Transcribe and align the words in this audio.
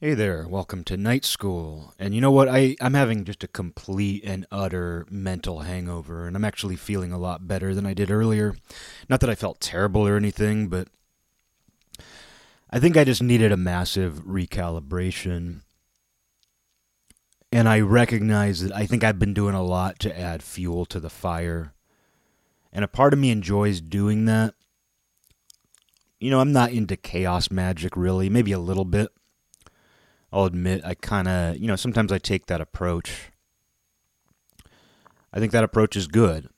Hey 0.00 0.14
there, 0.14 0.46
welcome 0.46 0.84
to 0.84 0.96
night 0.96 1.24
school. 1.24 1.92
And 1.98 2.14
you 2.14 2.20
know 2.20 2.30
what? 2.30 2.46
I, 2.46 2.76
I'm 2.80 2.94
having 2.94 3.24
just 3.24 3.42
a 3.42 3.48
complete 3.48 4.22
and 4.24 4.46
utter 4.48 5.04
mental 5.10 5.62
hangover, 5.62 6.28
and 6.28 6.36
I'm 6.36 6.44
actually 6.44 6.76
feeling 6.76 7.10
a 7.10 7.18
lot 7.18 7.48
better 7.48 7.74
than 7.74 7.84
I 7.84 7.94
did 7.94 8.08
earlier. 8.08 8.54
Not 9.08 9.18
that 9.18 9.28
I 9.28 9.34
felt 9.34 9.58
terrible 9.58 10.06
or 10.06 10.16
anything, 10.16 10.68
but 10.68 10.86
I 12.70 12.78
think 12.78 12.96
I 12.96 13.02
just 13.02 13.24
needed 13.24 13.50
a 13.50 13.56
massive 13.56 14.22
recalibration. 14.24 15.62
And 17.50 17.68
I 17.68 17.80
recognize 17.80 18.60
that 18.60 18.70
I 18.70 18.86
think 18.86 19.02
I've 19.02 19.18
been 19.18 19.34
doing 19.34 19.56
a 19.56 19.64
lot 19.64 19.98
to 19.98 20.16
add 20.16 20.44
fuel 20.44 20.86
to 20.86 21.00
the 21.00 21.10
fire. 21.10 21.74
And 22.72 22.84
a 22.84 22.88
part 22.88 23.12
of 23.12 23.18
me 23.18 23.32
enjoys 23.32 23.80
doing 23.80 24.26
that. 24.26 24.54
You 26.20 26.30
know, 26.30 26.38
I'm 26.38 26.52
not 26.52 26.70
into 26.70 26.96
chaos 26.96 27.50
magic 27.50 27.96
really, 27.96 28.30
maybe 28.30 28.52
a 28.52 28.60
little 28.60 28.84
bit 28.84 29.08
I'll 30.32 30.44
admit 30.44 30.82
I 30.84 30.94
kind 30.94 31.28
of, 31.28 31.56
you 31.56 31.66
know, 31.66 31.76
sometimes 31.76 32.12
I 32.12 32.18
take 32.18 32.46
that 32.46 32.60
approach. 32.60 33.30
I 35.32 35.38
think 35.38 35.52
that 35.52 35.64
approach 35.64 35.96
is 35.96 36.06
good, 36.06 36.48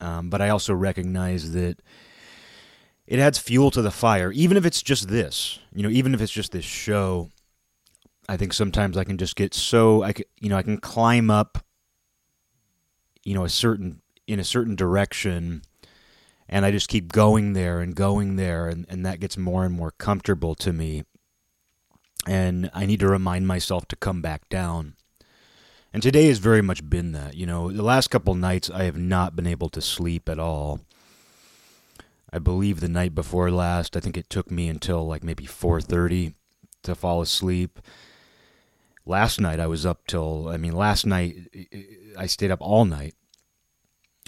um, 0.00 0.30
but 0.30 0.40
I 0.40 0.48
also 0.48 0.74
recognize 0.74 1.52
that 1.52 1.80
it 3.06 3.18
adds 3.18 3.38
fuel 3.38 3.70
to 3.70 3.82
the 3.82 3.90
fire, 3.90 4.32
even 4.32 4.56
if 4.56 4.66
it's 4.66 4.82
just 4.82 5.08
this. 5.08 5.58
You 5.74 5.82
know, 5.82 5.90
even 5.90 6.14
if 6.14 6.20
it's 6.20 6.32
just 6.32 6.52
this 6.52 6.64
show. 6.64 7.30
I 8.28 8.36
think 8.36 8.52
sometimes 8.52 8.96
I 8.96 9.04
can 9.04 9.18
just 9.18 9.36
get 9.36 9.54
so 9.54 10.02
I 10.02 10.12
can, 10.12 10.24
you 10.40 10.48
know, 10.48 10.56
I 10.56 10.62
can 10.62 10.78
climb 10.78 11.30
up, 11.30 11.58
you 13.22 13.34
know, 13.34 13.44
a 13.44 13.48
certain 13.48 14.00
in 14.26 14.40
a 14.40 14.44
certain 14.44 14.74
direction, 14.74 15.62
and 16.48 16.64
I 16.64 16.72
just 16.72 16.88
keep 16.88 17.12
going 17.12 17.52
there 17.52 17.80
and 17.80 17.94
going 17.94 18.34
there, 18.34 18.66
and, 18.66 18.84
and 18.88 19.06
that 19.06 19.20
gets 19.20 19.36
more 19.36 19.64
and 19.64 19.72
more 19.72 19.92
comfortable 19.92 20.56
to 20.56 20.72
me 20.72 21.04
and 22.26 22.70
I 22.74 22.86
need 22.86 23.00
to 23.00 23.08
remind 23.08 23.46
myself 23.46 23.86
to 23.88 23.96
come 23.96 24.20
back 24.20 24.48
down. 24.48 24.94
And 25.92 26.02
today 26.02 26.26
has 26.26 26.38
very 26.38 26.60
much 26.60 26.88
been 26.88 27.12
that. 27.12 27.34
You 27.34 27.46
know, 27.46 27.70
the 27.70 27.82
last 27.82 28.08
couple 28.08 28.34
nights 28.34 28.68
I 28.68 28.82
have 28.84 28.98
not 28.98 29.36
been 29.36 29.46
able 29.46 29.70
to 29.70 29.80
sleep 29.80 30.28
at 30.28 30.38
all. 30.38 30.80
I 32.32 32.38
believe 32.38 32.80
the 32.80 32.88
night 32.88 33.14
before 33.14 33.50
last, 33.50 33.96
I 33.96 34.00
think 34.00 34.16
it 34.16 34.28
took 34.28 34.50
me 34.50 34.68
until 34.68 35.06
like 35.06 35.22
maybe 35.22 35.46
4:30 35.46 36.34
to 36.82 36.94
fall 36.94 37.22
asleep. 37.22 37.80
Last 39.06 39.40
night 39.40 39.60
I 39.60 39.68
was 39.68 39.86
up 39.86 40.06
till 40.06 40.48
I 40.48 40.56
mean 40.56 40.74
last 40.74 41.06
night 41.06 41.36
I 42.18 42.26
stayed 42.26 42.50
up 42.50 42.60
all 42.60 42.84
night. 42.84 43.14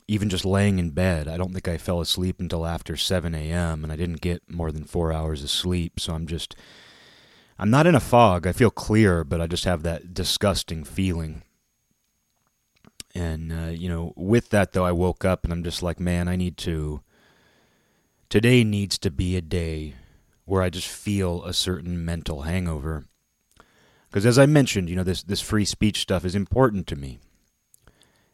Even 0.06 0.30
just 0.30 0.46
laying 0.46 0.78
in 0.78 0.90
bed, 0.90 1.28
I 1.28 1.36
don't 1.36 1.52
think 1.52 1.68
I 1.68 1.76
fell 1.76 2.00
asleep 2.00 2.40
until 2.40 2.64
after 2.64 2.96
7 2.96 3.34
a.m. 3.34 3.84
and 3.84 3.92
I 3.92 3.96
didn't 3.96 4.22
get 4.22 4.50
more 4.50 4.72
than 4.72 4.84
four 4.84 5.12
hours 5.12 5.42
of 5.42 5.50
sleep. 5.50 6.00
So 6.00 6.14
I'm 6.14 6.26
just 6.26 6.56
I'm 7.58 7.70
not 7.70 7.86
in 7.86 7.94
a 7.94 8.00
fog. 8.00 8.46
I 8.46 8.52
feel 8.52 8.70
clear, 8.70 9.24
but 9.24 9.40
I 9.40 9.46
just 9.46 9.64
have 9.64 9.82
that 9.82 10.14
disgusting 10.14 10.84
feeling. 10.84 11.42
And, 13.14 13.52
uh, 13.52 13.70
you 13.70 13.88
know, 13.88 14.12
with 14.16 14.50
that, 14.50 14.72
though, 14.72 14.84
I 14.84 14.92
woke 14.92 15.24
up 15.24 15.42
and 15.42 15.52
I'm 15.52 15.64
just 15.64 15.82
like, 15.82 15.98
man, 15.98 16.28
I 16.28 16.36
need 16.36 16.56
to. 16.58 17.00
Today 18.28 18.62
needs 18.62 18.98
to 18.98 19.10
be 19.10 19.36
a 19.36 19.40
day 19.40 19.94
where 20.44 20.62
I 20.62 20.70
just 20.70 20.86
feel 20.86 21.42
a 21.44 21.52
certain 21.52 22.04
mental 22.04 22.42
hangover. 22.42 23.06
Because 24.08 24.24
as 24.24 24.38
I 24.38 24.46
mentioned, 24.46 24.88
you 24.88 24.96
know, 24.96 25.02
this, 25.02 25.22
this 25.22 25.40
free 25.40 25.64
speech 25.64 26.00
stuff 26.00 26.24
is 26.24 26.34
important 26.34 26.86
to 26.88 26.96
me. 26.96 27.18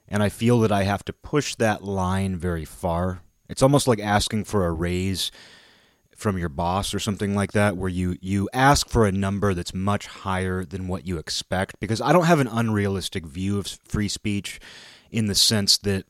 And 0.07 0.23
I 0.23 0.29
feel 0.29 0.61
that 0.61 0.73
I 0.73 0.83
have 0.83 1.05
to 1.07 1.13
push 1.13 1.55
that 1.55 1.83
line 1.83 2.37
very 2.37 2.65
far. 2.65 3.23
It's 3.49 3.63
almost 3.63 3.89
like 3.89 4.01
asking 4.01 4.45
for 4.45 4.67
a 4.67 4.73
raise 4.73 5.31
from 6.25 6.39
your 6.39 6.49
boss 6.49 6.95
or 6.95 6.99
something 6.99 7.35
like 7.35 7.53
that 7.53 7.77
where 7.77 7.91
you 7.91 8.17
you 8.23 8.49
ask 8.55 8.89
for 8.89 9.05
a 9.05 9.13
number 9.13 9.53
that's 9.53 9.75
much 9.75 10.07
higher 10.07 10.65
than 10.65 10.89
what 10.89 11.07
you 11.07 11.19
expect 11.19 11.79
because 11.81 12.01
I 12.01 12.15
don't 12.15 12.25
have 12.25 12.41
an 12.41 12.49
unrealistic 12.49 13.27
view 13.27 13.59
of 13.59 13.67
free 13.87 14.09
speech 14.09 14.59
in 15.11 15.27
the 15.27 15.35
sense 15.35 15.77
that 15.77 16.07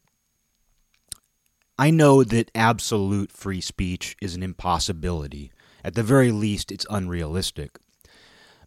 I 1.76 1.90
know 1.90 2.22
that 2.22 2.52
absolute 2.54 3.32
free 3.32 3.60
speech 3.60 4.16
is 4.22 4.36
an 4.36 4.44
impossibility. 4.44 5.50
At 5.82 5.94
the 5.94 6.04
very 6.04 6.30
least 6.30 6.70
it's 6.70 6.86
unrealistic. 6.88 7.80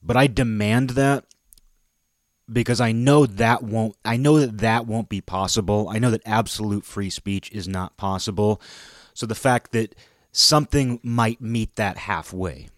But 0.04 0.18
I 0.18 0.28
demand 0.28 0.90
that 0.92 1.24
because 2.52 2.82
I 2.82 2.92
know 2.92 3.26
that 3.26 3.64
won't 3.64 3.96
I 4.04 4.18
know 4.18 4.38
that 4.42 4.58
that 4.58 4.86
won't 4.86 5.08
be 5.08 5.22
possible. 5.22 5.88
I 5.90 5.98
know 5.98 6.12
that 6.12 6.24
absolute 6.26 6.84
free 6.84 7.10
speech 7.10 7.50
is 7.54 7.70
not 7.70 7.96
possible. 7.96 8.62
So 9.14 9.26
the 9.26 9.34
fact 9.34 9.72
that 9.72 9.96
something 10.32 11.00
might 11.04 11.42
meet 11.42 11.76
that 11.76 11.98
halfway. 11.98 12.70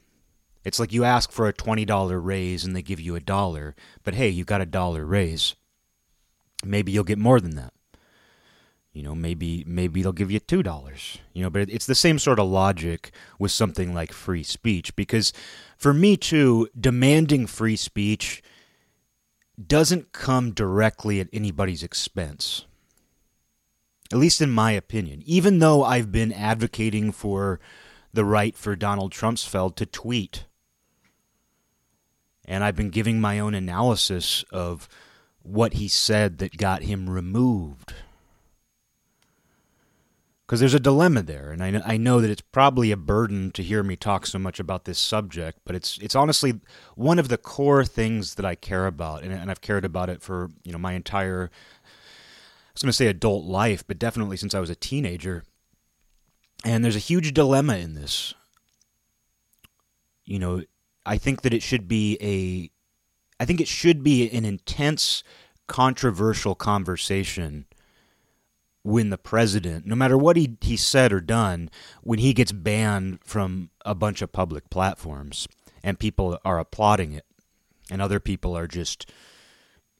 It's 0.63 0.79
like 0.79 0.93
you 0.93 1.03
ask 1.03 1.31
for 1.31 1.47
a 1.47 1.53
$20 1.53 2.23
raise 2.23 2.65
and 2.65 2.75
they 2.75 2.81
give 2.81 2.99
you 2.99 3.15
a 3.15 3.21
dollar, 3.21 3.75
but 4.03 4.13
hey, 4.13 4.29
you 4.29 4.43
got 4.43 4.61
a 4.61 4.65
dollar 4.65 5.05
raise. 5.05 5.55
Maybe 6.63 6.91
you'll 6.91 7.03
get 7.03 7.17
more 7.17 7.39
than 7.39 7.55
that. 7.55 7.73
You 8.91 9.03
know, 9.03 9.15
maybe 9.15 9.63
maybe 9.67 10.01
they'll 10.01 10.11
give 10.11 10.31
you 10.31 10.39
two 10.39 10.63
dollars. 10.63 11.19
You 11.33 11.43
know, 11.43 11.49
but 11.49 11.69
it's 11.69 11.85
the 11.85 11.95
same 11.95 12.19
sort 12.19 12.39
of 12.39 12.49
logic 12.49 13.11
with 13.37 13.51
something 13.51 13.93
like 13.93 14.11
free 14.11 14.43
speech 14.43 14.95
because 14.95 15.31
for 15.77 15.93
me 15.93 16.17
too, 16.17 16.67
demanding 16.77 17.45
free 17.45 17.75
speech 17.75 18.41
doesn't 19.65 20.11
come 20.11 20.51
directly 20.51 21.19
at 21.19 21.29
anybody's 21.31 21.83
expense 21.83 22.65
at 24.11 24.17
least 24.17 24.41
in 24.41 24.49
my 24.49 24.71
opinion, 24.71 25.21
even 25.25 25.59
though 25.59 25.83
I've 25.83 26.11
been 26.11 26.33
advocating 26.33 27.11
for 27.11 27.59
the 28.13 28.25
right 28.25 28.57
for 28.57 28.75
Donald 28.75 29.13
Trumpsfeld 29.13 29.75
to 29.75 29.85
tweet. 29.85 30.45
And 32.45 32.63
I've 32.63 32.75
been 32.75 32.89
giving 32.89 33.21
my 33.21 33.37
own 33.37 33.53
analysis 33.53 34.43
of 34.51 34.89
what 35.43 35.73
he 35.73 35.87
said 35.87 36.39
that 36.39 36.57
got 36.57 36.83
him 36.83 37.09
removed. 37.09 37.93
Because 40.45 40.59
there's 40.59 40.73
a 40.73 40.79
dilemma 40.79 41.21
there, 41.21 41.51
and 41.51 41.63
I, 41.63 41.79
I 41.85 41.97
know 41.97 42.19
that 42.21 42.31
it's 42.31 42.41
probably 42.41 42.89
a 42.89 42.97
burden 42.97 43.51
to 43.51 43.61
hear 43.61 43.83
me 43.83 43.95
talk 43.95 44.25
so 44.25 44.39
much 44.39 44.59
about 44.59 44.85
this 44.85 44.97
subject, 44.97 45.59
but 45.63 45.75
it's 45.75 45.99
it's 45.99 46.15
honestly 46.15 46.59
one 46.95 47.19
of 47.19 47.27
the 47.27 47.37
core 47.37 47.85
things 47.85 48.33
that 48.33 48.45
I 48.45 48.55
care 48.55 48.87
about, 48.87 49.21
and, 49.21 49.31
and 49.31 49.51
I've 49.51 49.61
cared 49.61 49.85
about 49.85 50.09
it 50.09 50.23
for 50.23 50.49
you 50.63 50.71
know 50.71 50.79
my 50.79 50.93
entire 50.93 51.51
was 52.73 52.81
going 52.81 52.89
to 52.89 52.93
say 52.93 53.07
adult 53.07 53.45
life, 53.45 53.83
but 53.87 53.99
definitely 53.99 54.37
since 54.37 54.53
I 54.53 54.59
was 54.59 54.69
a 54.69 54.75
teenager. 54.75 55.43
And 56.65 56.83
there's 56.83 56.95
a 56.95 56.99
huge 56.99 57.33
dilemma 57.33 57.77
in 57.77 57.93
this. 57.93 58.33
You 60.25 60.39
know, 60.39 60.63
I 61.05 61.17
think 61.17 61.41
that 61.41 61.53
it 61.53 61.63
should 61.63 61.87
be 61.87 62.17
a 62.21 62.69
I 63.41 63.45
think 63.45 63.61
it 63.61 63.67
should 63.67 64.03
be 64.03 64.29
an 64.31 64.43
intense 64.43 65.23
controversial 65.67 66.55
conversation 66.55 67.65
when 68.83 69.09
the 69.09 69.17
president, 69.17 69.85
no 69.85 69.95
matter 69.95 70.17
what 70.17 70.35
he, 70.35 70.57
he 70.61 70.75
said 70.75 71.13
or 71.13 71.21
done, 71.21 71.69
when 72.01 72.19
he 72.19 72.33
gets 72.33 72.51
banned 72.51 73.19
from 73.23 73.69
a 73.85 73.95
bunch 73.95 74.21
of 74.21 74.31
public 74.31 74.69
platforms 74.69 75.47
and 75.83 75.99
people 75.99 76.37
are 76.43 76.59
applauding 76.59 77.13
it 77.13 77.25
and 77.89 78.01
other 78.01 78.19
people 78.19 78.57
are 78.57 78.67
just 78.67 79.09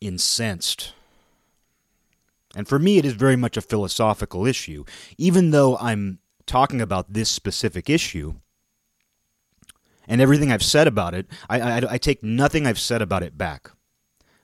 incensed 0.02 0.94
and 2.56 2.68
for 2.68 2.80
me, 2.80 2.98
it 2.98 3.06
is 3.06 3.14
very 3.14 3.36
much 3.36 3.58
a 3.58 3.62
philosophical 3.62 4.46
issue. 4.46 4.84
Even 5.18 5.52
though 5.52 5.78
I'm 5.78 6.20
talking 6.46 6.82
about 6.82 7.14
this 7.14 7.30
specific 7.30 7.90
issue 7.90 8.36
and 10.08 10.20
everything 10.20 10.52
I've 10.52 10.64
said 10.64 10.88
about 10.88 11.14
it, 11.14 11.28
I, 11.50 11.62
I, 11.62 11.82
I 11.92 11.98
take 11.98 12.24
nothing 12.24 12.66
I've 12.66 12.80
said 12.80 13.02
about 13.02 13.24
it 13.24 13.38
back. 13.38 13.72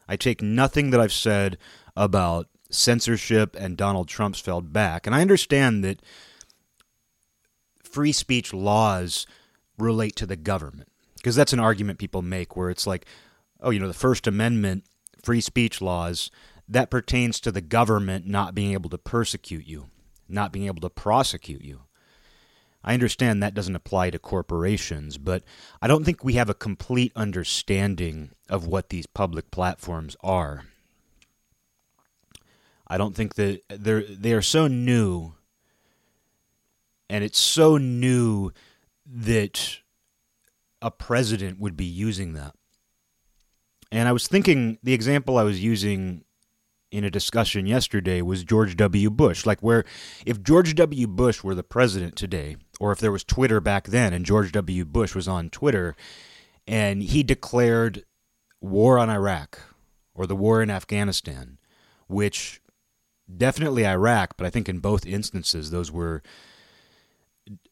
I 0.07 0.16
take 0.16 0.41
nothing 0.41 0.91
that 0.91 0.99
I've 0.99 1.13
said 1.13 1.57
about 1.95 2.47
censorship 2.69 3.55
and 3.59 3.75
Donald 3.75 4.07
Trumpsfeld 4.07 4.72
back. 4.72 5.07
And 5.07 5.16
I 5.16 5.22
understand 5.22 5.83
that 5.83 6.01
free 7.83 8.11
speech 8.11 8.53
laws 8.53 9.25
relate 9.79 10.16
to 10.17 10.27
the 10.27 10.35
government 10.35 10.89
because 11.16 11.35
that's 11.35 11.53
an 11.53 11.59
argument 11.59 11.97
people 11.97 12.22
make 12.22 12.55
where 12.55 12.69
it's 12.69 12.85
like, 12.85 13.07
oh, 13.61 13.72
you 13.72 13.79
know, 13.79 13.87
the 13.87 13.93
First 13.93 14.28
Amendment 14.28 14.84
free 15.23 15.41
speech 15.41 15.81
laws 15.81 16.29
that 16.67 16.90
pertains 16.90 17.40
to 17.40 17.52
the 17.52 17.62
government 17.62 18.26
not 18.26 18.56
being 18.56 18.73
able 18.73 18.90
to 18.90 18.97
persecute 18.97 19.67
you, 19.67 19.88
not 20.28 20.52
being 20.52 20.66
able 20.66 20.82
to 20.82 20.90
prosecute 20.90 21.64
you. 21.64 21.82
I 22.84 22.94
understand 22.94 23.41
that 23.41 23.56
doesn't 23.56 23.76
apply 23.76 24.12
to 24.12 24.20
corporations, 24.20 25.17
but 25.17 25.44
I 25.82 25.88
don't 25.88 26.03
think 26.03 26.23
we 26.23 26.34
have 26.34 26.50
a 26.50 26.53
complete 26.53 27.12
understanding 27.16 28.32
of 28.47 28.67
what 28.67 28.90
these 28.90 29.08
public 29.08 29.50
platforms 29.50 30.16
are. 30.22 30.66
I 32.88 32.97
don't 32.97 33.16
think 33.16 33.35
that 33.35 33.61
they're 33.70 34.03
they 34.03 34.34
are 34.34 34.44
so 34.44 34.68
new 34.68 35.34
and 37.09 37.23
it's 37.23 37.40
so 37.40 37.78
new 37.78 38.52
that 39.06 39.79
a 40.82 40.91
president 40.91 41.59
would 41.59 41.78
be 41.78 41.85
using 41.85 42.34
that. 42.34 42.53
And 43.91 44.08
I 44.08 44.11
was 44.11 44.28
thinking 44.28 44.78
the 44.84 44.94
example 44.94 45.38
I 45.38 45.44
was 45.44 45.64
using 45.64 46.24
in 46.96 47.03
a 47.03 47.12
discussion 47.12 47.66
yesterday 47.66 48.22
was 48.22 48.46
George 48.46 48.78
W. 48.78 49.09
Bush. 49.09 49.46
Like, 49.46 49.59
where 49.62 49.84
if 50.26 50.42
George 50.42 50.74
W. 50.76 51.08
Bush 51.08 51.44
were 51.44 51.53
the 51.53 51.62
president 51.62 52.16
today, 52.16 52.56
or 52.80 52.94
if 52.94 53.00
there 53.00 53.12
was 53.12 53.26
Twitter 53.26 53.59
back 53.59 53.88
then 53.88 54.14
and 54.14 54.26
George 54.26 54.53
W. 54.53 54.86
Bush 54.86 55.14
was 55.14 55.28
on 55.28 55.50
Twitter 55.50 55.96
and 56.66 57.03
he 57.03 57.22
declared 57.22 58.06
war 58.62 58.97
on 58.97 59.09
Iraq 59.09 59.59
or 60.14 60.26
the 60.26 60.38
war 60.38 60.62
in 60.62 60.70
Afghanistan, 60.70 61.58
which 62.08 62.62
definitely 63.36 63.86
Iraq, 63.86 64.38
but 64.38 64.47
I 64.47 64.50
think 64.50 64.70
in 64.70 64.80
both 64.80 65.06
instances 65.06 65.72
those 65.72 65.92
were 65.92 66.24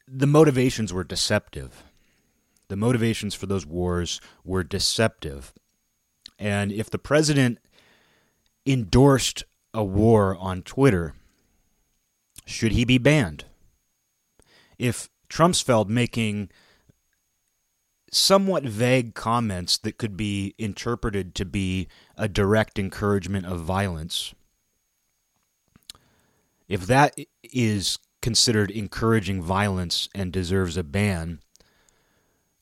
the 0.06 0.28
motivations 0.28 0.92
were 0.92 1.06
deceptive. 1.06 1.84
The 2.68 2.76
motivations 2.76 3.36
for 3.36 3.46
those 3.46 3.66
wars 3.66 4.20
were 4.44 4.64
deceptive. 4.64 5.54
And 6.38 6.72
if 6.74 6.90
the 6.90 7.00
president 7.00 7.60
endorsed 8.66 9.44
a 9.74 9.84
war 9.84 10.36
on 10.38 10.62
Twitter, 10.62 11.14
should 12.46 12.72
he 12.72 12.86
be 12.86 12.98
banned? 12.98 13.46
If 14.78 15.10
Trumpsfeld 15.30 15.88
making 15.88 16.50
somewhat 18.12 18.64
vague 18.64 19.16
comments 19.16 19.78
that 19.80 19.98
could 19.98 20.16
be 20.16 20.54
interpreted 20.58 21.34
to 21.36 21.46
be 21.46 21.88
a 22.16 22.28
direct 22.28 22.78
encouragement 22.78 23.46
of 23.46 23.62
violence, 23.62 24.34
if 26.68 26.86
that 26.88 27.18
is 27.44 27.98
considered 28.22 28.72
encouraging 28.72 29.42
violence 29.42 30.08
and 30.16 30.32
deserves 30.32 30.78
a 30.78 30.84
ban, 30.84 31.40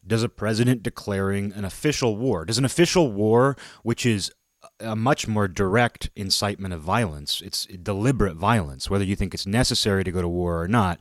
does 0.06 0.24
a 0.24 0.30
president 0.30 0.82
declaring 0.82 1.54
an 1.54 1.64
official 1.64 2.18
war, 2.18 2.46
does 2.46 2.58
an 2.58 2.66
official 2.66 3.12
war, 3.12 3.56
which 3.84 4.06
is 4.06 4.32
a 4.82 4.96
much 4.96 5.28
more 5.28 5.48
direct 5.48 6.10
incitement 6.16 6.74
of 6.74 6.82
violence, 6.82 7.42
it's 7.42 7.66
deliberate 7.66 8.36
violence, 8.36 8.90
whether 8.90 9.04
you 9.04 9.16
think 9.16 9.34
it's 9.34 9.46
necessary 9.46 10.04
to 10.04 10.12
go 10.12 10.22
to 10.22 10.28
war 10.28 10.62
or 10.62 10.68
not, 10.68 11.00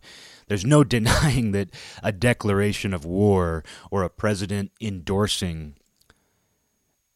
there's 0.49 0.65
no 0.65 0.85
denying 0.97 1.53
that 1.53 1.71
a 2.03 2.12
declaration 2.12 2.93
of 2.93 3.05
war 3.05 3.65
or 3.91 4.03
a 4.03 4.11
president 4.11 4.73
endorsing 4.81 5.75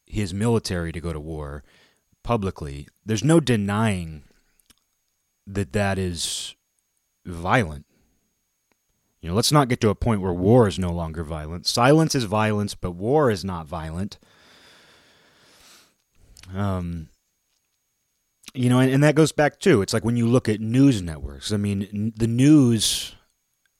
his 0.06 0.32
military 0.32 0.93
to 0.93 1.00
go 1.00 1.12
to 1.12 1.20
war 1.20 1.64
publicly, 2.22 2.88
there's 3.05 3.22
no 3.22 3.38
denying 3.38 4.25
that 5.46 5.72
that 5.72 5.99
is 5.99 6.55
violent. 7.25 7.84
You 9.20 9.28
know, 9.28 9.34
let's 9.34 9.52
not 9.52 9.69
get 9.69 9.81
to 9.82 9.88
a 9.90 9.94
point 9.94 10.20
where 10.20 10.32
war 10.32 10.69
is 10.69 10.78
no 10.78 10.93
longer 10.93 11.22
violent. 11.22 11.67
Silence 11.67 12.14
is 12.14 12.25
violence, 12.25 12.75
but 12.75 12.93
war 12.93 13.31
is 13.31 13.44
not 13.44 13.67
violent. 13.67 14.19
Um, 16.54 17.08
you 18.54 18.68
know, 18.68 18.78
and, 18.78 18.92
and 18.92 19.02
that 19.02 19.16
goes 19.16 19.32
back 19.32 19.58
too. 19.58 19.82
It's 19.82 19.92
like 19.92 20.04
when 20.04 20.16
you 20.16 20.26
look 20.26 20.48
at 20.48 20.60
news 20.60 21.02
networks. 21.02 21.52
I 21.52 21.56
mean, 21.56 21.88
n- 21.92 22.12
the 22.16 22.28
news 22.28 23.14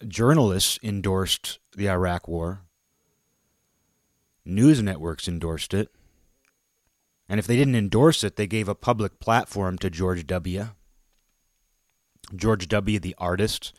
journalists 0.06 0.79
endorsed 0.82 1.61
the 1.76 1.88
Iraq 1.88 2.26
War. 2.26 2.62
News 4.44 4.82
networks 4.82 5.29
endorsed 5.29 5.73
it. 5.73 5.88
And 7.29 7.38
if 7.38 7.47
they 7.47 7.56
didn't 7.56 7.76
endorse 7.76 8.23
it, 8.23 8.37
they 8.37 8.47
gave 8.47 8.69
a 8.69 8.75
public 8.75 9.19
platform 9.19 9.79
to 9.79 9.88
George 9.88 10.27
W. 10.27 10.69
George 12.35 12.69
W., 12.69 12.99
the 12.99 13.15
artist, 13.19 13.73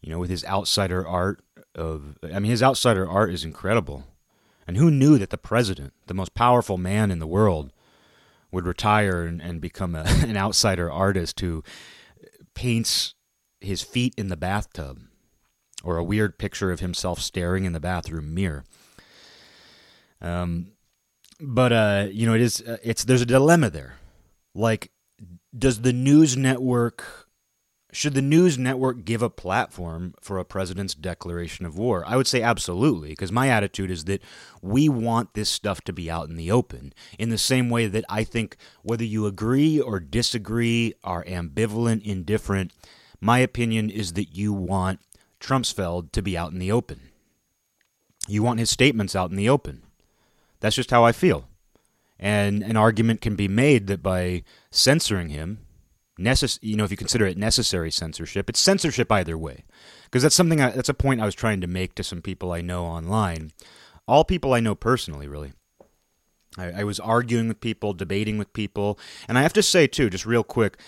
you 0.00 0.10
know, 0.10 0.18
with 0.18 0.30
his 0.30 0.44
outsider 0.44 1.06
art 1.06 1.42
of, 1.74 2.18
I 2.22 2.38
mean, 2.38 2.50
his 2.50 2.62
outsider 2.62 3.08
art 3.08 3.30
is 3.32 3.44
incredible. 3.44 4.04
And 4.66 4.76
who 4.76 4.90
knew 4.90 5.16
that 5.18 5.30
the 5.30 5.38
president, 5.38 5.94
the 6.06 6.14
most 6.14 6.34
powerful 6.34 6.76
man 6.76 7.10
in 7.10 7.18
the 7.18 7.26
world, 7.26 7.72
would 8.50 8.66
retire 8.66 9.22
and, 9.24 9.40
and 9.40 9.60
become 9.60 9.94
a, 9.94 10.04
an 10.26 10.36
outsider 10.36 10.90
artist 10.90 11.40
who 11.40 11.62
paints 12.54 13.14
his 13.60 13.82
feet 13.82 14.14
in 14.16 14.28
the 14.28 14.36
bathtub 14.36 15.00
or 15.84 15.96
a 15.96 16.04
weird 16.04 16.38
picture 16.38 16.70
of 16.70 16.80
himself 16.80 17.20
staring 17.20 17.64
in 17.64 17.72
the 17.72 17.80
bathroom 17.80 18.34
mirror. 18.34 18.64
Um, 20.20 20.72
but 21.40 21.72
uh, 21.72 22.06
you 22.10 22.26
know, 22.26 22.34
it 22.34 22.40
is 22.40 22.60
uh, 22.62 22.78
it's 22.82 23.04
there's 23.04 23.22
a 23.22 23.26
dilemma 23.26 23.70
there. 23.70 23.96
Like, 24.54 24.90
does 25.56 25.82
the 25.82 25.92
news 25.92 26.36
network 26.36 27.27
should 27.98 28.14
the 28.14 28.22
news 28.22 28.56
network 28.56 29.04
give 29.04 29.22
a 29.22 29.28
platform 29.28 30.14
for 30.20 30.38
a 30.38 30.44
president's 30.44 30.94
declaration 30.94 31.66
of 31.66 31.76
war? 31.76 32.04
I 32.06 32.16
would 32.16 32.28
say 32.28 32.40
absolutely, 32.40 33.08
because 33.08 33.32
my 33.32 33.48
attitude 33.48 33.90
is 33.90 34.04
that 34.04 34.22
we 34.62 34.88
want 34.88 35.34
this 35.34 35.50
stuff 35.50 35.80
to 35.80 35.92
be 35.92 36.08
out 36.08 36.28
in 36.28 36.36
the 36.36 36.48
open. 36.48 36.92
In 37.18 37.30
the 37.30 37.36
same 37.36 37.68
way 37.70 37.88
that 37.88 38.04
I 38.08 38.22
think 38.22 38.56
whether 38.84 39.02
you 39.02 39.26
agree 39.26 39.80
or 39.80 39.98
disagree, 39.98 40.94
are 41.02 41.24
ambivalent, 41.24 42.04
indifferent, 42.04 42.70
my 43.20 43.40
opinion 43.40 43.90
is 43.90 44.12
that 44.12 44.32
you 44.32 44.52
want 44.52 45.00
Trumpsfeld 45.40 46.12
to 46.12 46.22
be 46.22 46.38
out 46.38 46.52
in 46.52 46.60
the 46.60 46.70
open. 46.70 47.00
You 48.28 48.44
want 48.44 48.60
his 48.60 48.70
statements 48.70 49.16
out 49.16 49.30
in 49.30 49.36
the 49.36 49.48
open. 49.48 49.82
That's 50.60 50.76
just 50.76 50.92
how 50.92 51.04
I 51.04 51.10
feel. 51.10 51.48
And 52.16 52.62
an 52.62 52.76
argument 52.76 53.20
can 53.20 53.34
be 53.34 53.48
made 53.48 53.88
that 53.88 54.04
by 54.04 54.44
censoring 54.70 55.30
him, 55.30 55.66
necess- 56.18 56.58
you 56.62 56.76
know, 56.76 56.84
if 56.84 56.90
you 56.90 56.96
consider 56.96 57.26
it 57.26 57.38
necessary 57.38 57.90
censorship, 57.90 58.48
it's 58.48 58.60
censorship 58.60 59.10
either 59.12 59.38
way. 59.38 59.64
Because 60.04 60.22
that's 60.22 60.34
something 60.34 60.60
I, 60.60 60.70
that's 60.70 60.88
a 60.88 60.94
point 60.94 61.20
I 61.20 61.26
was 61.26 61.34
trying 61.34 61.60
to 61.60 61.66
make 61.66 61.94
to 61.94 62.02
some 62.02 62.22
people 62.22 62.52
I 62.52 62.60
know 62.60 62.84
online, 62.84 63.52
all 64.06 64.24
people 64.24 64.54
I 64.54 64.60
know 64.60 64.74
personally, 64.74 65.28
really. 65.28 65.52
I, 66.56 66.80
I 66.80 66.84
was 66.84 66.98
arguing 66.98 67.48
with 67.48 67.60
people, 67.60 67.92
debating 67.92 68.38
with 68.38 68.52
people, 68.52 68.98
and 69.28 69.38
I 69.38 69.42
have 69.42 69.52
to 69.54 69.62
say 69.62 69.86
too, 69.86 70.10
just 70.10 70.26
real 70.26 70.44
quick, 70.44 70.78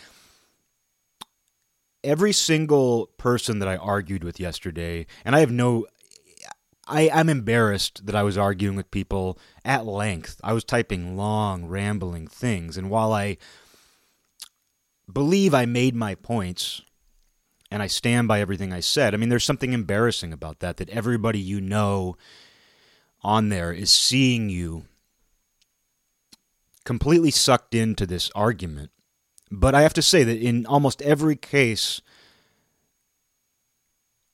every 2.03 2.33
single 2.33 3.07
person 3.19 3.59
that 3.59 3.69
I 3.69 3.77
argued 3.77 4.25
with 4.25 4.41
yesterday, 4.41 5.07
and 5.25 5.35
I 5.37 5.41
have 5.41 5.53
no. 5.53 5.87
I, 6.89 7.09
I'm 7.11 7.29
embarrassed 7.29 8.07
that 8.07 8.17
I 8.17 8.25
was 8.25 8.37
arguing 8.37 8.75
with 8.75 8.91
people 8.91 9.39
at 9.65 9.87
length. 9.87 10.41
I 10.43 10.53
was 10.53 10.65
typing 10.65 11.17
long, 11.17 11.67
rambling 11.67 12.27
things, 12.27 12.77
and 12.77 12.91
while 12.91 13.13
I 13.13 13.37
believe 15.13 15.55
I 15.55 15.67
made 15.67 15.95
my 15.95 16.15
points 16.15 16.83
and 17.71 17.83
I 17.83 17.87
stand 17.87 18.29
by 18.29 18.41
everything 18.41 18.73
I 18.73 18.81
said, 18.81 19.15
I 19.15 19.17
mean, 19.17 19.29
there's 19.29 19.45
something 19.45 19.73
embarrassing 19.73 20.33
about 20.33 20.61
that, 20.61 20.79
that 20.79 20.91
everybody 20.91 21.39
you 21.39 21.61
know 21.61 22.17
on 23.23 23.49
there 23.49 23.73
is 23.73 23.91
seeing 23.91 24.49
you 24.49 24.87
completely 26.85 27.31
sucked 27.31 27.75
into 27.75 28.07
this 28.07 28.31
argument 28.35 28.91
but 29.51 29.75
I 29.75 29.83
have 29.83 29.95
to 29.95 30.03
say 30.03 30.23
that 30.23 30.39
in 30.39 30.65
almost 30.67 31.03
every 31.03 31.37
case, 31.37 32.01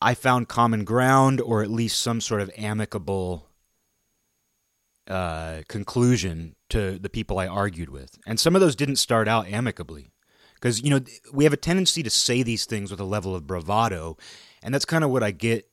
I 0.01 0.15
found 0.15 0.49
common 0.49 0.85
ground 0.85 1.41
or 1.41 1.63
at 1.63 1.71
least 1.71 2.01
some 2.01 2.21
sort 2.21 2.43
of 2.43 2.51
amicable 2.57 3.49
uh, 5.09 5.63
conclusion 5.69 6.55
to 6.69 6.99
the 6.99 7.09
people 7.09 7.39
I 7.39 7.47
argued 7.47 7.89
with. 7.89 8.19
And 8.27 8.39
some 8.39 8.55
of 8.55 8.61
those 8.61 8.77
didn't 8.77 8.97
start 8.97 9.27
out 9.27 9.49
amicably. 9.49 10.11
Because, 10.67 10.83
you 10.83 10.91
know, 10.91 11.01
we 11.33 11.45
have 11.45 11.53
a 11.53 11.57
tendency 11.57 12.03
to 12.03 12.11
say 12.11 12.43
these 12.43 12.67
things 12.67 12.91
with 12.91 12.99
a 12.99 13.05
level 13.05 13.37
of 13.37 13.47
bravado. 13.47 14.17
And 14.65 14.75
that's 14.75 14.85
kind 14.85 15.05
of 15.05 15.11
what 15.11 15.23
I 15.23 15.31
get. 15.31 15.69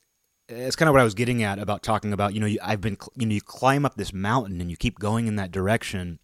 That's 0.48 0.76
kind 0.76 0.88
of 0.88 0.94
what 0.94 1.02
I 1.02 1.04
was 1.04 1.16
getting 1.16 1.42
at 1.42 1.58
about 1.58 1.82
talking 1.82 2.14
about, 2.14 2.36
you 2.36 2.40
know, 2.40 2.56
I've 2.62 2.80
been, 2.80 2.98
you 3.16 3.26
know, 3.26 3.34
you 3.34 3.42
climb 3.42 3.86
up 3.86 3.96
this 3.96 4.14
mountain 4.14 4.62
and 4.62 4.70
you 4.70 4.78
keep 4.78 5.00
going 5.00 5.26
in 5.26 5.36
that 5.38 5.52
direction. 5.52 6.20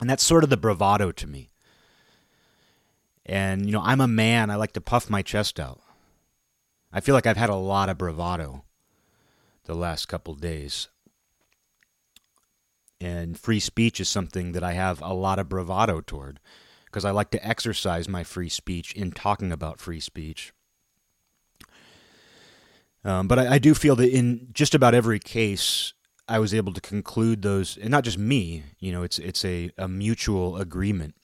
And 0.00 0.08
that's 0.08 0.24
sort 0.24 0.44
of 0.44 0.48
the 0.48 0.56
bravado 0.56 1.12
to 1.12 1.26
me. 1.26 1.50
And, 3.26 3.66
you 3.66 3.72
know, 3.72 3.82
I'm 3.82 4.00
a 4.00 4.08
man. 4.08 4.48
I 4.48 4.54
like 4.54 4.72
to 4.72 4.80
puff 4.80 5.10
my 5.10 5.20
chest 5.20 5.60
out. 5.60 5.82
I 6.90 7.00
feel 7.00 7.14
like 7.14 7.26
I've 7.26 7.36
had 7.36 7.50
a 7.50 7.54
lot 7.54 7.90
of 7.90 7.98
bravado 7.98 8.64
the 9.64 9.74
last 9.74 10.06
couple 10.06 10.34
days. 10.36 10.88
And 12.98 13.38
free 13.38 13.60
speech 13.60 14.00
is 14.00 14.08
something 14.08 14.52
that 14.52 14.64
I 14.64 14.72
have 14.72 15.02
a 15.02 15.12
lot 15.12 15.38
of 15.38 15.50
bravado 15.50 16.00
toward 16.00 16.40
because 16.90 17.04
I 17.04 17.10
like 17.12 17.30
to 17.30 17.46
exercise 17.46 18.08
my 18.08 18.24
free 18.24 18.48
speech 18.48 18.92
in 18.94 19.12
talking 19.12 19.52
about 19.52 19.78
free 19.78 20.00
speech. 20.00 20.52
Um, 23.04 23.28
but 23.28 23.38
I, 23.38 23.54
I, 23.54 23.58
do 23.58 23.74
feel 23.74 23.96
that 23.96 24.10
in 24.10 24.48
just 24.52 24.74
about 24.74 24.94
every 24.94 25.18
case, 25.18 25.94
I 26.28 26.38
was 26.38 26.52
able 26.52 26.74
to 26.74 26.80
conclude 26.82 27.40
those, 27.40 27.78
and 27.78 27.90
not 27.90 28.04
just 28.04 28.18
me. 28.18 28.64
You 28.78 28.92
know, 28.92 29.02
it's 29.02 29.18
it's 29.18 29.42
a, 29.44 29.70
a 29.78 29.88
mutual 29.88 30.58
agreement 30.58 31.14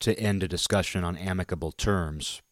to 0.00 0.18
end 0.18 0.42
a 0.42 0.48
discussion 0.48 1.04
on 1.04 1.16
amicable 1.16 1.72
terms 1.72 2.42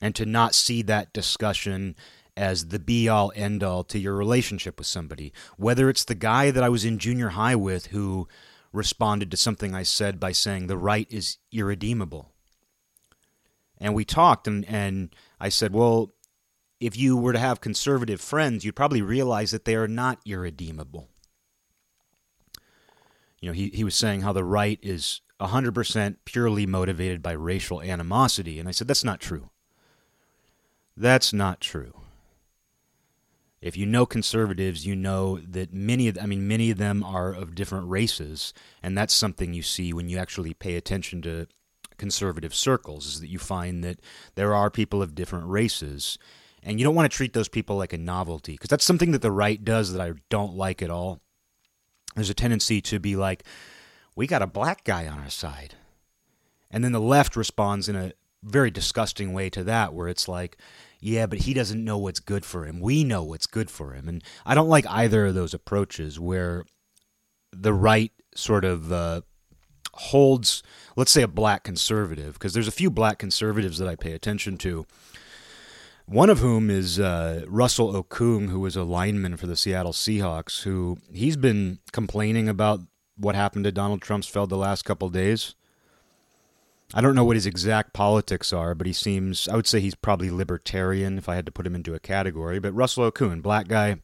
and 0.00 0.14
to 0.14 0.26
not 0.26 0.54
see 0.54 0.82
that 0.82 1.12
discussion 1.14 1.96
as 2.36 2.68
the 2.68 2.78
be 2.78 3.08
all 3.08 3.32
end 3.34 3.62
all 3.62 3.82
to 3.84 3.98
your 3.98 4.14
relationship 4.14 4.78
with 4.78 4.86
somebody. 4.86 5.32
Whether 5.56 5.88
it's 5.88 6.04
the 6.04 6.14
guy 6.14 6.50
that 6.50 6.62
I 6.62 6.68
was 6.68 6.84
in 6.84 6.98
junior 6.98 7.30
high 7.30 7.56
with 7.56 7.86
who 7.86 8.28
responded 8.72 9.30
to 9.30 9.36
something 9.36 9.74
I 9.74 9.82
said 9.82 10.20
by 10.20 10.32
saying 10.32 10.66
the 10.66 10.76
right 10.76 11.06
is 11.10 11.38
irredeemable. 11.52 12.30
And 13.78 13.94
we 13.94 14.04
talked, 14.04 14.46
and, 14.46 14.64
and 14.66 15.14
I 15.40 15.48
said, 15.48 15.72
Well, 15.72 16.12
if 16.80 16.96
you 16.96 17.16
were 17.16 17.32
to 17.32 17.38
have 17.38 17.60
conservative 17.60 18.20
friends, 18.20 18.64
you'd 18.64 18.76
probably 18.76 19.02
realize 19.02 19.50
that 19.50 19.64
they 19.64 19.74
are 19.74 19.88
not 19.88 20.18
irredeemable. 20.26 21.08
You 23.40 23.48
know, 23.48 23.52
he, 23.54 23.68
he 23.68 23.84
was 23.84 23.94
saying 23.94 24.20
how 24.20 24.32
the 24.32 24.44
right 24.44 24.78
is 24.82 25.22
100% 25.40 26.16
purely 26.24 26.66
motivated 26.66 27.22
by 27.22 27.32
racial 27.32 27.80
animosity. 27.80 28.58
And 28.58 28.68
I 28.68 28.72
said, 28.72 28.86
that's 28.86 29.04
not 29.04 29.20
true. 29.20 29.50
That's 30.96 31.32
not 31.32 31.60
true. 31.60 31.99
If 33.60 33.76
you 33.76 33.84
know 33.84 34.06
conservatives, 34.06 34.86
you 34.86 34.96
know 34.96 35.38
that 35.38 35.72
many 35.72 36.08
of 36.08 36.18
I 36.20 36.26
mean 36.26 36.48
many 36.48 36.70
of 36.70 36.78
them 36.78 37.02
are 37.02 37.32
of 37.32 37.54
different 37.54 37.88
races, 37.88 38.54
and 38.82 38.96
that's 38.96 39.14
something 39.14 39.52
you 39.52 39.62
see 39.62 39.92
when 39.92 40.08
you 40.08 40.18
actually 40.18 40.54
pay 40.54 40.76
attention 40.76 41.20
to 41.22 41.46
conservative 41.98 42.54
circles 42.54 43.06
is 43.06 43.20
that 43.20 43.28
you 43.28 43.38
find 43.38 43.84
that 43.84 44.00
there 44.34 44.54
are 44.54 44.70
people 44.70 45.02
of 45.02 45.14
different 45.14 45.46
races 45.46 46.16
and 46.62 46.78
you 46.78 46.84
don't 46.84 46.94
want 46.94 47.10
to 47.10 47.14
treat 47.14 47.34
those 47.34 47.48
people 47.48 47.76
like 47.76 47.92
a 47.92 47.98
novelty 47.98 48.52
because 48.52 48.68
that's 48.68 48.84
something 48.84 49.12
that 49.12 49.22
the 49.22 49.30
right 49.30 49.62
does 49.64 49.92
that 49.92 50.00
I 50.00 50.14
don't 50.28 50.54
like 50.54 50.82
at 50.82 50.90
all. 50.90 51.20
There's 52.14 52.30
a 52.30 52.34
tendency 52.34 52.80
to 52.82 52.98
be 52.98 53.16
like, 53.16 53.44
we 54.16 54.26
got 54.26 54.42
a 54.42 54.46
black 54.46 54.84
guy 54.84 55.06
on 55.06 55.20
our 55.20 55.30
side. 55.30 55.74
And 56.70 56.84
then 56.84 56.92
the 56.92 57.00
left 57.00 57.36
responds 57.36 57.88
in 57.88 57.96
a 57.96 58.12
very 58.42 58.70
disgusting 58.70 59.32
way 59.32 59.50
to 59.50 59.64
that, 59.64 59.94
where 59.94 60.08
it's 60.08 60.28
like, 60.28 60.56
yeah, 61.00 61.26
but 61.26 61.40
he 61.40 61.54
doesn't 61.54 61.82
know 61.82 61.98
what's 61.98 62.20
good 62.20 62.44
for 62.44 62.66
him. 62.66 62.80
We 62.80 63.04
know 63.04 63.22
what's 63.22 63.46
good 63.46 63.70
for 63.70 63.92
him. 63.94 64.08
And 64.08 64.22
I 64.44 64.54
don't 64.54 64.68
like 64.68 64.86
either 64.86 65.26
of 65.26 65.34
those 65.34 65.54
approaches 65.54 66.20
where 66.20 66.64
the 67.52 67.72
right 67.72 68.12
sort 68.34 68.64
of 68.64 68.92
uh, 68.92 69.22
holds, 69.94 70.62
let's 70.96 71.10
say, 71.10 71.22
a 71.22 71.28
black 71.28 71.64
conservative, 71.64 72.34
because 72.34 72.52
there's 72.52 72.68
a 72.68 72.72
few 72.72 72.90
black 72.90 73.18
conservatives 73.18 73.78
that 73.78 73.88
I 73.88 73.96
pay 73.96 74.12
attention 74.12 74.58
to. 74.58 74.86
One 76.04 76.28
of 76.28 76.40
whom 76.40 76.70
is 76.70 76.98
uh, 76.98 77.44
Russell 77.46 77.92
Okung, 77.92 78.50
who 78.50 78.60
was 78.60 78.76
a 78.76 78.82
lineman 78.82 79.36
for 79.36 79.46
the 79.46 79.56
Seattle 79.56 79.92
Seahawks, 79.92 80.62
who 80.62 80.98
he's 81.12 81.36
been 81.36 81.78
complaining 81.92 82.48
about 82.48 82.80
what 83.16 83.34
happened 83.34 83.64
to 83.64 83.72
Donald 83.72 84.00
Trumpsfeld 84.00 84.48
the 84.48 84.56
last 84.56 84.84
couple 84.84 85.08
days. 85.08 85.54
I 86.92 87.00
don't 87.00 87.14
know 87.14 87.24
what 87.24 87.36
his 87.36 87.46
exact 87.46 87.92
politics 87.92 88.52
are, 88.52 88.74
but 88.74 88.86
he 88.86 88.92
seems, 88.92 89.46
I 89.48 89.54
would 89.54 89.66
say 89.66 89.80
he's 89.80 89.94
probably 89.94 90.30
libertarian 90.30 91.18
if 91.18 91.28
I 91.28 91.36
had 91.36 91.46
to 91.46 91.52
put 91.52 91.66
him 91.66 91.74
into 91.74 91.94
a 91.94 92.00
category. 92.00 92.58
But 92.58 92.72
Russell 92.72 93.10
Okung, 93.10 93.42
black 93.42 93.68
guy, 93.68 93.96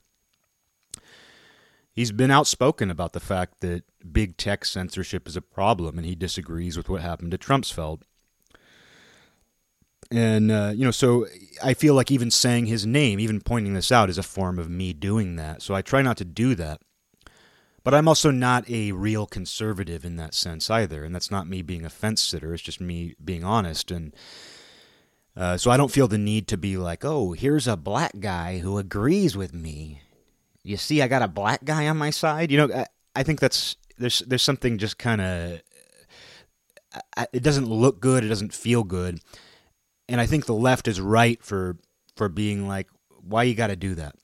he's 1.93 2.13
been 2.13 2.31
outspoken 2.31 2.91
about 2.91 3.13
the 3.13 3.21
fact 3.21 3.61
that 3.61 3.83
big 4.13 4.37
tech 4.37 4.65
censorship 4.65 5.27
is 5.27 5.37
a 5.37 5.43
problem 5.43 5.99
and 5.99 6.07
he 6.07 6.15
disagrees 6.15 6.77
with 6.77 6.89
what 6.89 7.03
happened 7.03 7.33
to 7.33 7.39
Trumpsfeld. 7.39 8.03
And, 10.13 10.53
uh, 10.53 10.73
you 10.73 10.85
know, 10.85 10.93
so 10.93 11.27
I 11.65 11.75
feel 11.75 11.95
like 11.95 12.13
even 12.13 12.31
saying 12.31 12.67
his 12.67 12.87
name, 12.87 13.19
even 13.19 13.41
pointing 13.41 13.75
this 13.75 13.91
out, 13.91 14.09
is 14.09 14.19
a 14.19 14.23
form 14.23 14.61
of 14.61 14.71
me 14.71 14.93
doing 14.93 15.35
that. 15.35 15.63
So 15.63 15.75
I 15.75 15.83
try 15.83 16.03
not 16.03 16.17
to 16.19 16.25
do 16.25 16.55
that. 16.55 16.81
But 17.87 17.95
I'm 17.95 18.09
also 18.09 18.33
not 18.33 18.69
a 18.69 18.91
real 18.91 19.27
conservative 19.27 20.05
in 20.05 20.17
that 20.17 20.35
sense 20.35 20.69
either. 20.71 21.05
And 21.05 21.15
that's 21.15 21.31
not 21.31 21.47
me 21.47 21.63
being 21.63 21.85
a 21.85 21.89
fence 21.89 22.21
sitter. 22.21 22.53
It's 22.53 22.61
just 22.61 22.81
me 22.81 23.15
being 23.25 23.45
honest. 23.45 23.93
And 23.93 24.13
uh, 25.37 25.57
so 25.57 25.71
I 25.71 25.77
don't 25.77 25.93
feel 25.93 26.09
the 26.09 26.19
need 26.19 26.49
to 26.49 26.57
be 26.57 26.77
like, 26.77 27.05
oh, 27.05 27.31
here's 27.31 27.69
a 27.69 27.77
black 27.77 28.19
guy 28.19 28.59
who 28.59 28.77
agrees 28.77 29.37
with 29.37 29.55
me. 29.55 30.03
You 30.65 30.77
see, 30.77 31.01
I 31.01 31.07
got 31.07 31.23
a 31.23 31.29
black 31.29 31.65
guy 31.65 31.87
on 31.87 31.97
my 31.97 32.11
side. 32.11 32.51
You 32.51 32.67
know, 32.67 32.75
I, 32.75 32.87
I 33.15 33.23
think 33.23 33.39
that's 33.39 33.77
there's 33.97 34.19
there's 34.19 34.43
something 34.43 34.79
just 34.79 34.99
kind 34.99 35.21
of 35.21 35.63
it 37.33 37.45
doesn't 37.45 37.69
look 37.69 38.01
good. 38.01 38.25
It 38.25 38.29
doesn't 38.31 38.53
feel 38.53 38.83
good. 38.83 39.21
And 40.09 40.21
I 40.21 40.27
think 40.27 40.47
the 40.47 40.55
left 40.55 40.89
is 40.89 41.01
right 41.01 41.41
for 41.41 41.77
for 42.17 42.29
being 42.29 42.67
like, 42.67 42.89
why 43.21 43.45
you 43.45 43.55
got 43.55 43.69
to 43.69 43.77
do 43.77 43.95
that? 43.95 44.17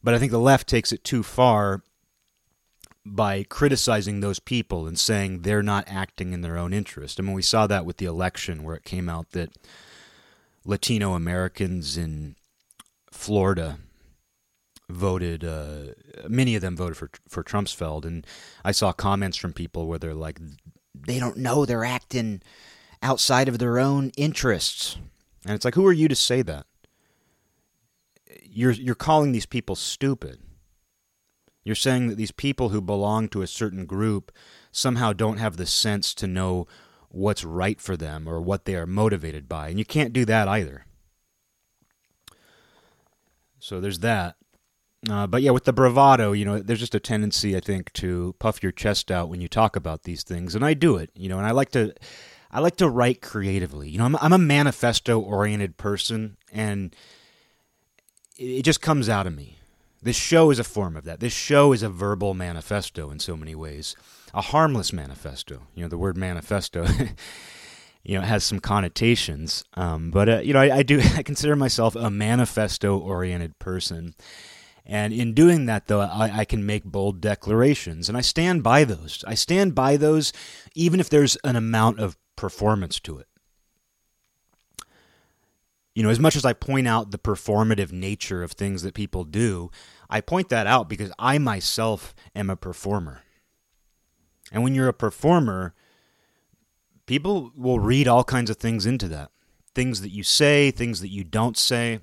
But 0.00 0.14
I 0.14 0.20
think 0.20 0.30
the 0.30 0.38
left 0.38 0.68
takes 0.68 0.92
it 0.92 1.02
too 1.02 1.24
far 1.24 1.82
by 3.04 3.44
criticizing 3.44 4.20
those 4.20 4.38
people 4.38 4.86
and 4.86 4.98
saying 4.98 5.42
they're 5.42 5.62
not 5.62 5.84
acting 5.88 6.32
in 6.32 6.42
their 6.42 6.58
own 6.58 6.72
interest. 6.72 7.18
I 7.18 7.22
mean, 7.22 7.34
we 7.34 7.42
saw 7.42 7.66
that 7.66 7.86
with 7.86 7.96
the 7.96 8.06
election 8.06 8.62
where 8.62 8.76
it 8.76 8.84
came 8.84 9.08
out 9.08 9.30
that 9.32 9.50
Latino 10.64 11.14
Americans 11.14 11.96
in 11.96 12.36
Florida 13.10 13.78
voted. 14.88 15.44
Uh, 15.44 15.94
many 16.28 16.54
of 16.54 16.62
them 16.62 16.76
voted 16.76 16.96
for 16.96 17.10
for 17.28 17.42
Trumpsfeld, 17.42 18.04
and 18.04 18.26
I 18.64 18.72
saw 18.72 18.92
comments 18.92 19.36
from 19.36 19.52
people 19.52 19.86
where 19.86 19.98
they're 19.98 20.14
like, 20.14 20.38
they 20.94 21.18
don't 21.18 21.38
know 21.38 21.64
they're 21.64 21.84
acting 21.84 22.42
outside 23.02 23.48
of 23.48 23.58
their 23.58 23.78
own 23.78 24.10
interests, 24.16 24.96
and 25.44 25.54
it's 25.54 25.64
like, 25.64 25.74
who 25.74 25.86
are 25.86 25.92
you 25.92 26.08
to 26.08 26.16
say 26.16 26.42
that? 26.42 26.66
You're 28.42 28.72
you're 28.72 28.94
calling 28.94 29.32
these 29.32 29.46
people 29.46 29.74
stupid 29.74 30.38
you're 31.64 31.74
saying 31.74 32.08
that 32.08 32.16
these 32.16 32.32
people 32.32 32.70
who 32.70 32.80
belong 32.80 33.28
to 33.28 33.42
a 33.42 33.46
certain 33.46 33.86
group 33.86 34.32
somehow 34.72 35.12
don't 35.12 35.38
have 35.38 35.56
the 35.56 35.66
sense 35.66 36.14
to 36.14 36.26
know 36.26 36.66
what's 37.08 37.44
right 37.44 37.80
for 37.80 37.96
them 37.96 38.28
or 38.28 38.40
what 38.40 38.64
they 38.64 38.76
are 38.76 38.86
motivated 38.86 39.48
by. 39.48 39.68
And 39.68 39.78
you 39.78 39.84
can't 39.84 40.12
do 40.12 40.24
that 40.24 40.48
either. 40.48 40.86
So 43.58 43.80
there's 43.80 43.98
that. 43.98 44.36
Uh, 45.08 45.26
but 45.26 45.42
yeah, 45.42 45.50
with 45.50 45.64
the 45.64 45.72
bravado, 45.72 46.32
you 46.32 46.44
know, 46.44 46.58
there's 46.58 46.80
just 46.80 46.94
a 46.94 47.00
tendency, 47.00 47.56
I 47.56 47.60
think, 47.60 47.92
to 47.94 48.34
puff 48.38 48.62
your 48.62 48.72
chest 48.72 49.10
out 49.10 49.30
when 49.30 49.40
you 49.40 49.48
talk 49.48 49.74
about 49.74 50.02
these 50.02 50.22
things, 50.22 50.54
and 50.54 50.62
I 50.62 50.74
do 50.74 50.96
it, 50.96 51.10
you 51.14 51.28
know, 51.28 51.38
and 51.38 51.46
I 51.46 51.52
like 51.52 51.70
to, 51.70 51.94
I 52.50 52.60
like 52.60 52.76
to 52.76 52.88
write 52.88 53.22
creatively. 53.22 53.88
You 53.88 53.96
know, 53.96 54.04
I'm, 54.04 54.16
I'm 54.16 54.34
a 54.34 54.38
manifesto-oriented 54.38 55.78
person, 55.78 56.36
and 56.52 56.94
it 58.36 58.62
just 58.62 58.82
comes 58.82 59.08
out 59.08 59.26
of 59.26 59.34
me. 59.34 59.56
This 60.02 60.16
show 60.16 60.50
is 60.50 60.58
a 60.58 60.64
form 60.64 60.96
of 60.96 61.04
that. 61.04 61.20
This 61.20 61.32
show 61.32 61.72
is 61.72 61.82
a 61.82 61.90
verbal 61.90 62.32
manifesto 62.32 63.10
in 63.10 63.18
so 63.18 63.36
many 63.36 63.54
ways, 63.54 63.94
a 64.32 64.40
harmless 64.40 64.92
manifesto. 64.92 65.66
You 65.74 65.82
know, 65.82 65.88
the 65.88 65.98
word 65.98 66.16
manifesto, 66.16 66.86
you 68.02 68.18
know, 68.18 68.22
has 68.22 68.42
some 68.42 68.60
connotations. 68.60 69.62
Um, 69.74 70.10
but 70.10 70.28
uh, 70.28 70.38
you 70.38 70.54
know, 70.54 70.60
I, 70.60 70.78
I 70.78 70.82
do 70.82 71.00
I 71.16 71.22
consider 71.22 71.54
myself 71.54 71.96
a 71.96 72.08
manifesto-oriented 72.08 73.58
person, 73.58 74.14
and 74.86 75.12
in 75.12 75.34
doing 75.34 75.66
that, 75.66 75.86
though, 75.86 76.00
I, 76.00 76.38
I 76.38 76.44
can 76.46 76.64
make 76.64 76.84
bold 76.84 77.20
declarations, 77.20 78.08
and 78.08 78.16
I 78.16 78.22
stand 78.22 78.62
by 78.62 78.84
those. 78.84 79.22
I 79.26 79.34
stand 79.34 79.74
by 79.74 79.98
those, 79.98 80.32
even 80.74 80.98
if 80.98 81.10
there's 81.10 81.36
an 81.44 81.56
amount 81.56 82.00
of 82.00 82.16
performance 82.36 83.00
to 83.00 83.18
it 83.18 83.26
you 86.00 86.04
know, 86.04 86.08
as 86.08 86.18
much 86.18 86.34
as 86.34 86.46
I 86.46 86.54
point 86.54 86.88
out 86.88 87.10
the 87.10 87.18
performative 87.18 87.92
nature 87.92 88.42
of 88.42 88.52
things 88.52 88.80
that 88.80 88.94
people 88.94 89.24
do, 89.24 89.70
I 90.08 90.22
point 90.22 90.48
that 90.48 90.66
out 90.66 90.88
because 90.88 91.12
I 91.18 91.36
myself 91.36 92.14
am 92.34 92.48
a 92.48 92.56
performer. 92.56 93.20
And 94.50 94.62
when 94.62 94.74
you're 94.74 94.88
a 94.88 94.94
performer, 94.94 95.74
people 97.04 97.52
will 97.54 97.78
read 97.78 98.08
all 98.08 98.24
kinds 98.24 98.48
of 98.48 98.56
things 98.56 98.86
into 98.86 99.08
that 99.08 99.30
things 99.74 100.00
that 100.00 100.08
you 100.08 100.22
say, 100.22 100.70
things 100.70 101.02
that 101.02 101.10
you 101.10 101.22
don't 101.22 101.58
say. 101.58 102.00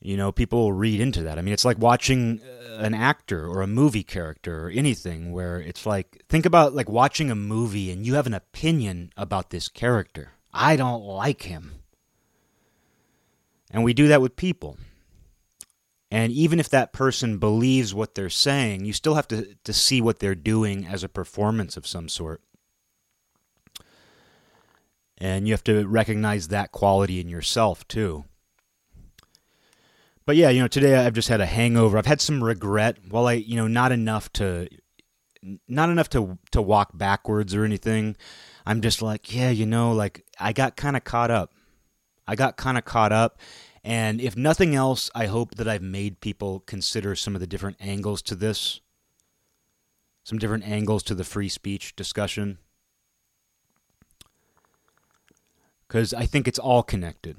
You 0.00 0.16
know, 0.16 0.32
people 0.32 0.58
will 0.58 0.72
read 0.72 1.00
into 1.00 1.22
that. 1.22 1.38
I 1.38 1.42
mean, 1.42 1.54
it's 1.54 1.64
like 1.64 1.78
watching 1.78 2.40
uh, 2.40 2.78
an 2.78 2.94
actor 2.94 3.46
or 3.46 3.62
a 3.62 3.68
movie 3.68 4.02
character 4.02 4.66
or 4.66 4.70
anything 4.70 5.32
where 5.32 5.60
it's 5.60 5.86
like, 5.86 6.24
think 6.28 6.46
about 6.46 6.74
like 6.74 6.88
watching 6.88 7.30
a 7.30 7.36
movie 7.36 7.92
and 7.92 8.04
you 8.04 8.14
have 8.14 8.26
an 8.26 8.34
opinion 8.34 9.12
about 9.16 9.50
this 9.50 9.68
character. 9.68 10.32
I 10.56 10.76
don't 10.76 11.04
like 11.04 11.42
him. 11.42 11.72
And 13.70 13.84
we 13.84 13.92
do 13.92 14.08
that 14.08 14.22
with 14.22 14.36
people. 14.36 14.78
And 16.10 16.32
even 16.32 16.60
if 16.60 16.68
that 16.70 16.92
person 16.92 17.38
believes 17.38 17.92
what 17.92 18.14
they're 18.14 18.30
saying, 18.30 18.84
you 18.84 18.92
still 18.92 19.16
have 19.16 19.28
to, 19.28 19.54
to 19.64 19.72
see 19.72 20.00
what 20.00 20.18
they're 20.20 20.34
doing 20.34 20.86
as 20.86 21.02
a 21.02 21.08
performance 21.08 21.76
of 21.76 21.86
some 21.86 22.08
sort. 22.08 22.40
And 25.18 25.46
you 25.46 25.52
have 25.52 25.64
to 25.64 25.86
recognize 25.86 26.48
that 26.48 26.72
quality 26.72 27.20
in 27.20 27.28
yourself, 27.28 27.86
too. 27.88 28.24
But 30.24 30.36
yeah, 30.36 30.50
you 30.50 30.60
know, 30.60 30.68
today 30.68 30.96
I've 30.96 31.14
just 31.14 31.28
had 31.28 31.40
a 31.40 31.46
hangover. 31.46 31.98
I've 31.98 32.06
had 32.06 32.20
some 32.20 32.42
regret. 32.42 32.98
Well, 33.10 33.28
I, 33.28 33.34
you 33.34 33.56
know, 33.56 33.68
not 33.68 33.92
enough 33.92 34.32
to, 34.34 34.68
not 35.68 35.90
enough 35.90 36.08
to 36.10 36.38
to 36.50 36.60
walk 36.60 36.90
backwards 36.96 37.54
or 37.54 37.64
anything. 37.64 38.16
I'm 38.66 38.80
just 38.80 39.00
like, 39.00 39.32
yeah, 39.32 39.50
you 39.50 39.64
know, 39.64 39.92
like 39.92 40.26
I 40.40 40.52
got 40.52 40.76
kind 40.76 40.96
of 40.96 41.04
caught 41.04 41.30
up. 41.30 41.52
I 42.26 42.34
got 42.34 42.56
kind 42.56 42.76
of 42.76 42.84
caught 42.84 43.12
up. 43.12 43.38
And 43.84 44.20
if 44.20 44.36
nothing 44.36 44.74
else, 44.74 45.08
I 45.14 45.26
hope 45.26 45.54
that 45.54 45.68
I've 45.68 45.82
made 45.82 46.20
people 46.20 46.60
consider 46.60 47.14
some 47.14 47.36
of 47.36 47.40
the 47.40 47.46
different 47.46 47.76
angles 47.78 48.20
to 48.22 48.34
this, 48.34 48.80
some 50.24 50.38
different 50.38 50.66
angles 50.66 51.04
to 51.04 51.14
the 51.14 51.22
free 51.22 51.48
speech 51.48 51.94
discussion. 51.94 52.58
Because 55.86 56.12
I 56.12 56.26
think 56.26 56.48
it's 56.48 56.58
all 56.58 56.82
connected. 56.82 57.36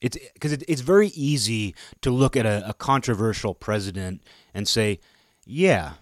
It's 0.00 0.18
because 0.34 0.52
it, 0.52 0.64
it's 0.66 0.80
very 0.80 1.08
easy 1.08 1.76
to 2.00 2.10
look 2.10 2.36
at 2.36 2.46
a, 2.46 2.70
a 2.70 2.74
controversial 2.74 3.54
president 3.54 4.24
and 4.52 4.66
say, 4.66 4.98
yeah, 5.46 5.92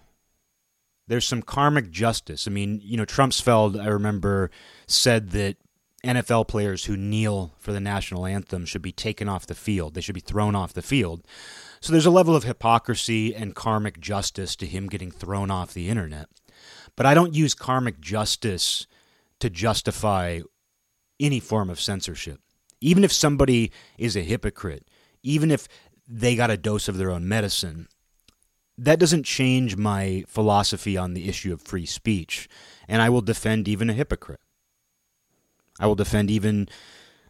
there's 1.08 1.26
some 1.26 1.42
karmic 1.42 1.90
justice. 1.90 2.46
I 2.46 2.50
mean, 2.50 2.80
you 2.82 2.96
know, 2.96 3.04
Trumpsfeld, 3.04 3.80
I 3.80 3.88
remember, 3.88 4.50
said 4.86 5.30
that 5.30 5.56
NFL 6.04 6.46
players 6.46 6.84
who 6.84 6.96
kneel 6.96 7.54
for 7.58 7.72
the 7.72 7.80
national 7.80 8.26
anthem 8.26 8.64
should 8.64 8.82
be 8.82 8.92
taken 8.92 9.28
off 9.28 9.46
the 9.46 9.54
field. 9.54 9.94
They 9.94 10.00
should 10.00 10.14
be 10.14 10.20
thrown 10.20 10.54
off 10.54 10.72
the 10.72 10.82
field. 10.82 11.26
So 11.80 11.92
there's 11.92 12.06
a 12.06 12.10
level 12.10 12.36
of 12.36 12.44
hypocrisy 12.44 13.34
and 13.34 13.54
karmic 13.54 14.00
justice 14.00 14.54
to 14.56 14.66
him 14.66 14.88
getting 14.88 15.10
thrown 15.10 15.50
off 15.50 15.74
the 15.74 15.88
internet. 15.88 16.28
But 16.94 17.06
I 17.06 17.14
don't 17.14 17.34
use 17.34 17.54
karmic 17.54 18.00
justice 18.00 18.86
to 19.40 19.50
justify 19.50 20.40
any 21.18 21.40
form 21.40 21.70
of 21.70 21.80
censorship. 21.80 22.40
Even 22.80 23.02
if 23.02 23.12
somebody 23.12 23.72
is 23.96 24.16
a 24.16 24.20
hypocrite, 24.20 24.88
even 25.22 25.50
if 25.50 25.68
they 26.08 26.34
got 26.34 26.50
a 26.50 26.56
dose 26.56 26.88
of 26.88 26.96
their 26.96 27.10
own 27.10 27.28
medicine. 27.28 27.88
That 28.78 29.00
doesn't 29.00 29.24
change 29.24 29.76
my 29.76 30.24
philosophy 30.28 30.96
on 30.96 31.14
the 31.14 31.28
issue 31.28 31.52
of 31.52 31.60
free 31.60 31.84
speech, 31.84 32.48
and 32.86 33.02
I 33.02 33.10
will 33.10 33.20
defend 33.20 33.66
even 33.66 33.90
a 33.90 33.92
hypocrite. 33.92 34.40
I 35.80 35.86
will 35.86 35.96
defend 35.96 36.30
even 36.30 36.68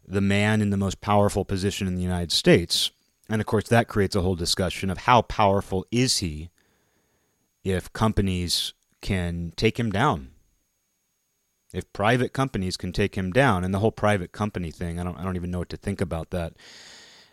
the 0.06 0.20
man 0.20 0.60
in 0.60 0.70
the 0.70 0.76
most 0.76 1.00
powerful 1.00 1.46
position 1.46 1.86
in 1.86 1.94
the 1.94 2.02
United 2.02 2.32
States. 2.32 2.90
And 3.30 3.40
of 3.40 3.46
course, 3.46 3.68
that 3.68 3.88
creates 3.88 4.16
a 4.16 4.22
whole 4.22 4.36
discussion 4.36 4.90
of 4.90 4.98
how 4.98 5.22
powerful 5.22 5.86
is 5.90 6.18
he 6.18 6.50
if 7.64 7.92
companies 7.92 8.74
can 9.00 9.52
take 9.56 9.78
him 9.78 9.90
down. 9.90 10.30
If 11.72 11.92
private 11.92 12.32
companies 12.32 12.78
can 12.78 12.92
take 12.92 13.14
him 13.14 13.30
down, 13.30 13.64
and 13.64 13.74
the 13.74 13.80
whole 13.80 13.92
private 13.92 14.32
company 14.32 14.70
thing, 14.70 14.98
I 14.98 15.04
don't, 15.04 15.18
I 15.18 15.24
don't 15.24 15.36
even 15.36 15.50
know 15.50 15.58
what 15.58 15.68
to 15.70 15.76
think 15.76 16.00
about 16.00 16.30
that. 16.30 16.54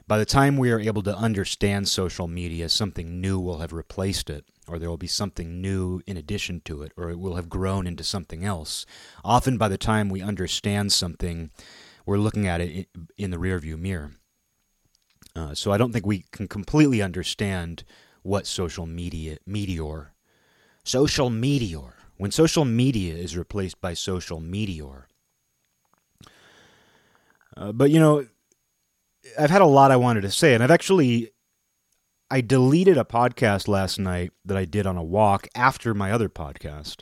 By 0.07 0.19
the 0.19 0.25
time 0.25 0.57
we 0.57 0.71
are 0.71 0.79
able 0.79 1.01
to 1.03 1.17
understand 1.17 1.87
social 1.87 2.27
media, 2.27 2.69
something 2.69 3.19
new 3.19 3.39
will 3.39 3.57
have 3.57 3.73
replaced 3.73 4.29
it, 4.29 4.45
or 4.67 4.77
there 4.77 4.89
will 4.89 4.97
be 4.97 5.07
something 5.07 5.61
new 5.61 6.01
in 6.05 6.15
addition 6.15 6.61
to 6.65 6.83
it, 6.83 6.91
or 6.95 7.09
it 7.09 7.17
will 7.17 7.35
have 7.35 7.49
grown 7.49 7.87
into 7.87 8.03
something 8.03 8.45
else. 8.45 8.85
Often, 9.23 9.57
by 9.57 9.67
the 9.67 9.79
time 9.79 10.09
we 10.09 10.21
understand 10.21 10.91
something, 10.91 11.49
we're 12.05 12.19
looking 12.19 12.47
at 12.47 12.61
it 12.61 12.87
in 13.17 13.31
the 13.31 13.37
rearview 13.37 13.79
mirror. 13.79 14.11
Uh, 15.35 15.55
so 15.55 15.71
I 15.71 15.77
don't 15.77 15.91
think 15.91 16.05
we 16.05 16.25
can 16.31 16.47
completely 16.47 17.01
understand 17.01 17.83
what 18.21 18.45
social 18.45 18.85
media 18.85 19.37
meteor, 19.45 20.13
social 20.83 21.31
meteor, 21.31 21.95
when 22.17 22.31
social 22.31 22.63
media 22.63 23.15
is 23.15 23.35
replaced 23.35 23.81
by 23.81 23.95
social 23.95 24.39
meteor. 24.39 25.07
Uh, 27.57 27.71
but 27.71 27.89
you 27.89 27.99
know, 27.99 28.27
I've 29.37 29.49
had 29.49 29.61
a 29.61 29.65
lot 29.65 29.91
I 29.91 29.95
wanted 29.95 30.21
to 30.21 30.31
say, 30.31 30.53
and 30.53 30.63
I've 30.63 30.71
actually 30.71 31.31
I 32.29 32.41
deleted 32.41 32.97
a 32.97 33.03
podcast 33.03 33.67
last 33.67 33.99
night 33.99 34.31
that 34.45 34.57
I 34.57 34.65
did 34.65 34.87
on 34.87 34.97
a 34.97 35.03
walk 35.03 35.47
after 35.55 35.93
my 35.93 36.11
other 36.11 36.29
podcast. 36.29 37.01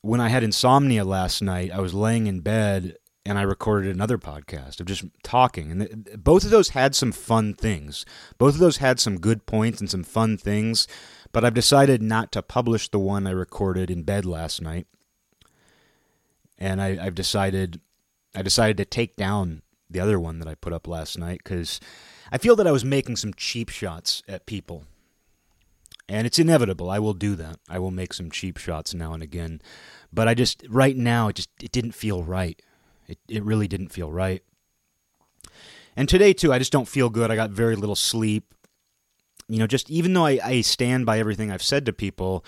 When 0.00 0.20
I 0.20 0.28
had 0.28 0.42
insomnia 0.42 1.04
last 1.04 1.42
night, 1.42 1.70
I 1.70 1.80
was 1.80 1.94
laying 1.94 2.26
in 2.26 2.40
bed 2.40 2.96
and 3.24 3.38
I 3.38 3.42
recorded 3.42 3.94
another 3.94 4.18
podcast 4.18 4.80
of 4.80 4.86
just 4.86 5.04
talking. 5.22 5.70
And 5.70 6.08
both 6.24 6.44
of 6.44 6.50
those 6.50 6.70
had 6.70 6.94
some 6.94 7.12
fun 7.12 7.54
things. 7.54 8.04
Both 8.38 8.54
of 8.54 8.60
those 8.60 8.78
had 8.78 8.98
some 8.98 9.20
good 9.20 9.46
points 9.46 9.80
and 9.80 9.88
some 9.88 10.02
fun 10.02 10.36
things, 10.36 10.88
but 11.30 11.44
I've 11.44 11.54
decided 11.54 12.02
not 12.02 12.32
to 12.32 12.42
publish 12.42 12.88
the 12.88 12.98
one 12.98 13.26
I 13.26 13.30
recorded 13.30 13.90
in 13.90 14.02
bed 14.02 14.24
last 14.24 14.60
night. 14.60 14.86
And 16.58 16.80
I, 16.80 16.96
have 16.96 17.14
decided 17.14 17.80
I 18.34 18.42
decided 18.42 18.76
to 18.78 18.84
take 18.84 19.16
down 19.16 19.62
the 19.92 20.00
other 20.00 20.18
one 20.18 20.38
that 20.38 20.48
I 20.48 20.54
put 20.54 20.72
up 20.72 20.86
last 20.86 21.18
night 21.18 21.40
because 21.44 21.80
I 22.30 22.38
feel 22.38 22.56
that 22.56 22.66
I 22.66 22.72
was 22.72 22.84
making 22.84 23.16
some 23.16 23.34
cheap 23.34 23.68
shots 23.68 24.22
at 24.28 24.46
people. 24.46 24.84
And 26.08 26.26
it's 26.26 26.38
inevitable. 26.38 26.90
I 26.90 26.98
will 26.98 27.14
do 27.14 27.36
that. 27.36 27.58
I 27.68 27.78
will 27.78 27.90
make 27.90 28.12
some 28.12 28.30
cheap 28.30 28.58
shots 28.58 28.92
now 28.92 29.14
and 29.14 29.22
again. 29.22 29.62
But 30.12 30.28
I 30.28 30.34
just 30.34 30.64
right 30.68 30.96
now 30.96 31.28
it 31.28 31.36
just 31.36 31.50
it 31.62 31.72
didn't 31.72 31.92
feel 31.92 32.22
right. 32.22 32.60
It 33.08 33.18
it 33.28 33.44
really 33.44 33.68
didn't 33.68 33.88
feel 33.88 34.10
right. 34.10 34.42
And 35.96 36.08
today 36.08 36.32
too, 36.32 36.52
I 36.52 36.58
just 36.58 36.72
don't 36.72 36.88
feel 36.88 37.08
good. 37.08 37.30
I 37.30 37.36
got 37.36 37.50
very 37.50 37.76
little 37.76 37.96
sleep. 37.96 38.54
You 39.48 39.58
know, 39.58 39.66
just 39.66 39.90
even 39.90 40.12
though 40.12 40.26
I, 40.26 40.40
I 40.42 40.60
stand 40.62 41.06
by 41.06 41.18
everything 41.18 41.50
I've 41.50 41.62
said 41.62 41.86
to 41.86 41.92
people, 41.92 42.44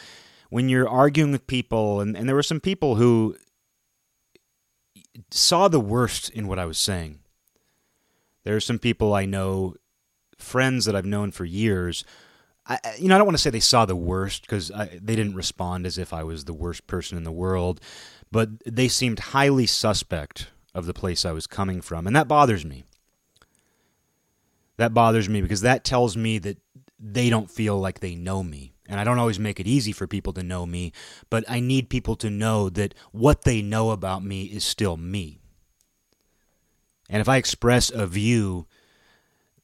when 0.50 0.68
you're 0.68 0.88
arguing 0.88 1.32
with 1.32 1.46
people 1.46 2.00
and, 2.00 2.16
and 2.16 2.28
there 2.28 2.36
were 2.36 2.42
some 2.42 2.60
people 2.60 2.96
who 2.96 3.36
saw 5.30 5.68
the 5.68 5.80
worst 5.80 6.30
in 6.30 6.46
what 6.46 6.58
I 6.58 6.64
was 6.64 6.78
saying. 6.78 7.20
There 8.44 8.54
are 8.56 8.60
some 8.60 8.78
people 8.78 9.14
I 9.14 9.26
know, 9.26 9.74
friends 10.38 10.84
that 10.84 10.94
I've 10.94 11.04
known 11.06 11.32
for 11.32 11.44
years. 11.44 12.04
I, 12.66 12.78
you 12.98 13.08
know, 13.08 13.14
I 13.14 13.18
don't 13.18 13.26
want 13.26 13.36
to 13.36 13.42
say 13.42 13.50
they 13.50 13.60
saw 13.60 13.84
the 13.84 13.96
worst 13.96 14.42
because 14.42 14.68
they 14.68 15.16
didn't 15.16 15.34
respond 15.34 15.86
as 15.86 15.98
if 15.98 16.12
I 16.12 16.22
was 16.24 16.44
the 16.44 16.54
worst 16.54 16.86
person 16.86 17.19
in 17.19 17.25
the 17.25 17.32
world, 17.32 17.80
but 18.30 18.49
they 18.64 18.88
seemed 18.88 19.19
highly 19.19 19.66
suspect 19.66 20.49
of 20.75 20.86
the 20.86 20.95
place 20.95 21.25
I 21.25 21.32
was 21.32 21.47
coming 21.47 21.80
from, 21.80 22.06
and 22.06 22.16
that 22.16 22.28
bothers 22.28 22.64
me. 22.64 22.84
That 24.76 24.95
bothers 24.95 25.28
me 25.28 25.40
because 25.40 25.60
that 25.60 25.84
tells 25.84 26.16
me 26.16 26.38
that 26.38 26.58
they 26.99 27.30
don't 27.30 27.50
feel 27.50 27.78
like 27.78 28.00
they 28.00 28.14
know 28.14 28.42
me. 28.42 28.73
And 28.88 28.99
I 29.00 29.04
don't 29.04 29.19
always 29.19 29.38
make 29.38 29.60
it 29.60 29.66
easy 29.66 29.92
for 29.92 30.06
people 30.06 30.32
to 30.34 30.42
know 30.42 30.66
me, 30.66 30.92
but 31.30 31.45
I 31.49 31.60
need 31.60 31.88
people 31.88 32.16
to 32.16 32.28
know 32.28 32.69
that 32.71 32.95
what 33.12 33.42
they 33.42 33.62
know 33.62 33.90
about 33.90 34.25
me 34.25 34.45
is 34.45 34.64
still 34.64 34.97
me. 34.97 35.40
And 37.08 37.21
if 37.21 37.28
I 37.28 37.36
express 37.36 37.90
a 37.90 38.06
view 38.06 38.67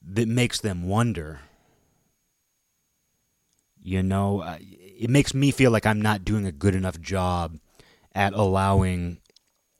that 0.03 0.27
makes 0.27 0.61
them 0.61 0.87
wonder, 0.87 1.41
you 3.81 4.03
know, 4.03 4.57
it 4.59 5.09
makes 5.09 5.33
me 5.33 5.51
feel 5.51 5.71
like 5.71 5.85
I'm 5.85 6.01
not 6.01 6.23
doing 6.23 6.45
a 6.45 6.51
good 6.51 6.75
enough 6.75 6.99
job 7.01 7.57
at 8.13 8.33
allowing 8.33 9.17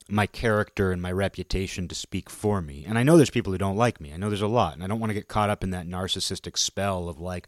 my 0.09 0.25
character 0.25 0.91
and 0.91 1.01
my 1.01 1.11
reputation 1.11 1.87
to 1.87 1.95
speak 1.95 2.29
for 2.29 2.61
me. 2.61 2.83
And 2.87 2.97
I 2.97 3.03
know 3.03 3.15
there's 3.15 3.29
people 3.29 3.51
who 3.51 3.57
don't 3.57 3.77
like 3.77 4.01
me. 4.01 4.11
I 4.13 4.17
know 4.17 4.29
there's 4.29 4.41
a 4.41 4.47
lot. 4.47 4.73
And 4.73 4.83
I 4.83 4.87
don't 4.87 4.99
want 4.99 5.11
to 5.11 5.15
get 5.15 5.27
caught 5.27 5.49
up 5.49 5.63
in 5.63 5.69
that 5.71 5.87
narcissistic 5.87 6.57
spell 6.57 7.07
of 7.07 7.19
like, 7.19 7.47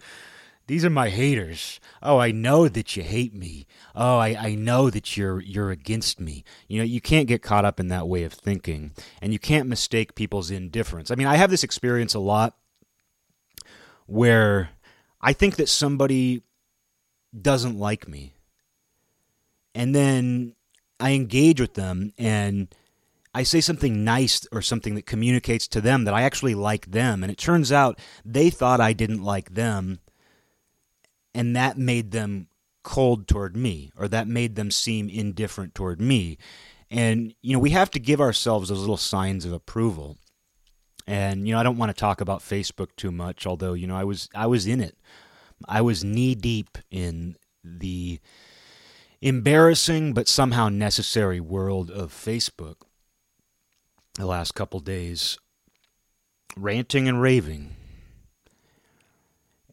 these 0.67 0.85
are 0.85 0.89
my 0.89 1.09
haters. 1.09 1.79
Oh, 2.01 2.17
I 2.17 2.31
know 2.31 2.67
that 2.69 2.95
you 2.95 3.03
hate 3.03 3.33
me. 3.33 3.67
Oh, 3.95 4.17
I, 4.17 4.35
I 4.39 4.55
know 4.55 4.89
that 4.89 5.17
you're 5.17 5.41
you're 5.41 5.71
against 5.71 6.19
me. 6.19 6.43
You 6.67 6.77
know, 6.79 6.85
you 6.85 7.01
can't 7.01 7.27
get 7.27 7.41
caught 7.41 7.65
up 7.65 7.79
in 7.79 7.89
that 7.89 8.07
way 8.07 8.23
of 8.23 8.33
thinking. 8.33 8.91
And 9.21 9.33
you 9.33 9.39
can't 9.39 9.67
mistake 9.67 10.15
people's 10.15 10.51
indifference. 10.51 11.11
I 11.11 11.15
mean, 11.15 11.27
I 11.27 11.35
have 11.35 11.49
this 11.49 11.63
experience 11.63 12.13
a 12.13 12.19
lot 12.19 12.55
where 14.05 14.69
I 15.19 15.33
think 15.33 15.57
that 15.57 15.69
somebody 15.69 16.43
doesn't 17.39 17.77
like 17.77 18.07
me. 18.07 18.33
And 19.75 19.93
then 19.93 20.55
I 20.99 21.11
engage 21.11 21.59
with 21.59 21.73
them 21.73 22.13
and 22.17 22.73
I 23.35 23.43
say 23.43 23.59
something 23.59 24.03
nice 24.03 24.45
or 24.51 24.61
something 24.61 24.95
that 24.95 25.07
communicates 25.07 25.67
to 25.69 25.81
them 25.81 26.03
that 26.05 26.13
I 26.13 26.21
actually 26.21 26.55
like 26.55 26.91
them. 26.91 27.23
And 27.23 27.31
it 27.31 27.37
turns 27.37 27.71
out 27.71 27.99
they 28.23 28.49
thought 28.49 28.79
I 28.79 28.93
didn't 28.93 29.23
like 29.23 29.55
them 29.55 29.99
and 31.33 31.55
that 31.55 31.77
made 31.77 32.11
them 32.11 32.47
cold 32.83 33.27
toward 33.27 33.55
me 33.55 33.91
or 33.97 34.07
that 34.07 34.27
made 34.27 34.55
them 34.55 34.69
seem 34.69 35.09
indifferent 35.09 35.73
toward 35.73 36.01
me. 36.01 36.37
And 36.91 37.33
you 37.41 37.53
know 37.53 37.59
we 37.59 37.71
have 37.71 37.89
to 37.91 37.99
give 37.99 38.21
ourselves 38.21 38.69
those 38.69 38.79
little 38.79 38.97
signs 38.97 39.45
of 39.45 39.53
approval. 39.53 40.17
And 41.07 41.47
you 41.47 41.53
know 41.53 41.59
I 41.59 41.63
don't 41.63 41.77
want 41.77 41.89
to 41.89 41.99
talk 41.99 42.21
about 42.21 42.41
Facebook 42.41 42.89
too 42.95 43.11
much 43.11 43.47
although 43.47 43.73
you 43.73 43.87
know 43.87 43.95
I 43.95 44.03
was 44.03 44.29
I 44.35 44.47
was 44.47 44.67
in 44.67 44.81
it. 44.81 44.97
I 45.67 45.81
was 45.81 46.03
knee 46.03 46.35
deep 46.35 46.77
in 46.91 47.37
the 47.63 48.19
embarrassing 49.21 50.13
but 50.13 50.27
somehow 50.27 50.67
necessary 50.67 51.39
world 51.39 51.89
of 51.89 52.11
Facebook 52.11 52.75
the 54.15 54.25
last 54.25 54.53
couple 54.53 54.81
days 54.81 55.37
ranting 56.57 57.07
and 57.07 57.21
raving 57.21 57.75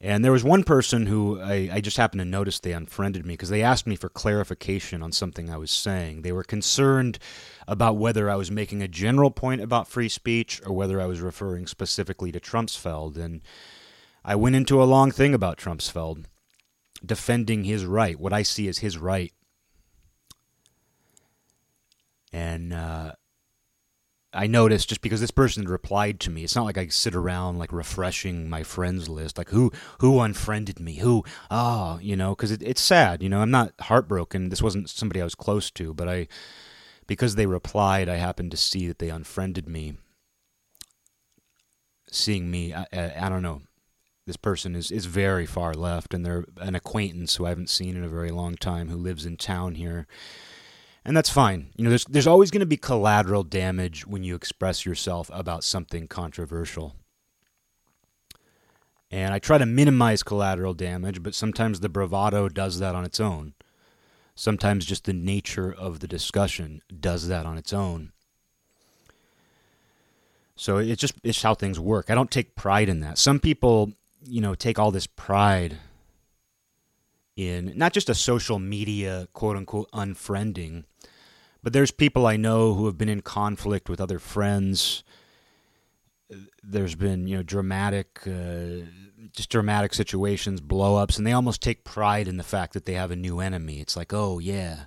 and 0.01 0.25
there 0.25 0.33
was 0.33 0.43
one 0.43 0.65
person 0.65 1.05
who 1.05 1.39
I, 1.41 1.69
I, 1.73 1.81
just 1.83 1.99
happened 1.99 2.21
to 2.21 2.25
notice 2.25 2.59
they 2.59 2.73
unfriended 2.73 3.27
me 3.27 3.35
because 3.35 3.51
they 3.51 3.63
asked 3.63 3.87
me 3.87 3.97
for 3.97 4.09
clarification 4.09 5.03
on 5.03 5.13
something 5.13 5.51
I 5.51 5.59
was 5.59 5.71
saying. 5.71 6.23
They 6.23 6.33
were 6.33 6.43
concerned 6.43 7.19
about 7.69 7.99
whether 7.99 8.31
I 8.31 8.37
was 8.37 8.51
making 8.51 8.81
a 8.81 8.89
general 8.89 9.31
point 9.31 9.61
about 9.61 9.89
free 9.89 10.09
speech 10.09 10.63
or 10.65 10.73
whether 10.73 11.03
I 11.03 11.07
was 11.07 11.21
referring 11.21 11.67
specifically 11.67 12.33
to 12.33 12.41
Trumpsfeld. 12.41 13.19
And 13.19 13.43
I 14.25 14.37
went 14.37 14.57
into 14.57 14.83
a 14.83 14.85
long 14.85 15.11
thing 15.11 15.35
about 15.35 15.59
Trumpsfeld, 15.59 16.25
defending 17.05 17.65
his 17.65 17.85
right, 17.85 18.19
what 18.19 18.33
I 18.33 18.43
see 18.43 18.69
as 18.69 18.79
his 18.79 18.97
right. 18.97 19.35
And 22.33 22.73
uh, 22.73 23.13
I 24.33 24.47
noticed 24.47 24.89
just 24.89 25.01
because 25.01 25.21
this 25.21 25.33
person 25.33 25.67
replied 25.67 26.21
to 26.21 26.31
me. 26.31 26.45
It's 26.45 26.55
not 26.55 26.65
like 26.65 26.79
I 26.79 26.87
sit 26.87 27.17
around 27.17 27.59
like 27.59 27.73
refreshing 27.73 28.49
my 28.49 28.63
friends 28.63 29.09
list, 29.09 29.37
like 29.37 29.49
who 29.49 29.73
who 29.99 30.21
unfriended 30.21 30.79
me, 30.79 30.97
who 30.97 31.25
oh 31.51 31.99
you 32.01 32.17
know, 32.17 32.35
because 32.35 32.53
it, 32.53 32.63
it's 32.63 32.81
sad. 32.81 33.23
You 33.23 33.29
know, 33.29 33.41
I'm 33.41 33.51
not 33.51 33.73
heartbroken. 33.81 34.49
This 34.49 34.63
wasn't 34.63 34.89
somebody 34.89 35.21
I 35.21 35.25
was 35.25 35.35
close 35.35 35.71
to, 35.73 35.93
but 35.95 36.09
I 36.09 36.29
because 37.09 37.35
they 37.35 37.47
replied, 37.47 38.09
I 38.09 38.17
happened 38.17 38.53
to 38.53 38.57
see 38.57 38.87
that 38.87 39.01
they 39.01 39.11
unfriended 39.11 39.69
me. 39.69 39.95
Seeing 42.09 42.51
me, 42.51 42.73
I, 42.73 42.87
I, 42.93 43.13
I 43.23 43.29
don't 43.29 43.43
know. 43.43 43.63
This 44.27 44.37
person 44.37 44.77
is 44.77 44.93
is 44.93 45.07
very 45.07 45.47
far 45.47 45.75
left, 45.75 46.15
and 46.15 46.25
they're 46.25 46.45
an 46.59 46.77
acquaintance 46.77 47.35
who 47.35 47.47
I 47.47 47.49
haven't 47.49 47.69
seen 47.69 47.97
in 47.97 48.05
a 48.05 48.09
very 48.09 48.31
long 48.31 48.55
time, 48.55 48.91
who 48.91 48.97
lives 48.97 49.27
in 49.27 49.37
town 49.39 49.75
here 49.75 50.07
and 51.05 51.17
that's 51.17 51.31
fine. 51.31 51.71
You 51.77 51.85
know, 51.85 51.91
there's 51.91 52.05
there's 52.05 52.27
always 52.27 52.51
going 52.51 52.61
to 52.61 52.67
be 52.67 52.77
collateral 52.77 53.43
damage 53.43 54.07
when 54.07 54.23
you 54.23 54.35
express 54.35 54.85
yourself 54.85 55.31
about 55.33 55.65
something 55.65 56.09
controversial. 56.09 56.95
And 59.11 59.35
I 59.35 59.41
try 59.41 59.59
to 59.59 59.67
minimize 59.67 60.23
collateral 60.23 60.75
damage, 60.75 61.23
but 61.23 61.35
sometimes 61.35 61.81
the 61.81 61.89
bravado 61.89 62.49
does 62.49 62.79
that 62.79 62.95
on 62.95 63.05
its 63.05 63.19
own. 63.19 63.55
Sometimes 64.37 64.87
just 64.87 65.05
the 65.05 65.13
nature 65.13 65.73
of 65.73 65.99
the 65.99 66.07
discussion 66.07 66.81
does 67.01 67.27
that 67.27 67.45
on 67.45 67.59
its 67.59 67.73
own. 67.73 68.13
So 70.55 70.77
it's 70.77 71.01
just 71.01 71.15
it's 71.25 71.43
how 71.43 71.55
things 71.55 71.81
work. 71.81 72.11
I 72.11 72.15
don't 72.15 72.31
take 72.31 72.55
pride 72.55 72.89
in 72.89 73.01
that. 73.01 73.19
Some 73.19 73.41
people, 73.41 73.93
you 74.25 74.41
know, 74.41 74.55
take 74.55 74.79
all 74.79 74.91
this 74.91 75.07
pride 75.07 75.79
in 77.35 77.73
not 77.75 77.95
just 77.95 78.11
a 78.11 78.15
social 78.15 78.59
media 78.59 79.27
quote 79.33 79.57
unquote 79.57 79.91
unfriending, 79.93 80.85
but 81.63 81.73
there's 81.73 81.91
people 81.91 82.27
I 82.27 82.37
know 82.37 82.75
who 82.75 82.87
have 82.87 82.97
been 82.97 83.09
in 83.09 83.23
conflict 83.23 83.89
with 83.89 84.01
other 84.01 84.19
friends. 84.19 85.05
There's 86.63 86.95
been, 86.95 87.27
you 87.27 87.37
know, 87.37 87.43
dramatic, 87.43 88.21
uh, 88.27 88.87
just 89.35 89.51
dramatic 89.51 89.95
situations, 89.95 90.61
blow 90.61 90.97
ups, 90.97 91.19
and 91.19 91.27
they 91.27 91.33
almost 91.33 91.63
take 91.63 91.85
pride 91.85 92.29
in 92.29 92.37
the 92.37 92.43
fact 92.45 92.73
that 92.73 92.85
they 92.85 92.95
have 92.95 93.11
a 93.11 93.17
new 93.17 93.41
enemy. 93.41 93.81
It's 93.81 93.97
like, 93.97 94.13
oh, 94.13 94.39
yeah. 94.39 94.85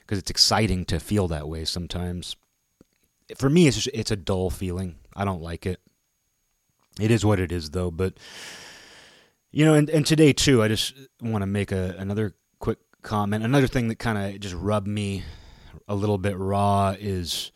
Because 0.00 0.18
it's 0.18 0.30
exciting 0.30 0.84
to 0.86 1.00
feel 1.00 1.28
that 1.28 1.48
way 1.48 1.64
sometimes. 1.64 2.36
For 3.36 3.50
me, 3.50 3.66
it's 3.66 3.76
just, 3.76 3.90
it's 3.94 4.10
a 4.10 4.16
dull 4.16 4.50
feeling. 4.50 4.96
I 5.14 5.24
don't 5.24 5.42
like 5.42 5.66
it. 5.66 5.80
It 7.00 7.10
is 7.10 7.24
what 7.24 7.40
it 7.40 7.52
is, 7.52 7.70
though. 7.70 7.90
But, 7.90 8.14
you 9.50 9.64
know, 9.64 9.74
and, 9.74 9.88
and 9.90 10.06
today, 10.06 10.32
too, 10.32 10.62
I 10.62 10.68
just 10.68 10.94
want 11.20 11.42
to 11.42 11.46
make 11.46 11.72
a, 11.72 11.94
another 11.98 12.34
quick 12.58 12.78
comment. 13.02 13.44
Another 13.44 13.66
thing 13.66 13.88
that 13.88 13.98
kind 13.98 14.18
of 14.18 14.40
just 14.40 14.54
rubbed 14.54 14.88
me 14.88 15.24
a 15.90 15.94
little 15.94 16.18
bit 16.18 16.38
raw 16.38 16.94
is, 16.96 17.50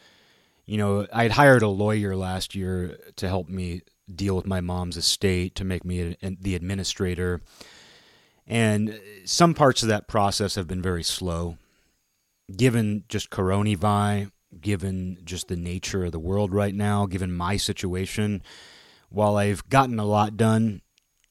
you 0.67 0.77
know, 0.77 1.07
I 1.13 1.23
had 1.23 1.33
hired 1.33 1.63
a 1.63 1.69
lawyer 1.69 2.17
last 2.17 2.57
year 2.57 2.99
to 3.15 3.29
help 3.29 3.49
me 3.49 3.83
deal 4.13 4.35
with 4.35 4.45
my 4.45 4.61
mom's 4.61 4.97
estate, 4.97 5.55
to 5.55 5.65
make 5.65 5.85
me 5.85 6.17
a, 6.21 6.37
the 6.41 6.57
administrator. 6.57 7.41
And 8.45 9.01
some 9.25 9.55
parts 9.55 9.85
of 9.85 9.89
that 9.89 10.09
process 10.09 10.57
have 10.57 10.67
been 10.67 10.83
very 10.83 11.05
slow, 11.05 11.59
given 12.55 13.05
just 13.09 13.31
coronavirus, 13.31 14.33
given 14.61 15.19
just 15.25 15.49
the 15.49 15.57
nature 15.57 16.05
of 16.05 16.13
the 16.13 16.19
world 16.19 16.53
right 16.53 16.75
now, 16.75 17.07
given 17.07 17.33
my 17.33 17.57
situation. 17.57 18.43
While 19.11 19.37
I've 19.37 19.69
gotten 19.69 19.99
a 20.01 20.05
lot 20.05 20.37
done, 20.37 20.81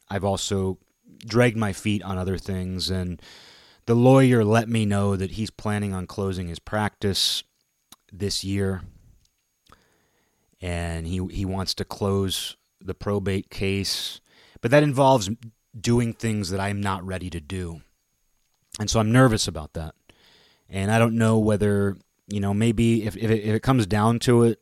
I've 0.09 0.23
also 0.23 0.77
dragged 1.25 1.57
my 1.57 1.73
feet 1.73 2.01
on 2.03 2.17
other 2.17 2.37
things 2.37 2.89
and 2.89 3.21
the 3.86 3.96
lawyer 3.96 4.43
let 4.43 4.69
me 4.69 4.86
know 4.86 5.15
that 5.15 5.32
he's 5.32 5.50
planning 5.50 5.93
on 5.93 6.08
closing 6.08 6.48
his 6.48 6.60
practice 6.60 7.43
this 8.12 8.43
year. 8.43 8.82
And 10.62 11.06
he 11.06 11.26
he 11.32 11.46
wants 11.46 11.74
to 11.76 11.86
close 11.86 12.56
the 12.80 12.93
probate 12.93 13.50
case. 13.50 14.22
But 14.62 14.72
that 14.72 14.84
involves 14.84 15.30
doing 15.78 16.13
things 16.13 16.50
that 16.52 16.60
I'm 16.60 16.80
not 16.80 17.06
ready 17.06 17.30
to 17.30 17.41
do. 17.41 17.82
And 18.80 18.89
so 18.89 19.00
I'm 19.00 19.12
nervous 19.12 19.48
about 19.48 19.74
that. 19.74 19.96
And 20.69 20.89
I 20.89 21.00
don't 21.00 21.15
know 21.15 21.38
whether 21.38 21.98
you 22.28 22.39
know 22.39 22.54
maybe 22.54 23.04
if 23.06 23.17
if 23.17 23.30
it, 23.30 23.43
if 23.43 23.56
it 23.56 23.63
comes 23.63 23.86
down 23.86 24.19
to 24.19 24.43
it 24.43 24.60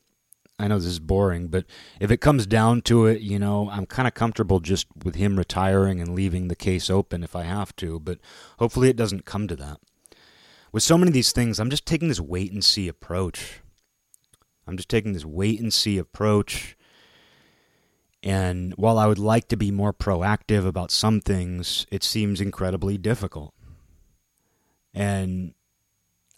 I 0.62 0.67
know 0.67 0.78
this 0.78 0.86
is 0.86 1.00
boring, 1.00 1.47
but 1.47 1.65
if 2.00 2.12
it 2.12 2.17
comes 2.17 2.45
down 2.45 2.84
to 2.84 3.08
it, 3.08 3.21
you 3.21 3.39
know, 3.39 3.69
I'm 3.71 3.88
kind 3.88 4.08
of 4.08 4.13
comfortable 4.13 4.60
just 4.60 4.86
with 5.04 5.15
him 5.15 5.38
retiring 5.38 6.00
and 6.00 6.13
leaving 6.13 6.47
the 6.47 6.56
case 6.56 6.89
open 6.89 7.24
if 7.24 7.36
I 7.36 7.43
have 7.43 7.76
to, 7.78 8.00
but 8.00 8.19
hopefully 8.60 8.88
it 8.89 8.95
doesn't 8.95 9.26
come 9.26 9.47
to 9.47 9.56
that. 9.56 9.80
With 10.71 10.84
so 10.84 10.97
many 10.97 11.10
of 11.10 11.13
these 11.13 11.32
things, 11.32 11.60
I'm 11.60 11.71
just 11.71 11.86
taking 11.86 12.10
this 12.10 12.21
wait 12.21 12.52
and 12.52 12.63
see 12.63 12.88
approach. 12.88 13.62
I'm 14.67 14.78
just 14.78 14.88
taking 14.89 15.13
this 15.13 15.26
wait 15.26 15.60
and 15.60 15.74
see 15.74 15.97
approach. 15.97 16.78
And 18.21 18.74
while 18.76 19.00
I 19.00 19.08
would 19.08 19.19
like 19.19 19.47
to 19.47 19.58
be 19.58 19.71
more 19.71 19.93
proactive 19.93 20.65
about 20.65 20.91
some 20.91 21.21
things, 21.21 21.88
it 21.91 22.04
seems 22.04 22.39
incredibly 22.39 23.00
difficult. 23.00 23.56
And 24.93 25.56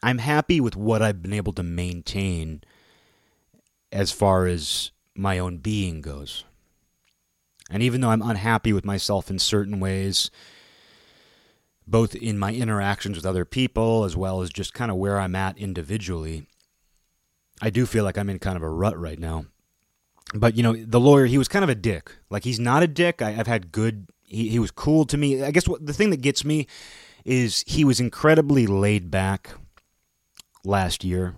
I'm 0.02 0.20
happy 0.20 0.62
with 0.62 0.78
what 0.78 1.02
I've 1.02 1.22
been 1.22 1.34
able 1.34 1.54
to 1.54 1.64
maintain 1.64 2.62
as 3.94 4.12
far 4.12 4.48
as 4.48 4.92
my 5.16 5.38
own 5.40 5.58
being 5.58 6.02
goes. 6.02 6.44
And 7.70 7.82
even 7.82 8.02
though 8.02 8.10
I'm 8.10 8.22
unhappy 8.22 8.74
with 8.74 8.84
myself 8.84 9.30
in 9.30 9.40
certain 9.40 9.80
ways, 9.80 10.30
both 11.88 12.16
in 12.16 12.38
my 12.38 12.54
interactions 12.54 13.16
with 13.16 13.26
other 13.26 13.46
people 13.46 14.04
as 14.04 14.18
well 14.18 14.42
as 14.42 14.50
just 14.50 14.74
kind 14.74 14.92
of 14.92 14.98
where 14.98 15.20
I'm 15.20 15.36
at 15.36 15.58
individually, 15.58 16.48
I 17.62 17.70
do 17.70 17.86
feel 17.86 18.04
like 18.04 18.18
I'm 18.18 18.30
in 18.30 18.40
kind 18.40 18.58
of 18.58 18.64
a 18.64 18.70
rut 18.70 19.00
right 19.00 19.20
now. 19.20 19.46
But, 20.34 20.56
you 20.56 20.64
know, 20.64 20.76
the 20.76 21.00
lawyer, 21.00 21.28
he 21.28 21.38
was 21.38 21.48
kind 21.48 21.64
of 21.64 21.70
a 21.70 21.76
dick. 21.76 22.18
Like, 22.30 22.44
he's 22.44 22.60
not 22.60 22.82
a 22.82 22.88
dick. 22.88 23.22
I, 23.22 23.32
have 23.32 23.48
had 23.48 23.72
good, 23.72 24.08
he, 24.24 24.50
he 24.50 24.60
was 24.60 24.72
cool 24.72 25.06
to 25.06 25.18
me. 25.18 25.44
I 25.44 25.52
guess 25.52 25.68
what 25.68 25.86
the 25.86 25.94
thing 25.94 26.10
that 26.10 26.22
gets 26.22 26.44
me 26.44 26.66
is 27.24 27.64
he 27.68 27.86
was 27.86 28.00
incredibly 28.00 28.66
laid 28.66 29.12
back 29.12 29.52
last 30.66 31.04
year 31.04 31.36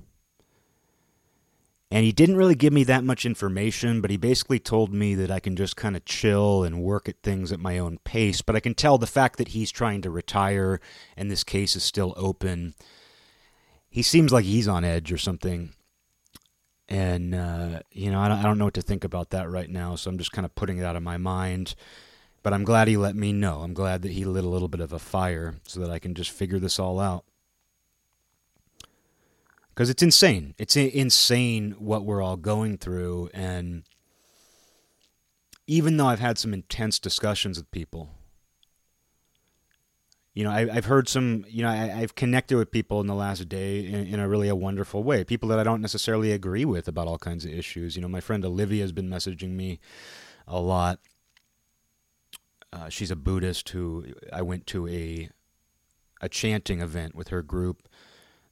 and 1.92 2.04
he 2.04 2.12
didn't 2.12 2.38
really 2.38 2.56
give 2.56 2.74
me 2.74 2.84
that 2.86 3.04
much 3.04 3.26
information, 3.26 4.02
but 4.02 4.10
he 4.10 4.18
basically 4.18 4.60
told 4.60 4.92
me 4.92 5.14
that 5.16 5.30
I 5.30 5.40
can 5.40 5.56
just 5.56 5.76
kind 5.76 5.96
of 5.96 6.04
chill 6.04 6.64
and 6.64 6.82
work 6.82 7.08
at 7.08 7.22
things 7.22 7.52
at 7.52 7.60
my 7.60 7.78
own 7.78 8.00
pace. 8.04 8.42
But 8.42 8.56
I 8.56 8.60
can 8.60 8.74
tell 8.74 8.98
the 8.98 9.06
fact 9.06 9.38
that 9.38 9.50
he's 9.50 9.72
trying 9.72 10.02
to 10.02 10.10
retire 10.10 10.80
and 11.16 11.30
this 11.30 11.44
case 11.44 11.76
is 11.76 11.84
still 11.84 12.14
open, 12.18 12.74
he 13.88 14.02
seems 14.02 14.34
like 14.34 14.46
he's 14.46 14.68
on 14.68 14.84
edge 14.84 15.12
or 15.12 15.18
something. 15.18 15.74
And, 16.90 17.36
uh, 17.36 17.80
you 17.92 18.12
know, 18.12 18.20
I 18.20 18.30
don't, 18.30 18.40
I 18.40 18.44
don't 18.44 18.58
know 18.58 18.66
what 18.66 18.74
to 18.76 18.82
think 18.82 19.04
about 19.04 19.30
that 19.30 19.50
right 19.50 19.70
now, 19.70 19.96
so 19.96 20.10
I'm 20.10 20.18
just 20.18 20.32
kind 20.32 20.46
of 20.46 20.56
putting 20.56 20.80
it 20.80 20.86
out 20.86 20.96
of 20.96 21.04
my 21.04 21.18
mind. 21.18 21.76
But 22.42 22.54
I'm 22.54 22.64
glad 22.64 22.88
he 22.88 22.98
let 22.98 23.16
me 23.16 23.32
know. 23.32 23.62
I'm 23.62 23.74
glad 23.74 24.02
that 24.04 24.12
he 24.12 24.26
lit 24.26 24.44
a 24.44 24.50
little 24.50 24.68
bit 24.68 24.82
of 24.82 24.94
a 24.94 25.00
fire 25.00 25.56
so 25.68 25.80
that 25.80 25.90
I 25.90 26.00
can 26.00 26.14
just 26.14 26.30
figure 26.32 26.60
this 26.60 26.80
all 26.80 27.00
out 27.00 27.26
because 29.76 29.90
it's 29.90 30.02
insane. 30.02 30.56
It's 30.58 30.78
insane 30.78 31.76
what 31.78 32.06
we're 32.06 32.22
all 32.22 32.38
going 32.38 32.78
through, 32.78 33.30
and 33.34 33.84
even 35.68 35.98
though 35.98 36.08
I've 36.08 36.20
had 36.20 36.38
some 36.38 36.54
intense 36.54 36.98
discussions 36.98 37.58
with 37.58 37.70
people, 37.72 38.12
you 40.34 40.44
know, 40.44 40.52
I, 40.52 40.68
have 40.68 40.86
heard 40.86 41.10
some, 41.10 41.46
you 41.48 41.62
know, 41.62 41.70
I, 41.70 41.76
have 41.76 42.16
connected 42.16 42.58
with 42.58 42.72
people 42.72 43.02
in 43.02 43.08
the 43.08 43.16
last 43.16 43.48
day 43.50 43.86
in, 43.86 44.08
in, 44.08 44.20
a 44.20 44.28
really 44.28 44.50
a 44.50 44.56
wonderful 44.56 45.02
way. 45.02 45.24
People 45.24 45.48
that 45.50 45.60
I 45.60 45.64
don't 45.64 45.82
necessarily 45.82 46.34
agree 46.34 46.66
with 46.66 46.90
about 46.90 47.08
all 47.08 47.18
kinds 47.18 47.46
of 47.46 47.52
issues. 47.52 47.96
You 47.96 48.02
know, 48.02 48.10
my 48.10 48.20
friend 48.20 48.44
Olivia 48.44 48.82
has 48.82 48.92
been 48.92 49.10
messaging 49.10 49.52
me 49.52 49.80
a 50.46 50.60
lot. 50.60 51.00
Uh, 52.74 52.90
she's 52.90 53.12
a 53.12 53.16
Buddhist 53.16 53.70
who 53.70 54.08
I 54.32 54.42
went 54.42 54.68
to 54.68 54.88
a 54.88 55.30
a 56.22 56.30
chanting 56.30 56.82
event 56.82 57.14
with 57.14 57.28
her 57.28 57.42
group 57.42 57.88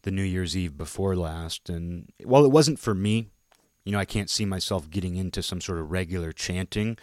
the 0.04 0.12
New 0.12 0.24
Year's 0.24 0.56
Eve 0.56 0.78
before 0.78 1.16
last. 1.16 1.70
And 1.70 2.12
while 2.24 2.46
it 2.46 2.52
wasn't 2.52 2.80
for 2.80 2.94
me, 2.94 3.30
you 3.84 3.92
know, 3.92 4.00
I 4.00 4.06
can't 4.06 4.30
see 4.30 4.46
myself 4.46 4.90
getting 4.90 5.16
into 5.16 5.44
some 5.44 5.60
sort 5.60 5.80
of 5.80 5.92
regular 5.92 6.32
chanting. 6.32 6.98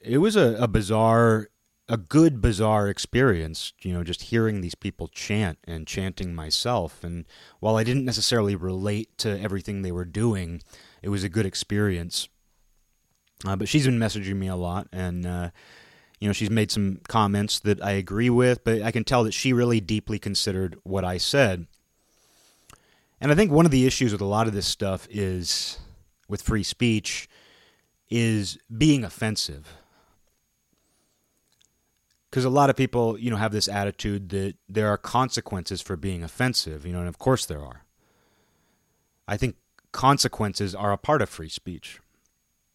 It 0.00 0.18
was 0.18 0.36
a, 0.36 0.56
a 0.60 0.68
bizarre, 0.68 1.48
a 1.88 1.96
good, 1.96 2.40
bizarre 2.40 2.88
experience, 2.88 3.72
you 3.82 3.92
know, 3.92 4.04
just 4.04 4.22
hearing 4.22 4.60
these 4.60 4.74
people 4.74 5.08
chant 5.08 5.58
and 5.64 5.86
chanting 5.86 6.34
myself. 6.34 7.02
And 7.02 7.24
while 7.60 7.76
I 7.76 7.84
didn't 7.84 8.04
necessarily 8.04 8.54
relate 8.54 9.16
to 9.18 9.40
everything 9.40 9.82
they 9.82 9.92
were 9.92 10.04
doing, 10.04 10.62
it 11.02 11.08
was 11.08 11.24
a 11.24 11.28
good 11.28 11.46
experience. 11.46 12.28
Uh, 13.44 13.56
but 13.56 13.68
she's 13.68 13.86
been 13.86 13.98
messaging 13.98 14.36
me 14.36 14.46
a 14.46 14.56
lot, 14.56 14.86
and 14.92 15.26
uh, 15.26 15.50
you 16.20 16.28
know 16.28 16.32
she's 16.32 16.50
made 16.50 16.70
some 16.70 17.00
comments 17.08 17.58
that 17.60 17.82
I 17.82 17.92
agree 17.92 18.30
with, 18.30 18.62
but 18.62 18.82
I 18.82 18.92
can 18.92 19.02
tell 19.04 19.24
that 19.24 19.34
she 19.34 19.52
really 19.52 19.80
deeply 19.80 20.18
considered 20.18 20.78
what 20.84 21.04
I 21.04 21.18
said. 21.18 21.66
And 23.22 23.30
I 23.30 23.36
think 23.36 23.52
one 23.52 23.64
of 23.64 23.70
the 23.70 23.86
issues 23.86 24.10
with 24.10 24.20
a 24.20 24.26
lot 24.26 24.48
of 24.48 24.52
this 24.52 24.66
stuff 24.66 25.06
is 25.08 25.78
with 26.28 26.42
free 26.42 26.64
speech 26.64 27.28
is 28.10 28.58
being 28.76 29.04
offensive. 29.04 29.74
Because 32.28 32.44
a 32.44 32.50
lot 32.50 32.68
of 32.68 32.74
people, 32.74 33.16
you 33.16 33.30
know, 33.30 33.36
have 33.36 33.52
this 33.52 33.68
attitude 33.68 34.30
that 34.30 34.56
there 34.68 34.88
are 34.88 34.98
consequences 34.98 35.80
for 35.80 35.96
being 35.96 36.24
offensive, 36.24 36.84
you 36.84 36.92
know, 36.92 36.98
and 36.98 37.08
of 37.08 37.18
course 37.18 37.46
there 37.46 37.64
are. 37.64 37.84
I 39.28 39.36
think 39.36 39.54
consequences 39.92 40.74
are 40.74 40.90
a 40.90 40.98
part 40.98 41.22
of 41.22 41.28
free 41.28 41.48
speech. 41.48 42.00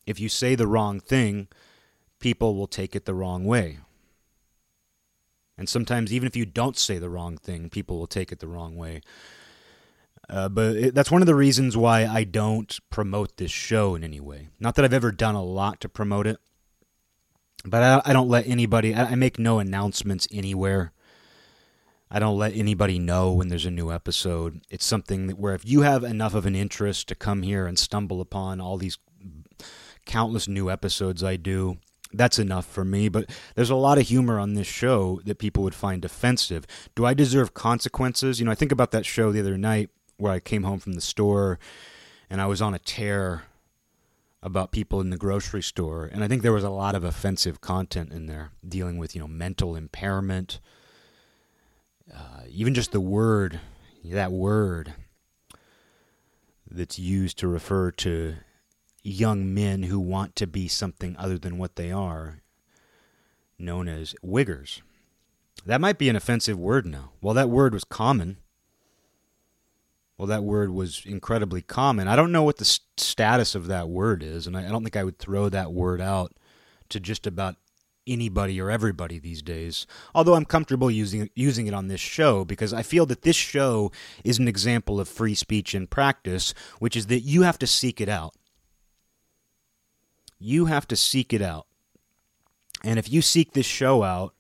If 0.06 0.18
you 0.18 0.30
say 0.30 0.56
the 0.56 0.66
wrong 0.66 1.02
thing, 1.02 1.50
people 2.20 2.56
will 2.56 2.68
take 2.68 2.96
it 2.96 3.04
the 3.04 3.14
wrong 3.14 3.44
way. 3.44 3.80
And 5.58 5.68
sometimes, 5.68 6.14
even 6.14 6.26
if 6.26 6.38
you 6.38 6.46
don't 6.46 6.78
say 6.78 7.00
the 7.00 7.10
wrong 7.10 7.36
thing, 7.36 7.70
people 7.70 8.00
will 8.00 8.08
take 8.08 8.32
it 8.32 8.40
the 8.40 8.48
wrong 8.48 8.78
way. 8.78 9.02
Uh, 10.30 10.50
but 10.50 10.76
it, 10.76 10.96
that's 10.96 11.12
one 11.12 11.22
of 11.22 11.26
the 11.26 11.36
reasons 11.36 11.78
why 11.78 12.06
I 12.06 12.24
don't 12.24 12.78
promote 12.90 13.38
this 13.38 13.52
show 13.52 13.96
in 13.96 14.04
any 14.04 14.20
way. 14.20 14.50
Not 14.60 14.76
that 14.76 14.84
I've 14.84 14.94
ever 14.94 15.12
done 15.12 15.36
a 15.36 15.44
lot 15.44 15.80
to 15.82 15.90
promote 15.90 16.28
it, 16.28 16.38
but 17.64 17.84
I, 17.84 18.10
I 18.10 18.14
don't 18.14 18.28
let 18.28 18.48
anybody, 18.48 18.94
I, 18.94 19.12
I 19.12 19.16
make 19.16 19.40
no 19.40 19.60
announcements 19.60 20.28
anywhere. 20.32 20.92
I 22.10 22.20
don't 22.20 22.38
let 22.38 22.56
anybody 22.56 23.00
know 23.00 23.34
when 23.34 23.50
there's 23.50 23.66
a 23.66 23.72
new 23.72 23.92
episode. 23.92 24.62
It's 24.70 24.86
something 24.86 25.28
that 25.28 25.38
where 25.38 25.54
if 25.54 25.66
you 25.66 25.82
have 25.82 26.04
enough 26.04 26.34
of 26.34 26.46
an 26.46 26.56
interest 26.56 27.08
to 27.10 27.16
come 27.16 27.42
here 27.42 27.66
and 27.66 27.78
stumble 27.78 28.22
upon 28.22 28.62
all 28.62 28.78
these 28.78 28.98
countless 30.06 30.48
new 30.48 30.70
episodes 30.70 31.24
I 31.24 31.36
do, 31.36 31.78
that's 32.14 32.40
enough 32.40 32.66
for 32.66 32.86
me. 32.86 33.10
But 33.10 33.30
there's 33.56 33.70
a 33.70 33.76
lot 33.76 33.98
of 33.98 34.08
humor 34.08 34.40
on 34.40 34.54
this 34.54 34.68
show 34.68 35.20
that 35.26 35.38
people 35.38 35.64
would 35.64 35.76
find 35.76 36.06
offensive. 36.06 36.66
Do 36.96 37.06
I 37.06 37.14
deserve 37.14 37.54
consequences? 37.54 38.40
You 38.40 38.46
know, 38.46 38.52
I 38.52 38.56
think 38.56 38.72
about 38.72 38.92
that 38.92 39.06
show 39.06 39.34
the 39.34 39.42
other 39.42 39.58
night 39.58 39.90
where 40.18 40.34
I 40.34 40.40
came 40.40 40.64
home 40.64 40.80
from 40.80 40.94
the 40.94 41.02
store 41.02 41.60
and 42.30 42.42
I 42.42 42.46
was 42.46 42.62
on 42.62 42.74
a 42.74 42.80
tear 42.80 43.44
about 44.44 44.72
people 44.72 45.02
in 45.02 45.10
the 45.10 45.18
grocery 45.18 45.64
store, 45.64 46.06
and 46.06 46.24
I 46.24 46.28
think 46.28 46.42
there 46.42 46.54
was 46.54 46.64
a 46.64 46.70
lot 46.70 46.96
of 46.96 47.04
offensive 47.04 47.60
content 47.60 48.12
in 48.12 48.28
there 48.28 48.52
dealing 48.68 48.98
with 48.98 49.16
you 49.16 49.22
know 49.22 49.28
mental 49.28 49.76
impairment, 49.76 50.60
uh, 52.14 52.42
even 52.50 52.74
just 52.74 52.92
the 52.92 53.02
word 53.02 53.60
that 54.04 54.32
word 54.32 54.94
that's 56.70 57.00
used 57.00 57.38
to 57.40 57.48
refer 57.48 57.92
to 57.92 58.36
young 59.04 59.54
men 59.54 59.84
who 59.84 60.00
want 60.00 60.36
to 60.36 60.48
be 60.48 60.68
something 60.68 61.16
other 61.18 61.38
than 61.38 61.58
what 61.58 61.76
they 61.76 61.92
are, 61.92 62.40
known 63.58 63.88
as 63.88 64.16
wiggers. 64.24 64.82
That 65.66 65.82
might 65.82 65.98
be 65.98 66.10
an 66.10 66.16
offensive 66.16 66.60
word 66.60 66.86
now. 66.86 67.12
While 67.20 67.34
that 67.36 67.50
word 67.50 67.74
was 67.74 67.84
common. 67.84 68.38
Well, 70.18 70.28
that 70.28 70.44
word 70.44 70.72
was 70.72 71.04
incredibly 71.06 71.62
common. 71.62 72.08
I 72.08 72.16
don't 72.16 72.32
know 72.32 72.44
what 72.44 72.58
the 72.58 72.66
st- 72.66 73.00
status 73.00 73.54
of 73.54 73.68
that 73.68 73.88
word 73.88 74.24
is, 74.24 74.48
and 74.48 74.58
I, 74.58 74.66
I 74.66 74.70
don't 74.70 74.84
think 74.84 74.96
I 74.96 75.04
would 75.04 75.20
throw 75.20 75.48
that 75.50 75.72
word 75.72 76.02
out 76.02 76.34
to 76.90 77.00
just 77.00 77.28
about 77.28 77.56
anybody 78.08 78.60
or 78.60 78.72
everybody 78.72 79.20
these 79.20 79.42
days. 79.42 79.86
Although 80.16 80.36
I'm 80.36 80.46
comfortable 80.46 80.90
using 80.90 81.30
using 81.36 81.68
it 81.68 81.74
on 81.74 81.88
this 81.88 82.00
show 82.00 82.46
because 82.46 82.74
I 82.74 82.82
feel 82.82 83.06
that 83.08 83.22
this 83.22 83.36
show 83.36 83.92
is 84.24 84.40
an 84.40 84.48
example 84.48 85.00
of 85.00 85.08
free 85.08 85.36
speech 85.36 85.76
in 85.76 85.86
practice, 85.86 86.54
which 86.80 86.96
is 86.96 87.08
that 87.08 87.20
you 87.20 87.44
have 87.44 87.60
to 87.60 87.68
seek 87.68 88.02
it 88.02 88.10
out. 88.10 88.34
You 90.40 90.66
have 90.66 90.88
to 90.88 90.96
seek 90.96 91.34
it 91.34 91.42
out. 91.42 91.68
And 92.84 92.98
if 92.98 93.12
you 93.12 93.22
seek 93.22 93.52
this 93.52 93.66
show 93.66 94.04
out, 94.04 94.34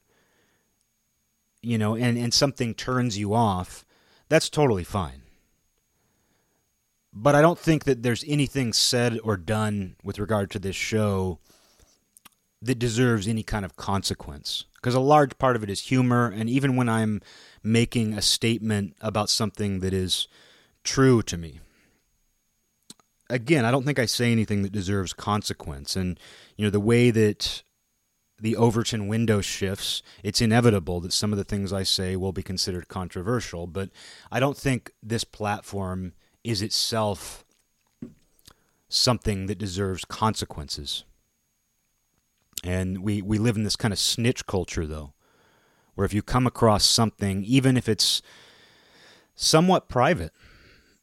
you 1.62 1.78
know, 1.78 1.96
and, 1.96 2.18
and 2.18 2.34
something 2.34 2.74
turns 2.74 3.18
you 3.18 3.34
off, 3.34 3.84
that's 4.30 4.50
totally 4.50 4.84
fine. 4.84 5.24
But 7.20 7.34
I 7.34 7.42
don't 7.42 7.58
think 7.58 7.86
that 7.86 8.04
there's 8.04 8.24
anything 8.28 8.74
said 8.74 9.20
or 9.24 9.38
done 9.38 9.96
with 10.04 10.20
regard 10.20 10.52
to 10.52 10.60
this 10.60 10.76
show 10.76 11.40
that 12.62 12.78
deserves 12.78 13.28
any 13.28 13.42
kind 13.42 13.66
of 13.66 13.76
consequence. 13.76 14.66
Because 14.76 14.94
a 14.94 15.00
large 15.00 15.36
part 15.40 15.56
of 15.56 15.64
it 15.64 15.70
is 15.70 15.82
humor, 15.82 16.28
and 16.28 16.48
even 16.48 16.76
when 16.76 16.88
I'm 16.88 17.22
making 17.64 18.14
a 18.14 18.22
statement 18.22 18.96
about 19.02 19.32
something 19.32 19.80
that 19.80 19.94
is 19.94 20.28
true 20.84 21.24
to 21.24 21.38
me, 21.40 21.60
again, 23.32 23.66
I 23.66 23.72
don't 23.72 23.84
think 23.84 23.98
I 23.98 24.06
say 24.06 24.32
anything 24.32 24.62
that 24.62 24.72
deserves 24.72 25.12
consequence. 25.12 25.96
And, 25.96 26.20
you 26.56 26.66
know, 26.66 26.72
the 26.72 26.80
way 26.80 27.10
that 27.10 27.64
the 28.40 28.56
Overton 28.56 29.08
window 29.08 29.42
shifts, 29.42 30.04
it's 30.22 30.40
inevitable 30.40 31.00
that 31.02 31.14
some 31.14 31.32
of 31.32 31.40
the 31.40 31.44
things 31.44 31.74
I 31.74 31.82
say 31.82 32.16
will 32.16 32.32
be 32.32 32.44
considered 32.44 32.88
controversial, 32.88 33.66
but 33.66 33.90
I 34.32 34.40
don't 34.40 34.56
think 34.56 34.92
this 35.02 35.24
platform 35.24 36.14
is 36.44 36.62
itself 36.62 37.44
something 38.90 39.48
that 39.48 39.58
deserves 39.58 40.06
consequences. 40.06 41.04
And 42.64 43.04
we, 43.04 43.22
we 43.22 43.38
live 43.38 43.56
in 43.56 43.64
this 43.64 43.76
kind 43.76 43.92
of 43.92 44.00
snitch 44.00 44.46
culture, 44.46 44.88
though, 44.88 45.14
where 45.96 46.06
if 46.06 46.14
you 46.14 46.22
come 46.22 46.48
across 46.48 46.86
something, 46.86 47.44
even 47.44 47.78
if 47.78 47.88
it's 47.88 48.22
somewhat 49.36 49.90
private, 49.90 50.32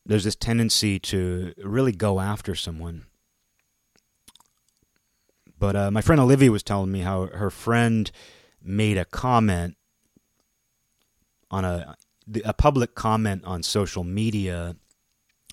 there's 0.04 0.24
this 0.24 0.36
tendency 0.36 0.98
to 0.98 1.54
really 1.62 1.92
go 1.92 2.20
after 2.20 2.54
someone. 2.54 3.06
But 5.58 5.76
uh, 5.76 5.90
my 5.90 6.00
friend 6.00 6.20
Olivia 6.20 6.50
was 6.50 6.62
telling 6.62 6.90
me 6.90 7.00
how 7.00 7.26
her 7.26 7.50
friend 7.50 8.10
made 8.62 8.98
a 8.98 9.04
comment 9.04 9.76
on 11.50 11.64
a 11.64 11.96
a 12.44 12.54
public 12.54 12.94
comment 12.94 13.44
on 13.44 13.62
social 13.62 14.04
media 14.04 14.76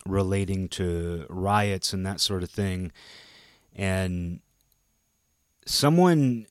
relating 0.06 0.68
to 0.70 1.26
riots 1.30 1.94
and 1.94 2.06
that 2.06 2.20
sort 2.20 2.44
of 2.44 2.50
thing, 2.50 2.92
and 3.76 4.40
someone, 5.66 6.48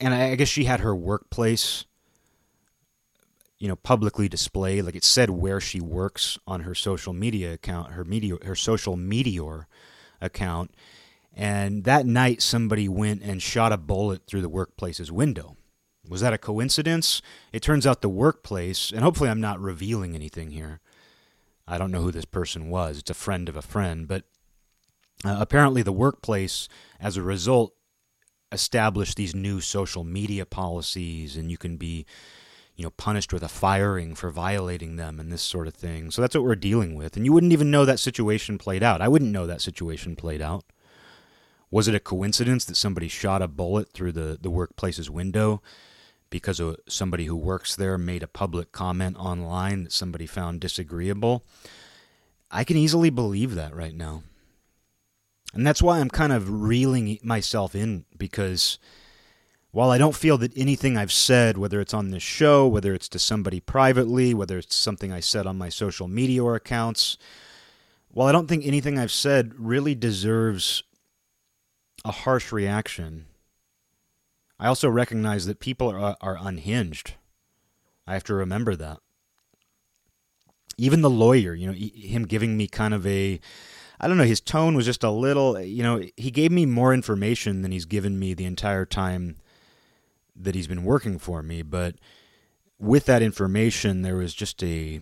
and 0.00 0.14
I 0.14 0.34
guess 0.34 0.48
she 0.48 0.64
had 0.64 0.80
her 0.80 0.94
workplace, 0.94 1.84
you 3.58 3.68
know, 3.68 3.76
publicly 3.76 4.28
displayed. 4.28 4.84
Like 4.84 4.96
it 4.96 5.04
said 5.04 5.30
where 5.30 5.60
she 5.60 5.80
works 5.80 6.38
on 6.46 6.60
her 6.62 6.74
social 6.74 7.12
media 7.12 7.52
account, 7.52 7.92
her 7.92 8.04
media, 8.04 8.36
her 8.44 8.56
social 8.56 8.96
meteor 8.96 9.68
account. 10.20 10.72
And 11.34 11.84
that 11.84 12.04
night, 12.04 12.42
somebody 12.42 12.88
went 12.88 13.22
and 13.22 13.40
shot 13.40 13.72
a 13.72 13.78
bullet 13.78 14.26
through 14.26 14.42
the 14.42 14.48
workplace's 14.48 15.10
window. 15.10 15.56
Was 16.08 16.20
that 16.20 16.32
a 16.32 16.38
coincidence? 16.38 17.22
It 17.52 17.62
turns 17.62 17.86
out 17.86 18.02
the 18.02 18.08
workplace, 18.08 18.90
and 18.90 19.02
hopefully 19.02 19.30
I'm 19.30 19.40
not 19.40 19.60
revealing 19.60 20.14
anything 20.14 20.50
here. 20.50 20.80
I 21.72 21.78
don't 21.78 21.90
know 21.90 22.02
who 22.02 22.12
this 22.12 22.26
person 22.26 22.68
was. 22.68 22.98
It's 22.98 23.10
a 23.10 23.14
friend 23.14 23.48
of 23.48 23.56
a 23.56 23.62
friend, 23.62 24.06
but 24.06 24.24
uh, 25.24 25.38
apparently 25.40 25.82
the 25.82 25.90
workplace, 25.90 26.68
as 27.00 27.16
a 27.16 27.22
result, 27.22 27.72
established 28.52 29.16
these 29.16 29.34
new 29.34 29.62
social 29.62 30.04
media 30.04 30.44
policies 30.44 31.34
and 31.34 31.50
you 31.50 31.56
can 31.56 31.78
be 31.78 32.04
you 32.76 32.84
know 32.84 32.90
punished 32.90 33.32
with 33.32 33.42
a 33.42 33.48
firing 33.48 34.14
for 34.14 34.30
violating 34.30 34.96
them 34.96 35.18
and 35.18 35.32
this 35.32 35.40
sort 35.40 35.66
of 35.66 35.72
thing. 35.72 36.10
So 36.10 36.20
that's 36.20 36.34
what 36.34 36.44
we're 36.44 36.56
dealing 36.56 36.94
with. 36.94 37.16
And 37.16 37.24
you 37.24 37.32
wouldn't 37.32 37.54
even 37.54 37.70
know 37.70 37.86
that 37.86 37.98
situation 37.98 38.58
played 38.58 38.82
out. 38.82 39.00
I 39.00 39.08
wouldn't 39.08 39.32
know 39.32 39.46
that 39.46 39.62
situation 39.62 40.14
played 40.14 40.42
out. 40.42 40.64
Was 41.70 41.88
it 41.88 41.94
a 41.94 42.00
coincidence 42.00 42.66
that 42.66 42.76
somebody 42.76 43.08
shot 43.08 43.40
a 43.40 43.48
bullet 43.48 43.94
through 43.94 44.12
the, 44.12 44.36
the 44.38 44.50
workplace's 44.50 45.08
window 45.08 45.62
because 46.32 46.60
somebody 46.88 47.26
who 47.26 47.36
works 47.36 47.76
there 47.76 47.96
made 47.96 48.24
a 48.24 48.26
public 48.26 48.72
comment 48.72 49.16
online 49.18 49.84
that 49.84 49.92
somebody 49.92 50.26
found 50.26 50.60
disagreeable. 50.60 51.44
I 52.50 52.64
can 52.64 52.76
easily 52.76 53.10
believe 53.10 53.54
that 53.54 53.76
right 53.76 53.94
now. 53.94 54.24
And 55.54 55.66
that's 55.66 55.82
why 55.82 56.00
I'm 56.00 56.08
kind 56.08 56.32
of 56.32 56.62
reeling 56.62 57.18
myself 57.22 57.74
in 57.74 58.06
because 58.16 58.78
while 59.70 59.90
I 59.90 59.98
don't 59.98 60.16
feel 60.16 60.38
that 60.38 60.56
anything 60.56 60.96
I've 60.96 61.12
said, 61.12 61.58
whether 61.58 61.80
it's 61.80 61.94
on 61.94 62.10
this 62.10 62.22
show, 62.22 62.66
whether 62.66 62.94
it's 62.94 63.08
to 63.10 63.18
somebody 63.18 63.60
privately, 63.60 64.32
whether 64.32 64.56
it's 64.56 64.74
something 64.74 65.12
I 65.12 65.20
said 65.20 65.46
on 65.46 65.58
my 65.58 65.68
social 65.68 66.08
media 66.08 66.42
or 66.42 66.54
accounts, 66.54 67.18
while 68.08 68.26
I 68.26 68.32
don't 68.32 68.48
think 68.48 68.66
anything 68.66 68.98
I've 68.98 69.12
said 69.12 69.52
really 69.58 69.94
deserves 69.94 70.82
a 72.06 72.12
harsh 72.12 72.52
reaction, 72.52 73.26
I 74.62 74.68
also 74.68 74.88
recognize 74.88 75.46
that 75.46 75.58
people 75.58 75.90
are, 75.90 75.98
uh, 75.98 76.14
are 76.20 76.38
unhinged. 76.40 77.14
I 78.06 78.12
have 78.14 78.22
to 78.24 78.34
remember 78.34 78.76
that. 78.76 79.00
Even 80.78 81.00
the 81.00 81.10
lawyer, 81.10 81.52
you 81.52 81.66
know, 81.66 81.72
him 81.72 82.26
giving 82.26 82.56
me 82.56 82.68
kind 82.68 82.94
of 82.94 83.04
a 83.04 83.40
I 83.98 84.06
don't 84.06 84.16
know, 84.16 84.24
his 84.24 84.40
tone 84.40 84.76
was 84.76 84.84
just 84.84 85.02
a 85.02 85.10
little, 85.10 85.60
you 85.60 85.82
know, 85.82 86.02
he 86.16 86.30
gave 86.30 86.52
me 86.52 86.64
more 86.64 86.94
information 86.94 87.62
than 87.62 87.72
he's 87.72 87.84
given 87.84 88.18
me 88.18 88.34
the 88.34 88.44
entire 88.44 88.84
time 88.84 89.36
that 90.36 90.54
he's 90.54 90.66
been 90.68 90.84
working 90.84 91.18
for 91.18 91.42
me. 91.42 91.62
But 91.62 91.96
with 92.78 93.06
that 93.06 93.22
information, 93.22 94.02
there 94.02 94.16
was 94.16 94.32
just 94.32 94.62
a, 94.62 95.00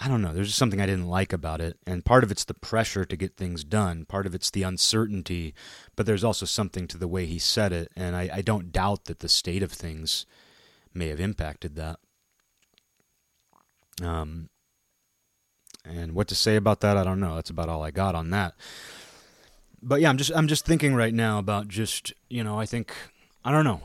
I 0.00 0.06
don't 0.06 0.22
know, 0.22 0.32
there's 0.32 0.46
just 0.46 0.58
something 0.58 0.80
I 0.80 0.86
didn't 0.86 1.08
like 1.08 1.32
about 1.32 1.60
it. 1.60 1.76
And 1.84 2.04
part 2.04 2.22
of 2.22 2.30
it's 2.30 2.44
the 2.44 2.54
pressure 2.54 3.04
to 3.04 3.16
get 3.16 3.36
things 3.36 3.64
done, 3.64 4.04
part 4.04 4.26
of 4.26 4.34
it's 4.34 4.50
the 4.50 4.62
uncertainty, 4.62 5.54
but 5.96 6.06
there's 6.06 6.22
also 6.22 6.46
something 6.46 6.86
to 6.88 6.98
the 6.98 7.08
way 7.08 7.26
he 7.26 7.38
said 7.38 7.72
it. 7.72 7.90
And 7.96 8.14
I, 8.14 8.30
I 8.34 8.42
don't 8.42 8.70
doubt 8.70 9.06
that 9.06 9.18
the 9.18 9.28
state 9.28 9.62
of 9.62 9.72
things 9.72 10.24
may 10.94 11.08
have 11.08 11.18
impacted 11.18 11.74
that. 11.74 11.98
Um, 14.00 14.50
and 15.84 16.12
what 16.12 16.28
to 16.28 16.34
say 16.34 16.54
about 16.54 16.80
that, 16.80 16.96
I 16.96 17.02
don't 17.02 17.20
know. 17.20 17.34
That's 17.34 17.50
about 17.50 17.68
all 17.68 17.82
I 17.82 17.90
got 17.90 18.14
on 18.14 18.30
that. 18.30 18.54
But 19.82 20.00
yeah, 20.00 20.10
I'm 20.10 20.18
just 20.18 20.32
I'm 20.34 20.48
just 20.48 20.64
thinking 20.64 20.94
right 20.94 21.14
now 21.14 21.38
about 21.38 21.68
just 21.68 22.12
you 22.28 22.42
know 22.42 22.58
I 22.58 22.66
think 22.66 22.92
I 23.44 23.52
don't 23.52 23.64
know. 23.64 23.82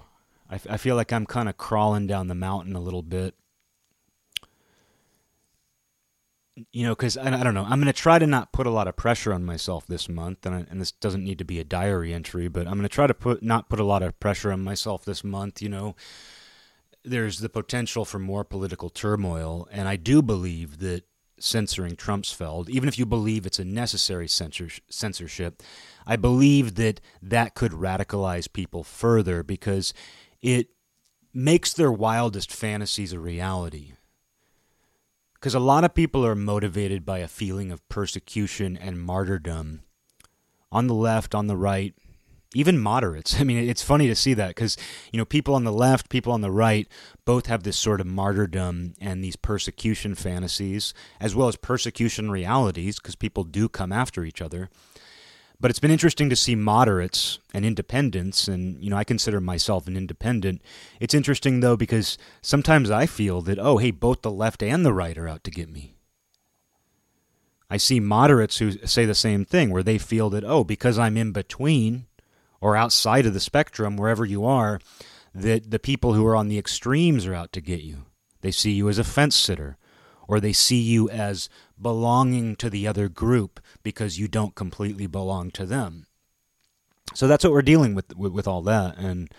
I, 0.49 0.59
I 0.69 0.77
feel 0.77 0.95
like 0.95 1.13
I'm 1.13 1.25
kind 1.25 1.47
of 1.47 1.57
crawling 1.57 2.07
down 2.07 2.27
the 2.27 2.35
mountain 2.35 2.75
a 2.75 2.79
little 2.79 3.03
bit. 3.03 3.35
You 6.71 6.85
know, 6.85 6.95
because 6.95 7.17
I, 7.17 7.39
I 7.39 7.43
don't 7.43 7.55
know. 7.55 7.63
I'm 7.63 7.79
going 7.79 7.85
to 7.85 7.93
try 7.93 8.19
to 8.19 8.27
not 8.27 8.51
put 8.51 8.67
a 8.67 8.71
lot 8.71 8.87
of 8.87 8.95
pressure 8.95 9.33
on 9.33 9.43
myself 9.43 9.87
this 9.87 10.07
month, 10.07 10.45
and 10.45 10.53
I, 10.53 10.65
and 10.69 10.79
this 10.79 10.91
doesn't 10.91 11.23
need 11.23 11.39
to 11.39 11.45
be 11.45 11.59
a 11.59 11.63
diary 11.63 12.13
entry, 12.13 12.47
but 12.47 12.67
I'm 12.67 12.73
going 12.73 12.83
to 12.83 12.89
try 12.89 13.07
to 13.07 13.13
put 13.13 13.41
not 13.41 13.69
put 13.69 13.79
a 13.79 13.83
lot 13.85 14.03
of 14.03 14.19
pressure 14.19 14.51
on 14.51 14.63
myself 14.63 15.03
this 15.03 15.23
month. 15.23 15.61
You 15.61 15.69
know, 15.69 15.95
there's 17.03 17.39
the 17.39 17.49
potential 17.49 18.05
for 18.05 18.19
more 18.19 18.43
political 18.43 18.89
turmoil, 18.89 19.67
and 19.71 19.87
I 19.87 19.95
do 19.95 20.21
believe 20.21 20.77
that 20.79 21.05
censoring 21.39 21.95
Trump's 21.95 22.33
Trumpsfeld, 22.33 22.69
even 22.69 22.87
if 22.87 22.97
you 22.97 23.05
believe 23.05 23.45
it's 23.45 23.59
a 23.59 23.65
necessary 23.65 24.27
censorship, 24.27 25.63
I 26.05 26.15
believe 26.15 26.75
that 26.75 27.01
that 27.21 27.55
could 27.55 27.71
radicalize 27.71 28.51
people 28.51 28.83
further 28.83 29.43
because 29.43 29.93
it 30.41 30.69
makes 31.33 31.73
their 31.73 31.91
wildest 31.91 32.51
fantasies 32.51 33.11
a 33.11 33.19
reality. 33.19 33.93
Because 35.43 35.55
a 35.55 35.59
lot 35.59 35.83
of 35.83 35.93
people 35.93 36.25
are 36.25 36.35
motivated 36.35 37.05
by 37.05 37.17
a 37.17 37.27
feeling 37.27 37.69
of 37.69 37.85
persecution 37.89 38.77
and 38.77 38.97
martyrdom 38.97 39.81
on 40.71 40.87
the 40.87 40.93
left, 40.93 41.35
on 41.35 41.47
the 41.47 41.57
right, 41.57 41.93
even 42.55 42.79
moderates. 42.79 43.35
I 43.41 43.43
mean, 43.43 43.57
it's 43.57 43.83
funny 43.83 44.07
to 44.07 44.15
see 44.15 44.33
that 44.35 44.47
because, 44.47 44.77
you 45.11 45.17
know, 45.17 45.25
people 45.25 45.53
on 45.53 45.65
the 45.65 45.73
left, 45.73 46.07
people 46.07 46.31
on 46.31 46.39
the 46.39 46.49
right 46.49 46.87
both 47.25 47.47
have 47.47 47.63
this 47.63 47.77
sort 47.77 47.99
of 47.99 48.07
martyrdom 48.07 48.93
and 49.01 49.21
these 49.21 49.35
persecution 49.35 50.15
fantasies, 50.15 50.93
as 51.19 51.35
well 51.35 51.49
as 51.49 51.57
persecution 51.57 52.31
realities, 52.31 52.97
because 52.99 53.15
people 53.15 53.43
do 53.43 53.67
come 53.67 53.91
after 53.91 54.23
each 54.23 54.41
other. 54.41 54.69
But 55.63 55.69
it's 55.69 55.79
been 55.79 55.91
interesting 55.91 56.29
to 56.29 56.35
see 56.35 56.55
moderates 56.55 57.39
and 57.53 57.63
independents, 57.63 58.49
and 58.49 58.83
you 58.83 58.89
know, 58.89 58.97
I 58.97 59.05
consider 59.05 59.39
myself 59.39 59.87
an 59.87 59.95
independent. 59.95 60.61
It's 60.99 61.13
interesting 61.13 61.61
though 61.61 61.77
because 61.77 62.17
sometimes 62.41 62.91
I 62.91 63.05
feel 63.05 63.41
that 63.43 63.57
oh, 63.57 63.77
hey, 63.77 63.91
both 63.91 64.23
the 64.23 64.29
left 64.29 64.61
and 64.61 64.85
the 64.85 64.91
right 64.91 65.17
are 65.17 65.29
out 65.29 65.41
to 65.45 65.51
get 65.51 65.69
me. 65.69 65.95
I 67.69 67.77
see 67.77 68.01
moderates 68.01 68.57
who 68.57 68.71
say 68.85 69.05
the 69.05 69.15
same 69.15 69.45
thing, 69.45 69.69
where 69.69 69.83
they 69.83 69.97
feel 69.97 70.29
that 70.31 70.43
oh, 70.43 70.65
because 70.65 70.99
I'm 70.99 71.15
in 71.15 71.31
between 71.31 72.07
or 72.59 72.75
outside 72.75 73.25
of 73.25 73.33
the 73.33 73.39
spectrum, 73.39 73.95
wherever 73.95 74.25
you 74.25 74.43
are, 74.43 74.81
that 75.33 75.71
the 75.71 75.79
people 75.79 76.11
who 76.11 76.25
are 76.25 76.35
on 76.35 76.49
the 76.49 76.59
extremes 76.59 77.25
are 77.25 77.33
out 77.33 77.53
to 77.53 77.61
get 77.61 77.83
you. 77.83 78.03
They 78.41 78.51
see 78.51 78.71
you 78.71 78.89
as 78.89 78.99
a 78.99 79.05
fence 79.05 79.37
sitter, 79.37 79.77
or 80.27 80.39
they 80.39 80.53
see 80.53 80.81
you 80.81 81.09
as 81.09 81.49
belonging 81.81 82.55
to 82.57 82.69
the 82.69 82.87
other 82.87 83.09
group 83.09 83.59
because 83.83 84.19
you 84.19 84.27
don't 84.27 84.55
completely 84.55 85.07
belong 85.07 85.51
to 85.51 85.65
them. 85.65 86.05
So 87.13 87.27
that's 87.27 87.43
what 87.43 87.53
we're 87.53 87.61
dealing 87.61 87.95
with 87.95 88.15
with, 88.15 88.31
with 88.31 88.47
all 88.47 88.61
that, 88.63 88.97
and 88.97 89.29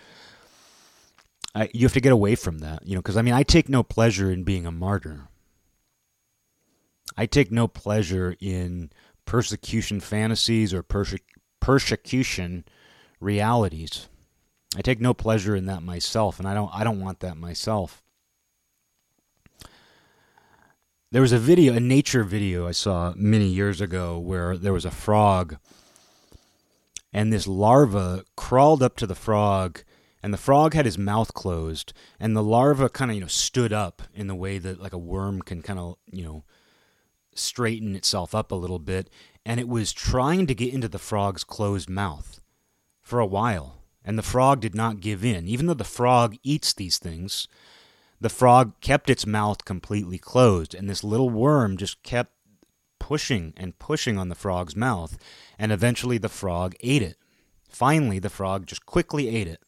I, 1.55 1.69
you 1.73 1.85
have 1.85 1.93
to 1.93 2.01
get 2.01 2.11
away 2.11 2.35
from 2.35 2.59
that, 2.59 2.85
you 2.85 2.95
know. 2.95 3.01
Because 3.01 3.17
I 3.17 3.21
mean, 3.21 3.33
I 3.33 3.43
take 3.43 3.69
no 3.69 3.81
pleasure 3.81 4.29
in 4.29 4.43
being 4.43 4.65
a 4.65 4.71
martyr. 4.71 5.29
I 7.17 7.25
take 7.25 7.51
no 7.51 7.67
pleasure 7.67 8.35
in 8.39 8.91
persecution 9.25 9.99
fantasies 9.99 10.73
or 10.73 10.83
perse- 10.83 11.15
persecution 11.59 12.65
realities. 13.19 14.09
I 14.77 14.81
take 14.81 14.99
no 14.99 15.13
pleasure 15.13 15.55
in 15.55 15.65
that 15.65 15.81
myself, 15.81 16.39
and 16.39 16.47
I 16.47 16.53
don't. 16.53 16.69
I 16.73 16.83
don't 16.83 17.01
want 17.01 17.21
that 17.21 17.37
myself. 17.37 18.03
There 21.11 21.21
was 21.21 21.31
a 21.31 21.39
video, 21.39 21.73
a 21.73 21.79
nature 21.79 22.23
video 22.23 22.67
I 22.67 22.71
saw 22.71 23.13
many 23.15 23.45
years 23.45 23.79
ago 23.79 24.17
where 24.17 24.57
there 24.57 24.73
was 24.73 24.85
a 24.85 24.91
frog 24.91 25.57
and 27.13 27.31
this 27.31 27.47
larva 27.47 28.25
crawled 28.35 28.81
up 28.81 28.97
to 28.97 29.07
the 29.07 29.15
frog 29.15 29.81
and 30.23 30.33
the 30.33 30.37
frog 30.37 30.73
had 30.73 30.85
his 30.85 30.97
mouth 30.97 31.33
closed 31.35 31.93
and 32.19 32.35
the 32.35 32.43
larva 32.43 32.89
kind 32.89 33.11
of, 33.11 33.15
you 33.15 33.21
know, 33.21 33.27
stood 33.27 33.71
up 33.71 34.01
in 34.15 34.25
the 34.25 34.35
way 34.35 34.57
that 34.57 34.81
like 34.81 34.93
a 34.93 34.97
worm 34.97 35.43
can 35.43 35.61
kind 35.61 35.77
of, 35.77 35.95
you 36.11 36.23
know, 36.23 36.43
straighten 37.35 37.95
itself 37.95 38.33
up 38.33 38.51
a 38.51 38.55
little 38.55 38.79
bit 38.79 39.07
and 39.45 39.59
it 39.59 39.69
was 39.69 39.93
trying 39.93 40.47
to 40.47 40.55
get 40.55 40.73
into 40.73 40.87
the 40.87 40.97
frog's 40.97 41.43
closed 41.43 41.87
mouth 41.87 42.41
for 43.03 43.19
a 43.19 43.27
while 43.27 43.83
and 44.03 44.17
the 44.17 44.23
frog 44.23 44.59
did 44.59 44.73
not 44.73 45.01
give 45.01 45.23
in. 45.23 45.47
Even 45.47 45.67
though 45.67 45.75
the 45.75 45.83
frog 45.83 46.35
eats 46.41 46.73
these 46.73 46.97
things 46.97 47.47
the 48.19 48.29
frog 48.29 48.79
kept 48.81 49.09
its 49.09 49.25
mouth 49.25 49.65
completely 49.65 50.17
closed, 50.17 50.73
and 50.73 50.89
this 50.89 51.03
little 51.03 51.29
worm 51.29 51.77
just 51.77 52.01
kept 52.03 52.31
pushing 52.99 53.53
and 53.57 53.77
pushing 53.77 54.17
on 54.17 54.29
the 54.29 54.35
frog's 54.35 54.75
mouth, 54.75 55.17
and 55.59 55.71
eventually 55.71 56.17
the 56.17 56.29
frog 56.29 56.75
ate 56.79 57.01
it. 57.01 57.17
Finally, 57.69 58.19
the 58.19 58.29
frog 58.29 58.65
just 58.65 58.85
quickly 58.85 59.27
ate 59.27 59.47
it. 59.47 59.61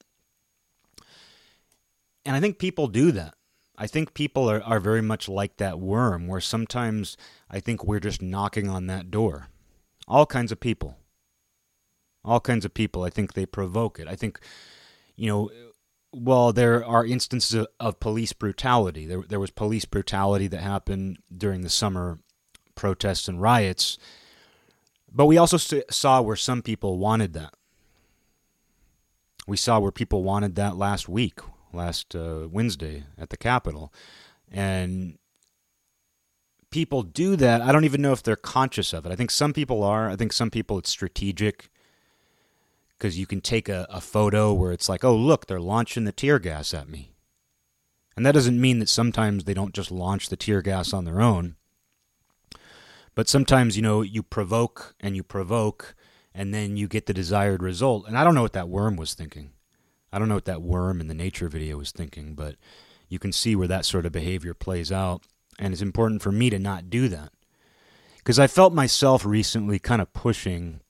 And 2.25 2.35
I 2.35 2.39
think 2.39 2.57
people 2.57 2.87
do 2.87 3.11
that. 3.11 3.35
I 3.77 3.85
think 3.85 4.13
people 4.13 4.49
are, 4.49 4.61
are 4.63 4.79
very 4.79 5.01
much 5.01 5.29
like 5.29 5.57
that 5.57 5.79
worm, 5.79 6.27
where 6.27 6.41
sometimes 6.41 7.15
I 7.49 7.59
think 7.59 7.83
we're 7.83 7.99
just 7.99 8.21
knocking 8.21 8.69
on 8.69 8.87
that 8.87 9.11
door. 9.11 9.49
All 10.07 10.25
kinds 10.25 10.51
of 10.51 10.59
people. 10.59 10.97
All 12.25 12.39
kinds 12.39 12.65
of 12.65 12.73
people. 12.73 13.03
I 13.03 13.09
think 13.09 13.33
they 13.33 13.45
provoke 13.45 13.99
it. 13.99 14.07
I 14.07 14.15
think, 14.15 14.39
you 15.15 15.29
know, 15.29 15.51
well, 16.19 16.51
there 16.53 16.83
are 16.85 17.05
instances 17.05 17.53
of, 17.53 17.67
of, 17.79 17.99
police 17.99 18.33
brutality. 18.33 19.05
There, 19.05 19.23
there 19.27 19.39
was 19.39 19.51
police 19.51 19.85
brutality 19.85 20.47
that 20.47 20.61
happened 20.61 21.19
during 21.35 21.61
the 21.61 21.69
summer 21.69 22.19
protests 22.75 23.27
and 23.27 23.41
riots, 23.41 23.97
but 25.11 25.25
we 25.25 25.37
also 25.37 25.57
saw 25.89 26.21
where 26.21 26.35
some 26.35 26.61
people 26.61 26.97
wanted 26.97 27.33
that. 27.33 27.53
We 29.47 29.57
saw 29.57 29.79
where 29.79 29.91
people 29.91 30.23
wanted 30.23 30.55
that 30.55 30.75
last 30.75 31.07
week, 31.07 31.39
last 31.71 32.15
uh, 32.15 32.47
Wednesday 32.51 33.03
at 33.17 33.29
the 33.29 33.37
Capitol, 33.37 33.93
and 34.51 35.17
people 36.69 37.03
do 37.03 37.35
that. 37.37 37.61
I 37.61 37.71
don't 37.71 37.85
even 37.85 38.01
know 38.01 38.11
if 38.11 38.23
they're 38.23 38.35
conscious 38.35 38.91
of 38.93 39.05
it. 39.05 39.11
I 39.11 39.15
think 39.15 39.31
some 39.31 39.53
people 39.53 39.83
are. 39.83 40.09
I 40.09 40.15
think 40.15 40.33
some 40.33 40.49
people 40.49 40.77
it's 40.77 40.89
strategic 40.89 41.69
because 42.97 43.17
you 43.17 43.27
can 43.27 43.41
take 43.41 43.69
a, 43.69 43.85
a 43.89 44.01
photo 44.01 44.53
where 44.53 44.71
it's 44.71 44.89
like, 44.89 45.03
oh, 45.03 45.15
look, 45.15 45.45
they're 45.45 45.59
launching 45.59 46.05
the 46.05 46.11
tear 46.11 46.39
gas 46.39 46.73
at 46.73 46.89
me. 46.89 47.13
And 48.15 48.25
that 48.25 48.33
doesn't 48.33 48.59
mean 48.59 48.79
that 48.79 48.89
sometimes 48.89 49.43
they 49.43 49.53
don't 49.53 49.75
just 49.75 49.91
launch 49.91 50.29
the 50.29 50.35
tear 50.35 50.63
gas 50.63 50.93
on 50.93 51.05
their 51.05 51.21
own. 51.21 51.55
But 53.13 53.29
sometimes, 53.29 53.75
you 53.75 53.83
know, 53.83 54.01
you 54.01 54.23
provoke 54.23 54.95
and 54.99 55.15
you 55.15 55.23
provoke, 55.23 55.95
and 56.33 56.53
then 56.53 56.77
you 56.77 56.87
get 56.87 57.05
the 57.05 57.13
desired 57.13 57.61
result. 57.61 58.07
And 58.07 58.17
I 58.17 58.23
don't 58.23 58.35
know 58.35 58.41
what 58.41 58.53
that 58.53 58.69
worm 58.69 58.95
was 58.95 59.13
thinking. 59.13 59.51
I 60.11 60.17
don't 60.17 60.29
know 60.29 60.35
what 60.35 60.45
that 60.45 60.61
worm 60.61 60.99
in 60.99 61.07
the 61.07 61.13
nature 61.13 61.49
video 61.49 61.77
was 61.77 61.91
thinking, 61.91 62.33
but 62.33 62.55
you 63.07 63.19
can 63.19 63.31
see 63.31 63.55
where 63.55 63.67
that 63.67 63.85
sort 63.85 64.05
of 64.05 64.11
behavior 64.11 64.53
plays 64.53 64.91
out. 64.91 65.23
And 65.59 65.73
it's 65.73 65.81
important 65.81 66.21
for 66.21 66.31
me 66.31 66.49
to 66.49 66.59
not 66.59 66.89
do 66.89 67.07
that. 67.09 67.31
Because 68.17 68.39
I 68.39 68.47
felt 68.47 68.73
myself 68.73 69.25
recently 69.25 69.79
kind 69.79 70.01
of 70.01 70.13
pushing 70.13 70.81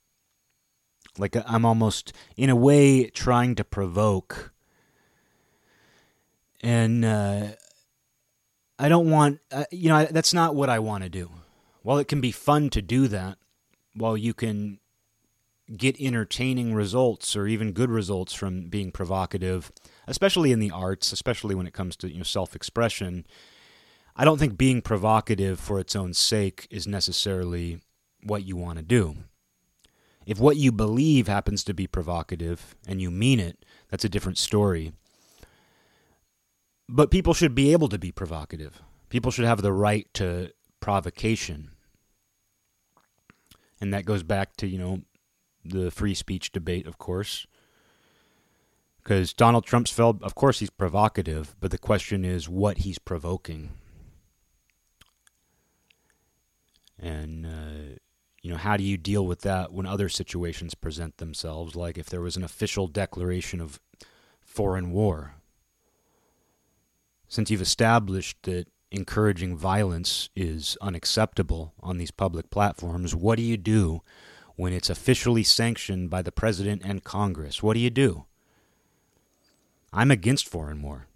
like 1.18 1.36
I'm 1.46 1.64
almost, 1.64 2.12
in 2.36 2.50
a 2.50 2.56
way, 2.56 3.10
trying 3.10 3.54
to 3.56 3.64
provoke. 3.64 4.52
And 6.60 7.04
uh, 7.04 7.48
I 8.78 8.88
don't 8.88 9.10
want, 9.10 9.40
uh, 9.50 9.64
you 9.70 9.88
know, 9.88 10.06
that's 10.10 10.34
not 10.34 10.54
what 10.54 10.68
I 10.68 10.78
want 10.78 11.04
to 11.04 11.10
do. 11.10 11.30
While 11.82 11.98
it 11.98 12.08
can 12.08 12.20
be 12.20 12.32
fun 12.32 12.70
to 12.70 12.82
do 12.82 13.08
that, 13.08 13.38
while 13.94 14.16
you 14.16 14.34
can 14.34 14.78
get 15.76 16.00
entertaining 16.00 16.74
results 16.74 17.36
or 17.36 17.46
even 17.46 17.72
good 17.72 17.90
results 17.90 18.32
from 18.32 18.68
being 18.68 18.90
provocative, 18.90 19.70
especially 20.06 20.52
in 20.52 20.60
the 20.60 20.70
arts, 20.70 21.12
especially 21.12 21.54
when 21.54 21.66
it 21.66 21.74
comes 21.74 21.96
to 21.96 22.08
you 22.08 22.18
know, 22.18 22.22
self 22.22 22.56
expression, 22.56 23.26
I 24.16 24.24
don't 24.24 24.38
think 24.38 24.56
being 24.56 24.82
provocative 24.82 25.60
for 25.60 25.78
its 25.78 25.94
own 25.94 26.14
sake 26.14 26.66
is 26.70 26.86
necessarily 26.86 27.80
what 28.22 28.44
you 28.44 28.56
want 28.56 28.78
to 28.78 28.84
do. 28.84 29.16
If 30.28 30.38
what 30.38 30.58
you 30.58 30.72
believe 30.72 31.26
happens 31.26 31.64
to 31.64 31.72
be 31.72 31.86
provocative 31.86 32.76
and 32.86 33.00
you 33.00 33.10
mean 33.10 33.40
it, 33.40 33.64
that's 33.88 34.04
a 34.04 34.10
different 34.10 34.36
story. 34.36 34.92
But 36.86 37.10
people 37.10 37.32
should 37.32 37.54
be 37.54 37.72
able 37.72 37.88
to 37.88 37.98
be 37.98 38.12
provocative. 38.12 38.82
People 39.08 39.30
should 39.30 39.46
have 39.46 39.62
the 39.62 39.72
right 39.72 40.06
to 40.12 40.52
provocation. 40.80 41.70
And 43.80 43.94
that 43.94 44.04
goes 44.04 44.22
back 44.22 44.54
to, 44.58 44.66
you 44.66 44.76
know, 44.76 45.00
the 45.64 45.90
free 45.90 46.14
speech 46.14 46.52
debate, 46.52 46.86
of 46.86 46.98
course. 46.98 47.46
Because 49.02 49.32
Donald 49.32 49.64
Trump's 49.64 49.90
felt, 49.90 50.22
of 50.22 50.34
course, 50.34 50.58
he's 50.58 50.68
provocative, 50.68 51.56
but 51.58 51.70
the 51.70 51.78
question 51.78 52.26
is 52.26 52.50
what 52.50 52.78
he's 52.78 52.98
provoking. 52.98 53.70
And 56.98 57.46
uh, 57.46 57.96
you 58.48 58.54
know, 58.54 58.60
how 58.60 58.78
do 58.78 58.82
you 58.82 58.96
deal 58.96 59.26
with 59.26 59.42
that 59.42 59.74
when 59.74 59.84
other 59.84 60.08
situations 60.08 60.74
present 60.74 61.18
themselves? 61.18 61.76
Like 61.76 61.98
if 61.98 62.08
there 62.08 62.22
was 62.22 62.34
an 62.34 62.42
official 62.42 62.86
declaration 62.86 63.60
of 63.60 63.78
foreign 64.40 64.90
war. 64.90 65.34
Since 67.28 67.50
you've 67.50 67.60
established 67.60 68.38
that 68.44 68.68
encouraging 68.90 69.54
violence 69.54 70.30
is 70.34 70.78
unacceptable 70.80 71.74
on 71.82 71.98
these 71.98 72.10
public 72.10 72.48
platforms, 72.48 73.14
what 73.14 73.36
do 73.36 73.42
you 73.42 73.58
do 73.58 74.00
when 74.56 74.72
it's 74.72 74.88
officially 74.88 75.42
sanctioned 75.42 76.08
by 76.08 76.22
the 76.22 76.32
president 76.32 76.80
and 76.82 77.04
Congress? 77.04 77.62
What 77.62 77.74
do 77.74 77.80
you 77.80 77.90
do? 77.90 78.24
I'm 79.92 80.10
against 80.10 80.48
foreign 80.48 80.80
war. 80.80 81.06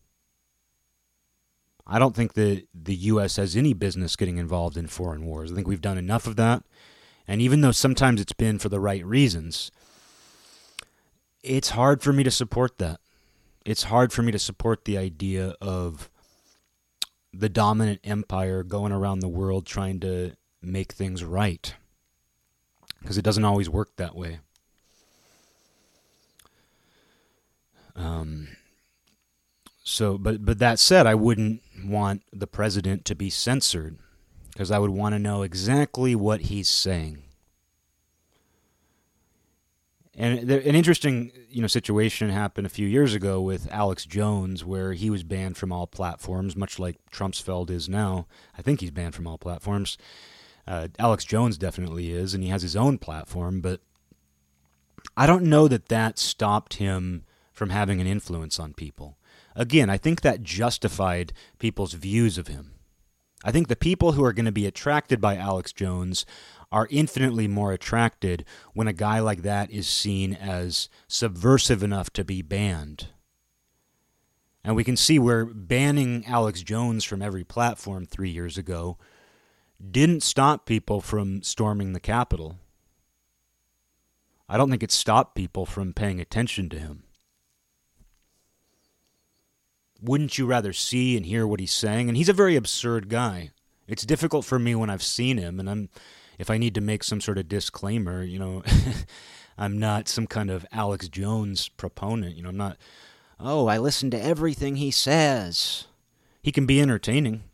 I 1.86 1.98
don't 1.98 2.14
think 2.14 2.34
that 2.34 2.66
the 2.74 2.94
U.S. 2.94 3.36
has 3.36 3.56
any 3.56 3.72
business 3.72 4.16
getting 4.16 4.36
involved 4.36 4.76
in 4.76 4.86
foreign 4.86 5.24
wars. 5.24 5.50
I 5.50 5.54
think 5.54 5.66
we've 5.66 5.80
done 5.80 5.96
enough 5.96 6.26
of 6.26 6.36
that. 6.36 6.64
And 7.26 7.40
even 7.40 7.60
though 7.60 7.72
sometimes 7.72 8.20
it's 8.20 8.32
been 8.32 8.58
for 8.58 8.68
the 8.68 8.80
right 8.80 9.04
reasons, 9.04 9.70
it's 11.42 11.70
hard 11.70 12.02
for 12.02 12.12
me 12.12 12.22
to 12.24 12.30
support 12.30 12.78
that. 12.78 13.00
It's 13.64 13.84
hard 13.84 14.12
for 14.12 14.22
me 14.22 14.32
to 14.32 14.38
support 14.38 14.84
the 14.84 14.98
idea 14.98 15.54
of 15.60 16.10
the 17.32 17.48
dominant 17.48 18.00
empire 18.04 18.62
going 18.62 18.92
around 18.92 19.20
the 19.20 19.28
world 19.28 19.66
trying 19.66 20.00
to 20.00 20.32
make 20.60 20.92
things 20.92 21.24
right. 21.24 21.74
Because 23.00 23.18
it 23.18 23.22
doesn't 23.22 23.44
always 23.44 23.68
work 23.68 23.96
that 23.96 24.14
way. 24.14 24.40
Um, 27.94 28.48
so, 29.84 30.16
but 30.16 30.44
but 30.44 30.58
that 30.58 30.78
said, 30.78 31.06
I 31.06 31.14
wouldn't 31.14 31.62
want 31.84 32.22
the 32.32 32.46
president 32.46 33.04
to 33.06 33.14
be 33.14 33.28
censored 33.28 33.98
because 34.52 34.70
I 34.70 34.78
would 34.78 34.90
want 34.90 35.14
to 35.14 35.18
know 35.18 35.42
exactly 35.42 36.14
what 36.14 36.42
he's 36.42 36.68
saying. 36.68 37.22
And 40.14 40.46
there, 40.46 40.60
an 40.60 40.74
interesting, 40.74 41.32
you 41.48 41.62
know, 41.62 41.66
situation 41.66 42.28
happened 42.28 42.66
a 42.66 42.70
few 42.70 42.86
years 42.86 43.14
ago 43.14 43.40
with 43.40 43.66
Alex 43.72 44.04
Jones, 44.04 44.62
where 44.62 44.92
he 44.92 45.08
was 45.08 45.22
banned 45.22 45.56
from 45.56 45.72
all 45.72 45.86
platforms, 45.86 46.54
much 46.54 46.78
like 46.78 46.96
Trumpsfeld 47.10 47.70
is 47.70 47.88
now. 47.88 48.26
I 48.56 48.60
think 48.60 48.80
he's 48.80 48.90
banned 48.90 49.14
from 49.14 49.26
all 49.26 49.38
platforms. 49.38 49.96
Uh, 50.66 50.88
Alex 50.98 51.24
Jones 51.24 51.56
definitely 51.56 52.12
is, 52.12 52.34
and 52.34 52.44
he 52.44 52.50
has 52.50 52.60
his 52.60 52.76
own 52.76 52.98
platform. 52.98 53.62
But 53.62 53.80
I 55.16 55.26
don't 55.26 55.44
know 55.44 55.66
that 55.66 55.88
that 55.88 56.18
stopped 56.18 56.74
him 56.74 57.24
from 57.52 57.70
having 57.70 58.00
an 58.00 58.06
influence 58.06 58.60
on 58.60 58.74
people. 58.74 59.16
Again, 59.56 59.88
I 59.88 59.96
think 59.96 60.20
that 60.20 60.42
justified 60.42 61.32
people's 61.58 61.94
views 61.94 62.36
of 62.36 62.48
him. 62.48 62.71
I 63.44 63.50
think 63.50 63.68
the 63.68 63.76
people 63.76 64.12
who 64.12 64.24
are 64.24 64.32
going 64.32 64.46
to 64.46 64.52
be 64.52 64.66
attracted 64.66 65.20
by 65.20 65.36
Alex 65.36 65.72
Jones 65.72 66.24
are 66.70 66.88
infinitely 66.90 67.48
more 67.48 67.72
attracted 67.72 68.44
when 68.72 68.88
a 68.88 68.92
guy 68.92 69.18
like 69.18 69.42
that 69.42 69.70
is 69.70 69.86
seen 69.86 70.34
as 70.34 70.88
subversive 71.08 71.82
enough 71.82 72.10
to 72.10 72.24
be 72.24 72.40
banned. 72.40 73.08
And 74.64 74.76
we 74.76 74.84
can 74.84 74.96
see 74.96 75.18
where 75.18 75.44
banning 75.44 76.24
Alex 76.26 76.62
Jones 76.62 77.04
from 77.04 77.20
every 77.20 77.44
platform 77.44 78.06
three 78.06 78.30
years 78.30 78.56
ago 78.56 78.96
didn't 79.90 80.22
stop 80.22 80.64
people 80.64 81.00
from 81.00 81.42
storming 81.42 81.92
the 81.92 82.00
Capitol. 82.00 82.58
I 84.48 84.56
don't 84.56 84.70
think 84.70 84.82
it 84.82 84.92
stopped 84.92 85.34
people 85.34 85.66
from 85.66 85.92
paying 85.92 86.20
attention 86.20 86.68
to 86.70 86.78
him. 86.78 87.04
Wouldn't 90.02 90.36
you 90.36 90.46
rather 90.46 90.72
see 90.72 91.16
and 91.16 91.24
hear 91.24 91.46
what 91.46 91.60
he's 91.60 91.72
saying? 91.72 92.08
And 92.08 92.16
he's 92.16 92.28
a 92.28 92.34
very 92.34 92.56
absurd 92.56 93.08
guy. 93.08 93.50
It's 93.86 94.04
difficult 94.04 94.44
for 94.44 94.58
me 94.58 94.74
when 94.74 94.90
I've 94.90 95.02
seen 95.02 95.38
him, 95.38 95.60
and 95.60 95.68
I'm 95.70 95.88
if 96.38 96.50
I 96.50 96.58
need 96.58 96.74
to 96.74 96.80
make 96.80 97.04
some 97.04 97.20
sort 97.20 97.38
of 97.38 97.48
disclaimer, 97.48 98.22
you 98.22 98.38
know, 98.38 98.62
I'm 99.58 99.78
not 99.78 100.08
some 100.08 100.26
kind 100.26 100.50
of 100.50 100.66
Alex 100.72 101.08
Jones 101.08 101.68
proponent. 101.68 102.36
You 102.36 102.42
know, 102.42 102.48
I'm 102.48 102.56
not. 102.56 102.78
Oh, 103.38 103.66
I 103.66 103.78
listen 103.78 104.10
to 104.10 104.22
everything 104.22 104.76
he 104.76 104.90
says. 104.90 105.86
He 106.42 106.52
can 106.52 106.66
be 106.66 106.80
entertaining. 106.80 107.44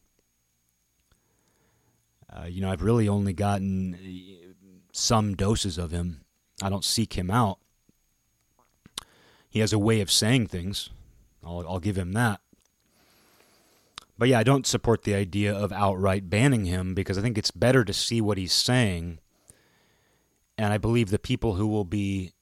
Uh, 2.30 2.46
you 2.46 2.60
know, 2.60 2.70
I've 2.70 2.82
really 2.82 3.08
only 3.08 3.32
gotten 3.32 3.94
uh, 3.94 4.64
some 4.92 5.34
doses 5.34 5.76
of 5.76 5.90
him. 5.90 6.22
I 6.62 6.68
don't 6.68 6.84
seek 6.84 7.14
him 7.14 7.30
out. 7.30 7.58
He 9.48 9.60
has 9.60 9.72
a 9.72 9.78
way 9.78 10.00
of 10.00 10.10
saying 10.10 10.48
things. 10.48 10.90
I'll, 11.44 11.64
I'll 11.68 11.80
give 11.80 11.96
him 11.96 12.12
that. 12.12 12.40
But 14.16 14.28
yeah, 14.28 14.40
I 14.40 14.42
don't 14.42 14.66
support 14.66 15.04
the 15.04 15.14
idea 15.14 15.54
of 15.54 15.72
outright 15.72 16.28
banning 16.28 16.64
him 16.64 16.94
because 16.94 17.16
I 17.16 17.22
think 17.22 17.38
it's 17.38 17.52
better 17.52 17.84
to 17.84 17.92
see 17.92 18.20
what 18.20 18.36
he's 18.36 18.52
saying. 18.52 19.20
And 20.56 20.72
I 20.72 20.78
believe 20.78 21.10
the 21.10 21.20
people 21.20 21.54
who 21.54 21.68
will 21.68 21.84
be 21.84 22.32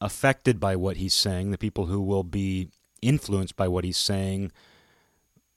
affected 0.00 0.58
by 0.58 0.76
what 0.76 0.96
he's 0.96 1.12
saying, 1.12 1.50
the 1.50 1.58
people 1.58 1.86
who 1.86 2.00
will 2.00 2.24
be 2.24 2.70
influenced 3.02 3.54
by 3.54 3.68
what 3.68 3.84
he's 3.84 3.98
saying, 3.98 4.50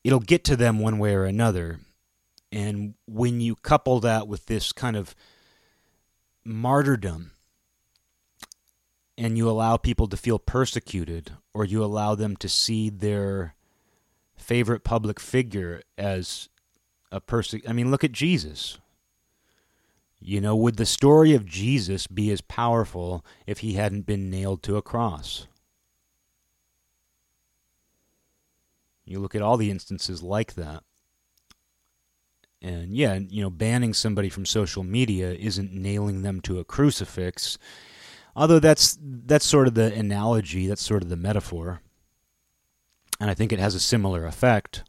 it'll 0.03 0.19
get 0.19 0.43
to 0.45 0.57
them 0.57 0.79
one 0.79 0.99
way 0.99 1.13
or 1.13 1.23
another. 1.23 1.79
And 2.51 2.95
when 3.05 3.39
you 3.39 3.55
couple 3.55 4.01
that 4.01 4.27
with 4.27 4.47
this 4.47 4.73
kind 4.73 4.97
of 4.97 5.15
martyrdom, 6.43 7.31
and 9.17 9.37
you 9.37 9.49
allow 9.49 9.77
people 9.77 10.07
to 10.07 10.17
feel 10.17 10.37
persecuted, 10.37 11.31
or 11.57 11.65
you 11.65 11.83
allow 11.83 12.13
them 12.13 12.35
to 12.37 12.47
see 12.47 12.89
their 12.89 13.55
favorite 14.35 14.83
public 14.83 15.19
figure 15.19 15.81
as 15.97 16.49
a 17.11 17.19
person. 17.19 17.61
I 17.67 17.73
mean, 17.73 17.89
look 17.89 18.03
at 18.03 18.11
Jesus. 18.11 18.77
You 20.19 20.39
know, 20.39 20.55
would 20.55 20.77
the 20.77 20.85
story 20.85 21.33
of 21.33 21.45
Jesus 21.45 22.05
be 22.05 22.31
as 22.31 22.41
powerful 22.41 23.25
if 23.47 23.59
he 23.59 23.73
hadn't 23.73 24.05
been 24.05 24.29
nailed 24.29 24.61
to 24.63 24.77
a 24.77 24.81
cross? 24.81 25.47
You 29.03 29.19
look 29.19 29.35
at 29.35 29.41
all 29.41 29.57
the 29.57 29.71
instances 29.71 30.21
like 30.21 30.53
that. 30.53 30.83
And 32.61 32.95
yeah, 32.95 33.19
you 33.29 33.41
know, 33.41 33.49
banning 33.49 33.93
somebody 33.93 34.29
from 34.29 34.45
social 34.45 34.83
media 34.83 35.31
isn't 35.33 35.73
nailing 35.73 36.21
them 36.21 36.41
to 36.41 36.59
a 36.59 36.65
crucifix. 36.65 37.57
Although 38.37 38.59
that's 38.59 38.99
that's 39.01 39.47
sort 39.47 39.67
of 39.67 39.73
the 39.73 39.91
analogy, 39.91 40.67
that's 40.67 40.85
sort 40.85 41.01
of 41.01 41.09
the 41.09 41.15
metaphor. 41.15 41.81
And 43.19 43.31
I 43.31 43.33
think 43.33 43.51
it 43.51 43.57
has 43.57 43.73
a 43.73 43.79
similar 43.79 44.27
effect. 44.27 44.83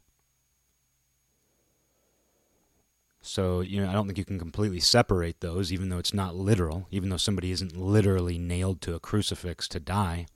So, 3.21 3.61
you 3.61 3.81
know, 3.81 3.89
I 3.89 3.93
don't 3.93 4.05
think 4.05 4.19
you 4.19 4.25
can 4.25 4.37
completely 4.37 4.79
separate 4.79 5.41
those, 5.41 5.73
even 5.73 5.89
though 5.89 5.97
it's 5.97 6.13
not 6.13 6.35
literal, 6.35 6.87
even 6.91 7.09
though 7.09 7.17
somebody 7.17 7.49
isn't 7.49 7.75
literally 7.75 8.37
nailed 8.37 8.81
to 8.81 8.93
a 8.93 8.99
crucifix 8.99 9.67
to 9.69 9.79
die. 9.79 10.27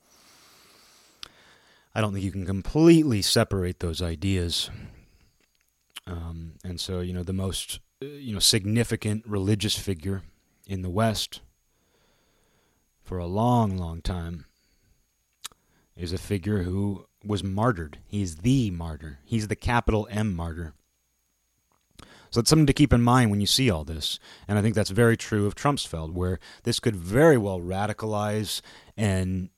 I 1.94 2.00
don't 2.00 2.12
think 2.12 2.24
you 2.24 2.32
can 2.32 2.44
completely 2.44 3.22
separate 3.22 3.78
those 3.78 4.02
ideas. 4.02 4.70
Um, 6.08 6.54
and 6.64 6.80
so, 6.80 7.00
you 7.00 7.12
know, 7.12 7.22
the 7.22 7.32
most, 7.32 7.78
uh, 8.02 8.06
you 8.06 8.32
know, 8.32 8.40
significant 8.40 9.24
religious 9.24 9.78
figure 9.78 10.22
in 10.66 10.82
the 10.82 10.90
West 10.90 11.40
for 13.04 13.18
a 13.18 13.26
long, 13.26 13.76
long 13.76 14.00
time 14.00 14.46
is 15.96 16.12
a 16.12 16.18
figure 16.18 16.62
who 16.62 17.06
was 17.24 17.44
martyred. 17.44 17.98
He's 18.06 18.36
the 18.36 18.70
martyr. 18.70 19.20
He's 19.24 19.48
the 19.48 19.56
capital 19.56 20.08
M 20.10 20.34
martyr. 20.34 20.74
So 22.30 22.40
that's 22.40 22.50
something 22.50 22.66
to 22.66 22.72
keep 22.72 22.92
in 22.92 23.02
mind 23.02 23.30
when 23.30 23.40
you 23.40 23.46
see 23.46 23.70
all 23.70 23.84
this. 23.84 24.18
And 24.48 24.58
I 24.58 24.62
think 24.62 24.74
that's 24.74 24.90
very 24.90 25.16
true 25.16 25.46
of 25.46 25.54
Trumpsfeld, 25.54 26.12
where 26.12 26.40
this 26.64 26.80
could 26.80 26.96
very 26.96 27.38
well 27.38 27.60
radicalize 27.60 28.60
and 28.96 29.50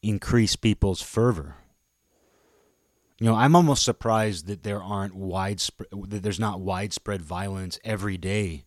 increase 0.00 0.54
people's 0.54 1.02
fervor. 1.02 1.56
You 3.18 3.26
know, 3.26 3.34
I'm 3.34 3.56
almost 3.56 3.82
surprised 3.82 4.46
that 4.46 4.62
there 4.62 4.82
aren't 4.82 5.14
widespread 5.14 5.88
that 6.08 6.22
there's 6.22 6.40
not 6.40 6.60
widespread 6.60 7.22
violence 7.22 7.78
every 7.84 8.16
day 8.16 8.64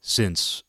since 0.00 0.62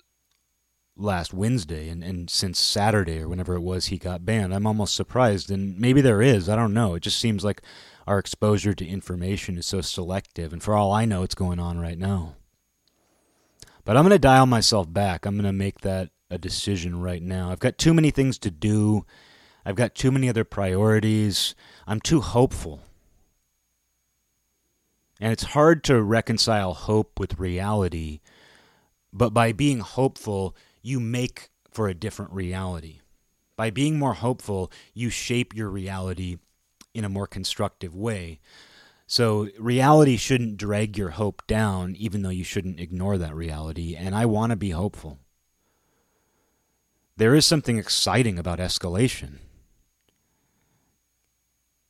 last 0.98 1.34
Wednesday 1.34 1.90
and, 1.90 2.04
and 2.04 2.30
since 2.30 2.60
Saturday 2.60 3.20
or 3.20 3.30
whenever 3.30 3.56
it 3.56 3.62
was 3.62 3.88
he 3.88 3.98
got 3.98 4.26
banned. 4.26 4.54
I'm 4.54 4.68
almost 4.68 4.96
surprised, 4.96 5.52
and 5.52 5.80
maybe 5.80 6.02
there 6.02 6.22
is. 6.22 6.50
I 6.50 6.56
don't 6.56 6.74
know. 6.74 6.96
It 6.96 7.02
just 7.02 7.20
seems 7.20 7.44
like 7.44 7.62
our 8.06 8.20
exposure 8.20 8.74
to 8.74 8.88
information 8.88 9.58
is 9.58 9.66
so 9.66 9.82
selective, 9.82 10.54
and 10.54 10.64
for 10.64 10.74
all 10.74 10.92
I 10.92 11.06
know, 11.06 11.24
it's 11.24 11.36
going 11.36 11.60
on 11.60 11.80
right 11.80 11.98
now. 11.98 12.36
But 13.86 13.96
I'm 13.96 14.04
going 14.04 14.12
to 14.12 14.20
dial 14.20 14.46
myself 14.46 14.92
back. 14.92 15.26
I'm 15.26 15.36
going 15.36 15.46
to 15.46 15.54
make 15.54 15.82
that 15.82 16.10
a 16.30 16.38
decision 16.38 17.00
right 17.00 17.22
now. 17.22 17.52
I've 17.52 17.60
got 17.60 17.78
too 17.78 17.94
many 17.94 18.12
things 18.12 18.38
to 18.40 18.52
do. 18.52 19.06
I've 19.66 19.76
got 19.76 19.96
too 19.96 20.12
many 20.12 20.28
other 20.28 20.44
priorities. 20.44 21.56
I'm 21.86 22.02
too 22.02 22.22
hopeful. 22.22 22.82
And 25.20 25.32
it's 25.32 25.44
hard 25.44 25.84
to 25.86 26.02
reconcile 26.02 26.74
hope 26.74 27.20
with 27.20 27.40
reality. 27.40 28.20
But 29.14 29.34
by 29.34 29.52
being 29.52 29.80
hopeful, 29.80 30.56
you 30.88 31.00
make 31.00 31.50
for 31.70 31.88
a 31.88 31.94
different 31.94 32.32
reality. 32.32 33.02
By 33.56 33.70
being 33.70 34.00
more 34.00 34.14
hopeful, 34.14 34.72
you 34.94 35.10
shape 35.10 35.56
your 35.56 35.70
reality 35.70 36.38
in 36.94 37.04
a 37.04 37.10
more 37.10 37.28
constructive 37.28 37.96
way. 37.96 38.40
So, 39.06 39.50
reality 39.58 40.18
shouldn't 40.18 40.58
drag 40.58 40.98
your 40.98 41.12
hope 41.12 41.46
down, 41.48 41.96
even 41.98 42.22
though 42.22 42.30
you 42.30 42.44
shouldn't 42.44 42.80
ignore 42.80 43.18
that 43.18 43.36
reality. 43.36 43.96
And 43.96 44.16
I 44.16 44.26
want 44.26 44.52
to 44.52 44.56
be 44.56 44.72
hopeful. 44.72 45.20
There 47.16 47.36
is 47.36 47.46
something 47.46 47.78
exciting 47.78 48.38
about 48.38 48.60
escalation. 48.60 49.40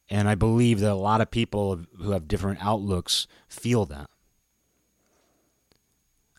And 0.10 0.30
I 0.30 0.36
believe 0.36 0.80
that 0.80 0.92
a 0.92 0.96
lot 0.96 1.22
of 1.22 1.32
people 1.32 1.82
who 1.98 2.12
have 2.12 2.28
different 2.28 2.64
outlooks 2.64 3.28
feel 3.50 3.86
that. 3.88 4.10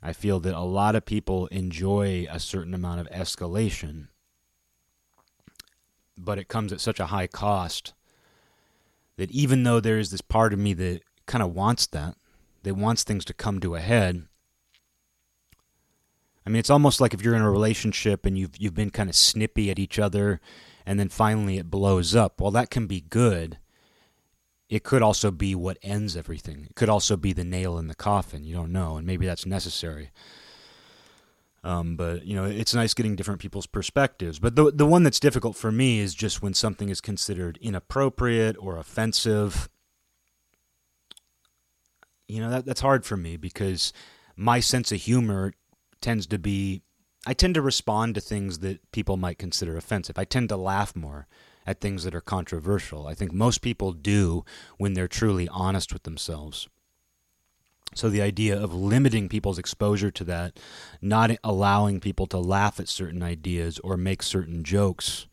I 0.03 0.13
feel 0.13 0.41
that 0.41 0.55
a 0.55 0.61
lot 0.61 0.95
of 0.95 1.05
people 1.05 1.47
enjoy 1.49 2.27
a 2.31 2.39
certain 2.39 2.75
amount 2.75 3.01
of 3.01 3.11
escalation, 3.11 4.09
but 6.17 6.39
it 6.39 6.49
comes 6.49 6.73
at 6.73 6.81
such 6.81 7.01
a 7.01 7.07
high 7.07 7.27
cost 7.27 7.95
that 9.17 9.31
even 9.33 9.65
though 9.65 9.81
there 9.81 9.99
is 9.99 10.11
this 10.11 10.21
part 10.21 10.53
of 10.53 10.59
me 10.59 10.73
that 10.75 11.01
kind 11.27 11.43
of 11.43 11.55
wants 11.55 11.87
that, 11.89 12.17
that 12.63 12.75
wants 12.75 13.03
things 13.03 13.25
to 13.25 13.35
come 13.35 13.61
to 13.61 13.75
a 13.75 13.81
head. 13.81 14.27
I 16.47 16.51
mean, 16.51 16.61
it's 16.61 16.71
almost 16.71 17.01
like 17.01 17.13
if 17.13 17.23
you're 17.23 17.35
in 17.35 17.43
a 17.43 17.51
relationship 17.51 18.25
and 18.25 18.39
you've 18.39 18.57
you've 18.59 18.75
been 18.75 18.91
kind 18.91 19.11
of 19.11 19.17
snippy 19.17 19.71
at 19.71 19.79
each 19.79 19.99
other, 19.99 20.41
and 20.87 20.99
then 20.99 21.09
finally 21.09 21.59
it 21.59 21.71
blows 21.71 22.17
up. 22.17 22.41
Well, 22.41 22.51
that 22.53 22.71
can 22.71 22.87
be 22.87 23.03
good 23.03 23.59
it 24.69 24.85
could 24.85 25.03
also 25.03 25.31
be 25.31 25.55
what 25.55 25.79
ends 25.83 26.17
everything. 26.17 26.67
It 26.69 26.77
could 26.77 26.89
also 26.89 27.17
be 27.17 27.33
the 27.33 27.45
nail 27.45 27.79
in 27.79 27.89
the 27.89 27.95
coffin. 27.95 28.45
You 28.45 28.55
don't 28.55 28.73
know, 28.73 28.97
and 28.97 29.07
maybe 29.07 29.27
that's 29.27 29.47
necessary. 29.47 30.11
Um, 31.65 31.97
but 31.97 32.25
you 32.25 32.37
know, 32.37 32.45
it's 32.45 32.75
nice 32.75 32.95
getting 32.95 33.17
different 33.17 33.41
people's 33.41 33.67
perspectives. 33.67 34.39
But 34.39 34.57
the 34.57 34.71
the 34.71 34.87
one 34.87 35.03
that's 35.03 35.21
difficult 35.21 35.57
for 35.57 35.73
me 35.73 36.01
is 36.01 36.15
just 36.15 36.43
when 36.43 36.55
something 36.55 36.89
is 36.89 37.01
considered 37.01 37.59
inappropriate 37.61 38.57
or 38.59 38.77
offensive. 38.77 39.69
You 42.27 42.41
know, 42.41 42.51
that 42.51 42.67
that's 42.67 42.83
hard 42.83 43.07
for 43.07 43.17
me 43.17 43.37
because 43.37 43.93
my 44.37 44.61
sense 44.61 44.93
of 44.93 45.01
humor 45.01 45.55
tends 46.01 46.27
to 46.27 46.39
be 46.39 46.83
I 47.27 47.33
tend 47.33 47.55
to 47.55 47.63
respond 47.63 48.15
to 48.15 48.21
things 48.21 48.61
that 48.61 48.93
people 48.93 49.17
might 49.17 49.39
consider 49.39 49.77
offensive. 49.77 50.19
I 50.19 50.25
tend 50.25 50.51
to 50.51 50.57
laugh 50.57 50.95
more 50.95 51.27
at 51.69 51.83
things 51.83 52.03
that 52.03 52.15
are 52.15 52.23
controversial. 52.23 53.07
I 53.07 53.13
think 53.13 53.31
most 53.31 53.61
people 53.61 53.93
do 53.93 54.43
when 54.79 54.95
they're 54.95 55.07
truly 55.07 55.47
honest 55.49 55.93
with 55.93 56.05
themselves. 56.05 56.67
So 57.95 58.09
the 58.09 58.23
idea 58.23 58.59
of 58.59 58.73
limiting 58.73 59.29
people's 59.29 59.59
exposure 59.59 60.11
to 60.13 60.25
that, 60.25 60.59
not 61.03 61.31
allowing 61.45 62.01
people 62.01 62.27
to 62.29 62.39
laugh 62.39 62.81
at 62.81 62.89
certain 62.89 63.23
ideas 63.23 63.79
or 63.81 63.99
make 63.99 64.23
certain 64.23 64.65
jokes, 64.65 65.27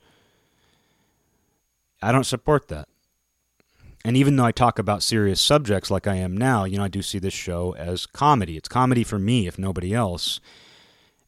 I 2.02 2.12
don't 2.12 2.26
support 2.26 2.68
that. 2.68 2.90
And 4.04 4.18
even 4.18 4.36
though 4.36 4.46
I 4.46 4.52
talk 4.52 4.78
about 4.78 5.04
serious 5.04 5.40
subjects 5.40 5.90
like 5.90 6.06
I 6.06 6.16
am 6.16 6.36
now, 6.36 6.66
you 6.66 6.78
know, 6.78 6.84
I 6.84 6.90
do 6.90 7.02
see 7.02 7.18
this 7.18 7.34
show 7.34 7.74
as 7.76 8.06
comedy. 8.06 8.58
It's 8.58 8.68
comedy 8.68 9.06
for 9.06 9.18
me, 9.18 9.48
if 9.48 9.58
nobody 9.58 9.94
else. 9.94 10.42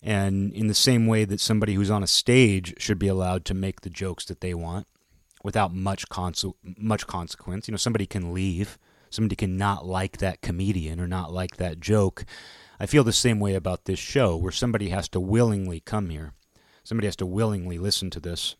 And 0.03 0.51
in 0.53 0.67
the 0.67 0.73
same 0.73 1.07
way 1.07 1.23
that 1.23 1.39
somebody 1.39 1.75
who's 1.75 1.89
on 1.89 2.03
a 2.03 2.07
stage 2.07 2.73
should 2.77 2.99
be 2.99 3.07
allowed 3.07 3.45
to 3.45 3.53
make 3.53 3.81
the 3.81 3.89
jokes 3.89 4.25
that 4.25 4.41
they 4.41 4.53
want 4.53 4.85
without 5.47 5.73
much 5.73 6.09
conse- 6.09 6.53
much 6.77 7.07
consequence. 7.07 7.69
You 7.69 7.71
know, 7.71 7.77
somebody 7.77 8.05
can 8.05 8.33
leave, 8.33 8.77
somebody 9.09 9.37
can 9.37 9.55
not 9.55 9.85
like 9.85 10.17
that 10.17 10.41
comedian 10.41 10.99
or 10.99 11.07
not 11.07 11.31
like 11.31 11.55
that 11.55 11.79
joke. 11.79 12.25
I 12.81 12.85
feel 12.85 13.05
the 13.05 13.13
same 13.13 13.39
way 13.39 13.55
about 13.55 13.85
this 13.85 13.97
show, 13.97 14.35
where 14.35 14.51
somebody 14.51 14.89
has 14.89 15.07
to 15.07 15.21
willingly 15.21 15.79
come 15.79 16.09
here, 16.09 16.33
somebody 16.83 17.07
has 17.07 17.15
to 17.15 17.25
willingly 17.25 17.77
listen 17.77 18.09
to 18.09 18.19
this. 18.19 18.57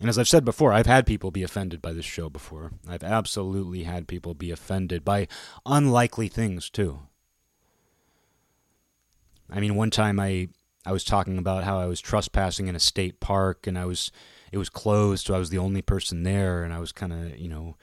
And 0.00 0.08
as 0.08 0.18
I've 0.18 0.26
said 0.26 0.44
before, 0.44 0.72
I've 0.72 0.86
had 0.86 1.06
people 1.06 1.30
be 1.30 1.44
offended 1.44 1.80
by 1.80 1.92
this 1.92 2.04
show 2.04 2.28
before. 2.28 2.72
I've 2.88 3.04
absolutely 3.04 3.84
had 3.84 4.08
people 4.08 4.34
be 4.34 4.50
offended 4.50 5.04
by 5.04 5.28
unlikely 5.64 6.26
things 6.26 6.68
too. 6.68 7.02
I 9.48 9.60
mean, 9.60 9.76
one 9.76 9.90
time 9.90 10.18
I 10.18 10.48
I 10.84 10.90
was 10.90 11.04
talking 11.04 11.38
about 11.38 11.62
how 11.62 11.78
I 11.78 11.86
was 11.86 12.00
trespassing 12.00 12.66
in 12.66 12.74
a 12.74 12.80
state 12.80 13.20
park 13.20 13.68
and 13.68 13.78
I 13.78 13.84
was 13.84 14.10
it 14.52 14.58
was 14.58 14.68
closed, 14.68 15.26
so 15.26 15.34
I 15.34 15.38
was 15.38 15.50
the 15.50 15.58
only 15.58 15.82
person 15.82 16.22
there, 16.22 16.64
and 16.64 16.72
I 16.72 16.78
was 16.78 16.92
kind 16.92 17.12
of 17.12 17.38
you 17.38 17.48
know 17.48 17.76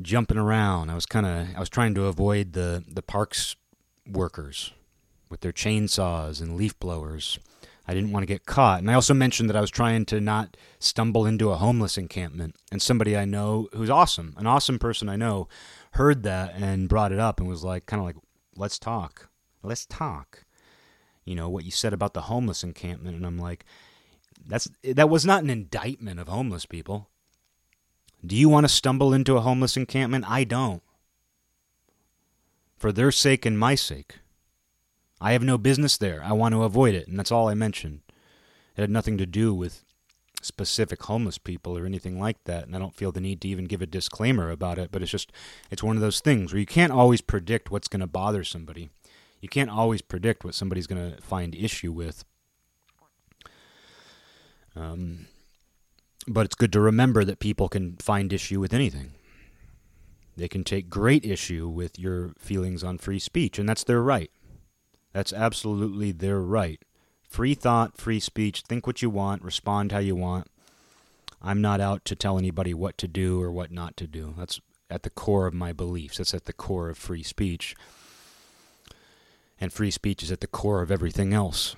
jumping 0.00 0.38
around. 0.38 0.90
I 0.90 0.94
was 0.94 1.06
kind 1.06 1.26
of 1.26 1.48
I 1.56 1.60
was 1.60 1.68
trying 1.68 1.94
to 1.94 2.06
avoid 2.06 2.52
the 2.52 2.84
the 2.86 3.02
parks 3.02 3.56
workers 4.06 4.72
with 5.28 5.40
their 5.40 5.52
chainsaws 5.52 6.40
and 6.40 6.56
leaf 6.56 6.78
blowers. 6.78 7.38
I 7.86 7.94
didn't 7.94 8.12
want 8.12 8.22
to 8.22 8.26
get 8.26 8.44
caught. 8.44 8.80
And 8.80 8.90
I 8.90 8.94
also 8.94 9.14
mentioned 9.14 9.48
that 9.48 9.56
I 9.56 9.62
was 9.62 9.70
trying 9.70 10.04
to 10.06 10.20
not 10.20 10.58
stumble 10.78 11.24
into 11.24 11.50
a 11.50 11.56
homeless 11.56 11.96
encampment. 11.96 12.54
And 12.70 12.82
somebody 12.82 13.16
I 13.16 13.24
know 13.24 13.68
who's 13.72 13.88
awesome, 13.88 14.34
an 14.36 14.46
awesome 14.46 14.78
person 14.78 15.08
I 15.08 15.16
know, 15.16 15.48
heard 15.92 16.22
that 16.24 16.54
and 16.54 16.88
brought 16.88 17.12
it 17.12 17.18
up 17.18 17.40
and 17.40 17.48
was 17.48 17.64
like, 17.64 17.86
kind 17.86 18.00
of 18.00 18.06
like, 18.06 18.16
let's 18.56 18.78
talk. 18.78 19.30
Let's 19.62 19.86
talk. 19.86 20.44
You 21.24 21.34
know, 21.34 21.48
what 21.48 21.64
you 21.64 21.70
said 21.70 21.94
about 21.94 22.12
the 22.12 22.22
homeless 22.22 22.62
encampment. 22.62 23.16
And 23.16 23.24
I'm 23.24 23.38
like, 23.38 23.64
that's 24.48 24.68
that 24.82 25.10
was 25.10 25.24
not 25.24 25.42
an 25.42 25.50
indictment 25.50 26.18
of 26.18 26.28
homeless 26.28 26.66
people. 26.66 27.08
Do 28.24 28.34
you 28.34 28.48
want 28.48 28.64
to 28.64 28.72
stumble 28.72 29.12
into 29.12 29.36
a 29.36 29.42
homeless 29.42 29.76
encampment? 29.76 30.24
I 30.28 30.44
don't. 30.44 30.82
For 32.76 32.90
their 32.90 33.12
sake 33.12 33.46
and 33.46 33.58
my 33.58 33.74
sake. 33.74 34.16
I 35.20 35.32
have 35.32 35.42
no 35.42 35.58
business 35.58 35.96
there. 35.96 36.22
I 36.24 36.32
want 36.32 36.54
to 36.54 36.62
avoid 36.62 36.94
it, 36.94 37.08
and 37.08 37.18
that's 37.18 37.32
all 37.32 37.48
I 37.48 37.54
mentioned. 37.54 38.00
It 38.76 38.80
had 38.80 38.90
nothing 38.90 39.18
to 39.18 39.26
do 39.26 39.52
with 39.52 39.84
specific 40.40 41.02
homeless 41.02 41.38
people 41.38 41.76
or 41.76 41.84
anything 41.84 42.20
like 42.20 42.42
that, 42.44 42.66
and 42.66 42.74
I 42.74 42.78
don't 42.78 42.94
feel 42.94 43.12
the 43.12 43.20
need 43.20 43.40
to 43.42 43.48
even 43.48 43.64
give 43.64 43.82
a 43.82 43.86
disclaimer 43.86 44.50
about 44.50 44.78
it, 44.78 44.90
but 44.92 45.02
it's 45.02 45.10
just 45.10 45.32
it's 45.70 45.82
one 45.82 45.96
of 45.96 46.02
those 46.02 46.20
things 46.20 46.52
where 46.52 46.60
you 46.60 46.66
can't 46.66 46.92
always 46.92 47.20
predict 47.20 47.70
what's 47.70 47.88
going 47.88 48.00
to 48.00 48.06
bother 48.06 48.44
somebody. 48.44 48.90
You 49.40 49.48
can't 49.48 49.70
always 49.70 50.02
predict 50.02 50.44
what 50.44 50.54
somebody's 50.54 50.86
going 50.86 51.12
to 51.12 51.20
find 51.20 51.54
issue 51.54 51.92
with. 51.92 52.24
Um, 54.78 55.26
but 56.26 56.46
it's 56.46 56.54
good 56.54 56.72
to 56.72 56.80
remember 56.80 57.24
that 57.24 57.38
people 57.38 57.68
can 57.68 57.96
find 57.96 58.32
issue 58.32 58.60
with 58.60 58.72
anything. 58.72 59.12
They 60.36 60.48
can 60.48 60.62
take 60.62 60.88
great 60.88 61.24
issue 61.24 61.68
with 61.68 61.98
your 61.98 62.30
feelings 62.38 62.84
on 62.84 62.98
free 62.98 63.18
speech, 63.18 63.58
and 63.58 63.68
that's 63.68 63.82
their 63.82 64.02
right. 64.02 64.30
That's 65.12 65.32
absolutely 65.32 66.12
their 66.12 66.40
right. 66.40 66.80
Free 67.28 67.54
thought, 67.54 67.96
free 67.96 68.20
speech, 68.20 68.62
think 68.62 68.86
what 68.86 69.02
you 69.02 69.10
want, 69.10 69.42
respond 69.42 69.90
how 69.90 69.98
you 69.98 70.14
want. 70.14 70.46
I'm 71.42 71.60
not 71.60 71.80
out 71.80 72.04
to 72.06 72.16
tell 72.16 72.38
anybody 72.38 72.72
what 72.72 72.98
to 72.98 73.08
do 73.08 73.42
or 73.42 73.50
what 73.50 73.72
not 73.72 73.96
to 73.96 74.06
do. 74.06 74.34
That's 74.38 74.60
at 74.90 75.02
the 75.02 75.10
core 75.10 75.46
of 75.46 75.54
my 75.54 75.72
beliefs. 75.72 76.18
That's 76.18 76.34
at 76.34 76.46
the 76.46 76.52
core 76.52 76.88
of 76.88 76.98
free 76.98 77.22
speech. 77.22 77.74
And 79.60 79.72
free 79.72 79.90
speech 79.90 80.22
is 80.22 80.30
at 80.30 80.40
the 80.40 80.46
core 80.46 80.82
of 80.82 80.90
everything 80.90 81.32
else. 81.32 81.74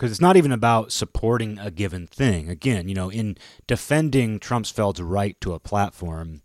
Because 0.00 0.12
it's 0.12 0.20
not 0.20 0.38
even 0.38 0.50
about 0.50 0.92
supporting 0.92 1.58
a 1.58 1.70
given 1.70 2.06
thing. 2.06 2.48
Again, 2.48 2.88
you 2.88 2.94
know, 2.94 3.10
in 3.10 3.36
defending 3.66 4.40
Trumpsfeld's 4.40 5.02
right 5.02 5.38
to 5.42 5.52
a 5.52 5.60
platform, 5.60 6.40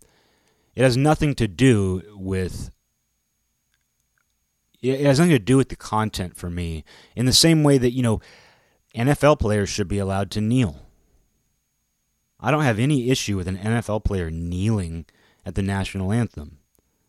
it 0.74 0.82
has 0.82 0.94
nothing 0.94 1.34
to 1.36 1.48
do 1.48 2.02
with 2.14 2.70
it 4.82 5.00
has 5.00 5.18
nothing 5.18 5.32
to 5.32 5.38
do 5.38 5.56
with 5.56 5.70
the 5.70 5.76
content 5.76 6.36
for 6.36 6.50
me. 6.50 6.84
In 7.16 7.24
the 7.24 7.32
same 7.32 7.62
way 7.62 7.78
that, 7.78 7.92
you 7.92 8.02
know, 8.02 8.20
NFL 8.94 9.38
players 9.38 9.70
should 9.70 9.88
be 9.88 9.96
allowed 9.96 10.30
to 10.32 10.42
kneel. 10.42 10.82
I 12.38 12.50
don't 12.50 12.62
have 12.62 12.78
any 12.78 13.08
issue 13.08 13.38
with 13.38 13.48
an 13.48 13.56
NFL 13.56 14.04
player 14.04 14.30
kneeling 14.30 15.06
at 15.46 15.54
the 15.54 15.62
national 15.62 16.12
anthem. 16.12 16.58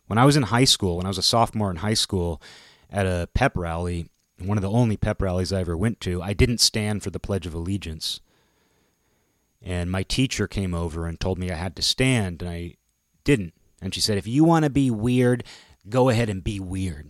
When 0.06 0.18
I 0.18 0.24
was 0.24 0.38
in 0.38 0.44
high 0.44 0.64
school, 0.64 0.96
when 0.96 1.06
I 1.06 1.10
was 1.10 1.18
a 1.18 1.24
sophomore 1.24 1.72
in 1.72 1.78
high 1.78 1.94
school 1.94 2.42
at 2.90 3.06
a 3.06 3.28
pep 3.34 3.58
rally, 3.58 4.08
one 4.40 4.58
of 4.58 4.62
the 4.62 4.70
only 4.70 4.98
pep 4.98 5.22
rallies 5.22 5.52
I 5.52 5.62
ever 5.62 5.78
went 5.78 6.00
to, 6.02 6.22
I 6.22 6.34
didn't 6.34 6.60
stand 6.60 7.04
for 7.04 7.10
the 7.10 7.20
Pledge 7.20 7.46
of 7.46 7.54
Allegiance. 7.54 8.22
And 9.62 9.92
my 9.92 10.04
teacher 10.04 10.48
came 10.48 10.74
over 10.74 11.08
and 11.08 11.20
told 11.20 11.40
me 11.40 11.52
I 11.52 11.56
had 11.56 11.76
to 11.78 11.82
stand, 11.82 12.42
and 12.42 12.52
I 12.52 12.76
didn't. 13.24 13.54
And 13.82 13.94
she 13.94 14.02
said, 14.02 14.18
if 14.18 14.28
you 14.28 14.44
want 14.44 14.64
to 14.64 14.70
be 14.70 14.92
weird, 14.92 15.44
go 15.90 16.10
ahead 16.10 16.30
and 16.30 16.44
be 16.44 16.60
weird. 16.60 17.10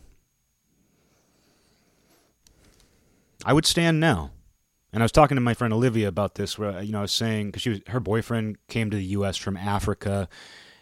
I 3.45 3.53
would 3.53 3.65
stand 3.65 3.99
now. 3.99 4.31
And 4.91 5.03
I 5.03 5.05
was 5.05 5.11
talking 5.11 5.35
to 5.35 5.41
my 5.41 5.53
friend 5.53 5.73
Olivia 5.73 6.07
about 6.07 6.35
this. 6.35 6.57
Where 6.57 6.81
you 6.81 6.91
know, 6.91 6.99
I 6.99 7.03
was 7.03 7.11
saying 7.11 7.47
because 7.47 7.61
she 7.61 7.69
was 7.69 7.79
her 7.87 7.99
boyfriend 7.99 8.57
came 8.67 8.89
to 8.89 8.97
the 8.97 9.03
U.S. 9.05 9.37
from 9.37 9.57
Africa, 9.57 10.27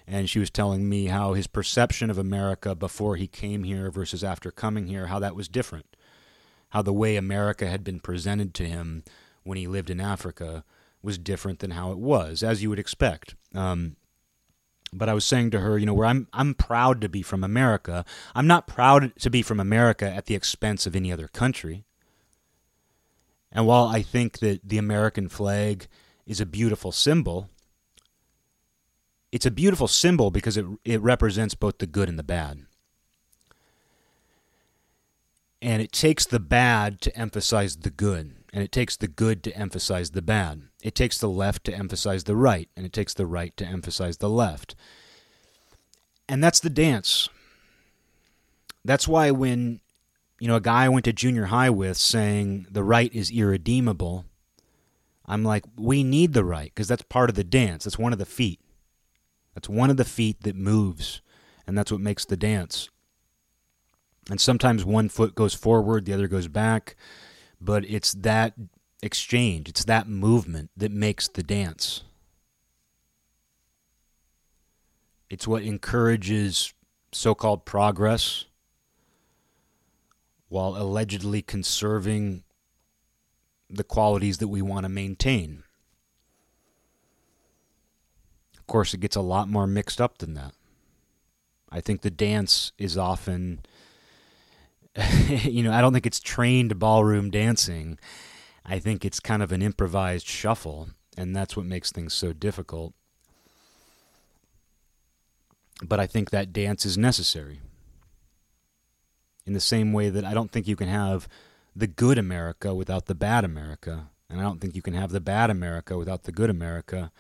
and 0.08 0.30
she 0.30 0.40
was 0.40 0.50
telling 0.50 0.88
me 0.88 1.08
how 1.08 1.34
his 1.34 1.48
perception 1.48 2.10
of 2.10 2.18
America 2.18 2.76
before 2.76 3.16
he 3.18 3.28
came 3.28 3.64
here 3.64 3.92
versus 3.92 4.24
after 4.24 4.52
coming 4.52 4.88
here, 4.88 5.08
how 5.08 5.20
that 5.20 5.36
was 5.36 5.48
different. 5.48 5.95
How 6.70 6.82
the 6.82 6.94
way 6.94 7.16
America 7.16 7.68
had 7.68 7.84
been 7.84 8.00
presented 8.00 8.54
to 8.56 8.66
him 8.66 9.04
when 9.44 9.58
he 9.58 9.68
lived 9.68 9.90
in 9.90 10.02
Africa 10.02 10.64
was 11.02 11.18
different 11.18 11.60
than 11.60 11.72
how 11.72 11.92
it 11.92 11.98
was, 11.98 12.44
as 12.44 12.62
you 12.62 12.70
would 12.70 12.80
expect. 12.80 13.36
Um, 13.54 13.96
but 14.92 15.10
I 15.10 15.14
was 15.14 15.26
saying 15.26 15.52
to 15.52 15.60
her, 15.60 15.78
you 15.78 15.86
know, 15.86 15.94
where 15.94 16.08
I'm 16.08 16.28
I'm 16.34 16.54
proud 16.54 17.02
to 17.02 17.10
be 17.10 17.22
from 17.22 17.44
America. 17.44 18.06
I'm 18.34 18.48
not 18.48 18.68
proud 18.68 19.14
to 19.20 19.30
be 19.30 19.42
from 19.42 19.60
America 19.60 20.10
at 20.10 20.26
the 20.26 20.36
expense 20.36 20.88
of 20.88 20.96
any 20.96 21.12
other 21.12 21.28
country. 21.28 21.86
And 23.52 23.66
while 23.66 23.86
I 23.86 24.02
think 24.02 24.40
that 24.40 24.68
the 24.68 24.78
American 24.78 25.30
flag 25.30 25.88
is 26.26 26.42
a 26.42 26.46
beautiful 26.46 26.92
symbol, 26.92 27.50
it's 29.32 29.46
a 29.46 29.52
beautiful 29.52 29.88
symbol 29.88 30.32
because 30.32 30.58
it, 30.58 30.66
it 30.84 31.02
represents 31.02 31.56
both 31.56 31.78
the 31.78 31.88
good 31.88 32.10
and 32.10 32.20
the 32.20 32.24
bad. 32.24 32.66
And 35.62 35.82
it 35.82 35.92
takes 35.92 36.26
the 36.26 36.40
bad 36.40 37.02
to 37.02 37.18
emphasize 37.18 37.78
the 37.78 37.90
good, 37.90 38.36
and 38.54 38.64
it 38.64 38.72
takes 38.72 38.96
the 38.96 39.08
good 39.08 39.44
to 39.44 39.58
emphasize 39.58 40.12
the 40.12 40.22
bad. 40.22 40.64
It 40.84 40.96
takes 40.96 41.18
the 41.18 41.30
left 41.30 41.64
to 41.66 41.74
emphasize 41.74 42.26
the 42.26 42.36
right, 42.36 42.70
and 42.76 42.86
it 42.86 42.94
takes 42.94 43.14
the 43.14 43.26
right 43.26 43.56
to 43.58 43.66
emphasize 43.66 44.18
the 44.18 44.30
left. 44.30 44.76
And 46.28 46.44
that's 46.44 46.60
the 46.60 46.70
dance. 46.70 47.30
That's 48.84 49.08
why 49.08 49.32
when 49.32 49.80
you 50.40 50.48
know, 50.48 50.58
a 50.58 50.62
guy 50.62 50.86
I 50.86 50.90
went 50.90 51.06
to 51.06 51.14
junior 51.14 51.46
high 51.46 51.70
with 51.70 51.98
saying 51.98 52.68
the 52.70 52.84
right 52.84 53.14
is 53.14 53.32
irredeemable. 53.32 54.26
I'm 55.26 55.44
like, 55.44 55.64
we 55.78 56.04
need 56.04 56.34
the 56.34 56.44
right 56.44 56.72
because 56.74 56.88
that's 56.88 57.04
part 57.04 57.30
of 57.30 57.36
the 57.36 57.44
dance. 57.44 57.86
That's 57.86 57.98
one 57.98 58.14
of 58.14 58.20
the 58.20 58.26
feet. 58.26 58.60
That's 59.54 59.70
one 59.70 59.90
of 59.90 59.98
the 59.98 60.06
feet 60.06 60.42
that 60.42 60.56
moves, 60.56 61.22
and 61.66 61.78
that's 61.78 61.92
what 61.92 62.02
makes 62.02 62.26
the 62.26 62.36
dance. 62.36 62.90
And 64.30 64.42
sometimes 64.42 64.84
one 64.84 65.10
foot 65.10 65.36
goes 65.36 65.54
forward, 65.54 66.06
the 66.06 66.14
other 66.14 66.28
goes 66.28 66.48
back, 66.48 66.96
but 67.62 67.86
it's 67.86 68.14
that 68.14 68.54
exchange, 69.02 69.70
it's 69.70 69.86
that 69.86 70.08
movement 70.08 70.72
that 70.76 70.92
makes 70.92 71.28
the 71.28 71.44
dance. 71.44 72.04
It's 75.30 75.48
what 75.48 75.64
encourages 75.64 76.74
so 77.12 77.36
called 77.36 77.66
progress 77.66 78.46
while 80.50 80.76
allegedly 80.76 81.42
conserving 81.42 82.44
the 83.70 83.84
qualities 83.84 84.38
that 84.38 84.48
we 84.48 84.62
want 84.62 84.84
to 84.84 84.90
maintain. 84.90 85.64
Of 88.58 88.68
course, 88.68 88.94
it 88.94 89.00
gets 89.00 89.16
a 89.16 89.22
lot 89.22 89.50
more 89.50 89.68
mixed 89.68 90.00
up 90.00 90.20
than 90.20 90.34
that. 90.36 90.54
I 91.70 91.82
think 91.82 92.02
the 92.02 92.12
dance 92.12 92.72
is 92.78 92.98
often, 92.98 93.62
you 95.44 95.64
know, 95.64 95.74
I 95.74 95.82
don't 95.82 95.94
think 95.94 96.06
it's 96.06 96.20
trained 96.20 96.80
ballroom 96.80 97.30
dancing. 97.30 98.00
I 98.66 98.80
think 98.80 99.04
it's 99.04 99.20
kind 99.20 99.44
of 99.44 99.52
an 99.52 99.62
improvised 99.62 100.28
shuffle, 100.28 100.90
and 101.18 101.36
that's 101.36 101.56
what 101.56 101.66
makes 101.66 101.92
things 101.92 102.14
so 102.14 102.34
difficult. 102.34 102.94
But 105.84 106.00
I 106.00 106.08
think 106.08 106.30
that 106.30 106.54
dance 106.54 106.86
is 106.86 106.98
necessary. 106.98 107.60
In 109.46 109.54
the 109.54 109.60
same 109.60 109.94
way 109.94 110.10
that 110.10 110.26
I 110.26 110.34
don't 110.34 110.52
think 110.52 110.68
you 110.68 110.76
can 110.76 110.88
have 110.88 111.28
the 111.76 111.88
good 111.88 112.18
America 112.18 112.74
without 112.74 113.06
the 113.06 113.14
bad 113.14 113.44
America. 113.44 114.10
And 114.30 114.40
I 114.40 114.44
don't 114.44 114.60
think 114.60 114.76
you 114.76 114.82
can 114.82 114.94
have 114.94 115.12
the 115.12 115.20
bad 115.20 115.50
America 115.50 115.98
without 115.98 116.24
the 116.24 116.32
good 116.32 116.50
America. 116.50 117.12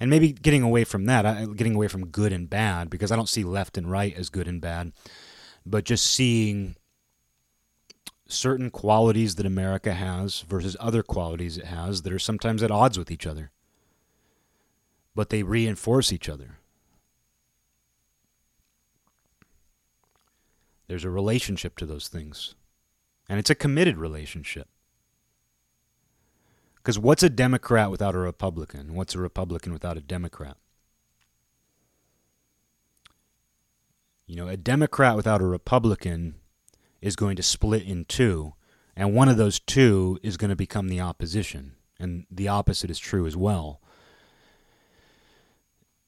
And 0.00 0.10
maybe 0.10 0.32
getting 0.32 0.62
away 0.62 0.84
from 0.84 1.04
that, 1.04 1.56
getting 1.56 1.74
away 1.74 1.88
from 1.88 2.08
good 2.08 2.32
and 2.32 2.48
bad, 2.48 2.88
because 2.88 3.12
I 3.12 3.16
don't 3.16 3.28
see 3.28 3.44
left 3.44 3.76
and 3.76 3.90
right 3.90 4.16
as 4.16 4.30
good 4.30 4.48
and 4.48 4.60
bad, 4.60 4.92
but 5.66 5.84
just 5.84 6.06
seeing 6.06 6.76
certain 8.28 8.70
qualities 8.70 9.36
that 9.36 9.46
America 9.46 9.94
has 9.94 10.42
versus 10.42 10.76
other 10.78 11.02
qualities 11.02 11.56
it 11.56 11.64
has 11.64 12.02
that 12.02 12.12
are 12.12 12.18
sometimes 12.18 12.62
at 12.62 12.70
odds 12.70 12.98
with 12.98 13.10
each 13.10 13.26
other. 13.26 13.50
But 15.14 15.30
they 15.30 15.42
reinforce 15.42 16.12
each 16.12 16.28
other. 16.28 16.58
There's 20.86 21.04
a 21.04 21.10
relationship 21.10 21.76
to 21.78 21.86
those 21.86 22.08
things. 22.08 22.54
And 23.28 23.38
it's 23.38 23.50
a 23.50 23.54
committed 23.54 23.98
relationship. 23.98 24.68
Because 26.76 26.98
what's 26.98 27.22
a 27.22 27.28
Democrat 27.28 27.90
without 27.90 28.14
a 28.14 28.18
Republican? 28.18 28.94
What's 28.94 29.14
a 29.14 29.18
Republican 29.18 29.72
without 29.72 29.96
a 29.96 30.00
Democrat? 30.00 30.56
You 34.26 34.36
know, 34.36 34.48
a 34.48 34.56
Democrat 34.56 35.16
without 35.16 35.40
a 35.40 35.46
Republican 35.46 36.36
is 37.00 37.16
going 37.16 37.36
to 37.36 37.42
split 37.42 37.82
in 37.82 38.04
two, 38.04 38.54
and 38.96 39.14
one 39.14 39.28
of 39.28 39.36
those 39.36 39.60
two 39.60 40.18
is 40.22 40.36
going 40.36 40.50
to 40.50 40.56
become 40.56 40.88
the 40.88 41.00
opposition, 41.00 41.72
and 41.98 42.26
the 42.30 42.48
opposite 42.48 42.90
is 42.90 42.98
true 42.98 43.26
as 43.26 43.36
well. 43.36 43.80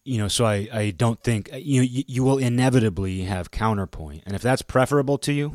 You 0.04 0.18
know, 0.18 0.28
so 0.28 0.44
I, 0.44 0.68
I 0.72 0.90
don't 0.90 1.22
think 1.22 1.52
uh, 1.52 1.56
you 1.56 1.82
you 1.82 2.24
will 2.24 2.38
inevitably 2.38 3.22
have 3.22 3.50
counterpoint, 3.50 4.22
and 4.26 4.34
if 4.34 4.42
that's 4.42 4.62
preferable 4.62 5.18
to 5.18 5.32
you, 5.32 5.54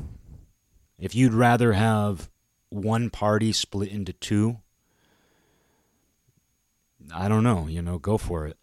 if 0.99 1.15
you'd 1.15 1.33
rather 1.33 1.73
have 1.73 2.29
one 2.69 3.09
party 3.09 3.51
split 3.51 3.89
into 3.89 4.13
two 4.13 4.59
I 7.13 7.27
don't 7.27 7.43
know, 7.43 7.67
you 7.67 7.81
know, 7.81 7.99
go 7.99 8.17
for 8.17 8.45
it. 8.47 8.57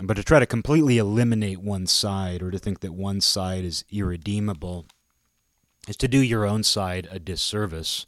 But 0.00 0.14
to 0.14 0.24
try 0.24 0.40
to 0.40 0.46
completely 0.46 0.98
eliminate 0.98 1.60
one 1.60 1.86
side 1.86 2.42
or 2.42 2.50
to 2.50 2.58
think 2.58 2.80
that 2.80 2.92
one 2.92 3.20
side 3.20 3.64
is 3.64 3.84
irredeemable 3.90 4.86
is 5.88 5.96
to 5.96 6.08
do 6.08 6.18
your 6.18 6.46
own 6.46 6.62
side 6.62 7.08
a 7.10 7.18
disservice. 7.18 8.06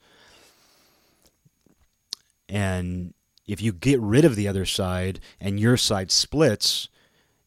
And 2.48 3.14
if 3.46 3.60
you 3.60 3.72
get 3.72 4.00
rid 4.00 4.24
of 4.24 4.36
the 4.36 4.48
other 4.48 4.64
side 4.64 5.20
and 5.40 5.60
your 5.60 5.76
side 5.76 6.10
splits, 6.10 6.88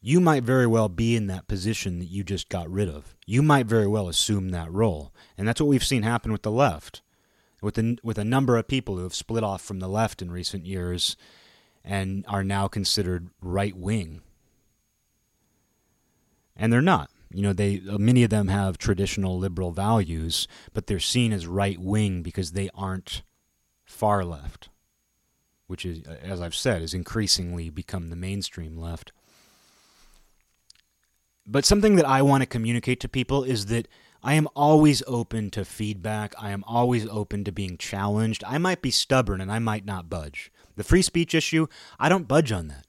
you 0.01 0.21
might 0.21 0.43
very 0.43 0.67
well 0.67 0.89
be 0.89 1.15
in 1.15 1.27
that 1.27 1.47
position 1.47 1.99
that 1.99 2.05
you 2.05 2.23
just 2.23 2.49
got 2.49 2.69
rid 2.69 2.87
of. 2.87 3.15
You 3.25 3.41
might 3.41 3.65
very 3.65 3.87
well 3.87 4.07
assume 4.07 4.49
that 4.49 4.71
role. 4.71 5.13
And 5.37 5.47
that's 5.47 5.59
what 5.59 5.67
we've 5.67 5.83
seen 5.83 6.03
happen 6.03 6.31
with 6.31 6.43
the 6.43 6.51
left. 6.51 7.01
With 7.61 7.77
a, 7.77 7.97
with 8.03 8.17
a 8.17 8.23
number 8.23 8.57
of 8.57 8.69
people 8.69 8.95
who 8.95 9.03
have 9.03 9.13
split 9.13 9.43
off 9.43 9.61
from 9.61 9.79
the 9.79 9.89
left 9.89 10.21
in 10.21 10.31
recent 10.31 10.65
years 10.65 11.17
and 11.83 12.23
are 12.27 12.43
now 12.43 12.69
considered 12.69 13.29
right 13.41 13.75
wing. 13.75 14.21
And 16.55 16.71
they're 16.71 16.81
not. 16.81 17.09
You 17.31 17.43
know, 17.43 17.53
they 17.53 17.81
uh, 17.89 17.97
many 17.97 18.23
of 18.23 18.29
them 18.29 18.47
have 18.47 18.77
traditional 18.77 19.37
liberal 19.37 19.71
values, 19.71 20.47
but 20.73 20.87
they're 20.87 20.99
seen 20.99 21.31
as 21.31 21.45
right 21.45 21.79
wing 21.79 22.23
because 22.23 22.51
they 22.51 22.69
aren't 22.73 23.21
far 23.85 24.25
left, 24.25 24.69
which 25.67 25.85
is 25.85 26.05
uh, 26.07 26.17
as 26.23 26.41
I've 26.41 26.55
said 26.55 26.81
has 26.81 26.93
increasingly 26.93 27.69
become 27.69 28.09
the 28.09 28.15
mainstream 28.15 28.77
left. 28.77 29.11
But 31.45 31.65
something 31.65 31.95
that 31.95 32.05
I 32.05 32.21
want 32.21 32.41
to 32.41 32.47
communicate 32.47 32.99
to 33.01 33.09
people 33.09 33.43
is 33.43 33.67
that 33.67 33.87
I 34.21 34.33
am 34.33 34.47
always 34.55 35.01
open 35.07 35.49
to 35.51 35.63
feedback. 35.63 36.33
I 36.37 36.51
am 36.51 36.63
always 36.67 37.07
open 37.07 37.43
to 37.45 37.51
being 37.51 37.77
challenged. 37.77 38.43
I 38.45 38.57
might 38.57 38.81
be 38.81 38.91
stubborn 38.91 39.39
and 39.39 39.51
I 39.51 39.59
might 39.59 39.85
not 39.85 40.09
budge. 40.09 40.51
The 40.75 40.83
free 40.83 41.01
speech 41.01 41.33
issue, 41.33 41.67
I 41.99 42.09
don't 42.09 42.27
budge 42.27 42.51
on 42.51 42.67
that. 42.67 42.85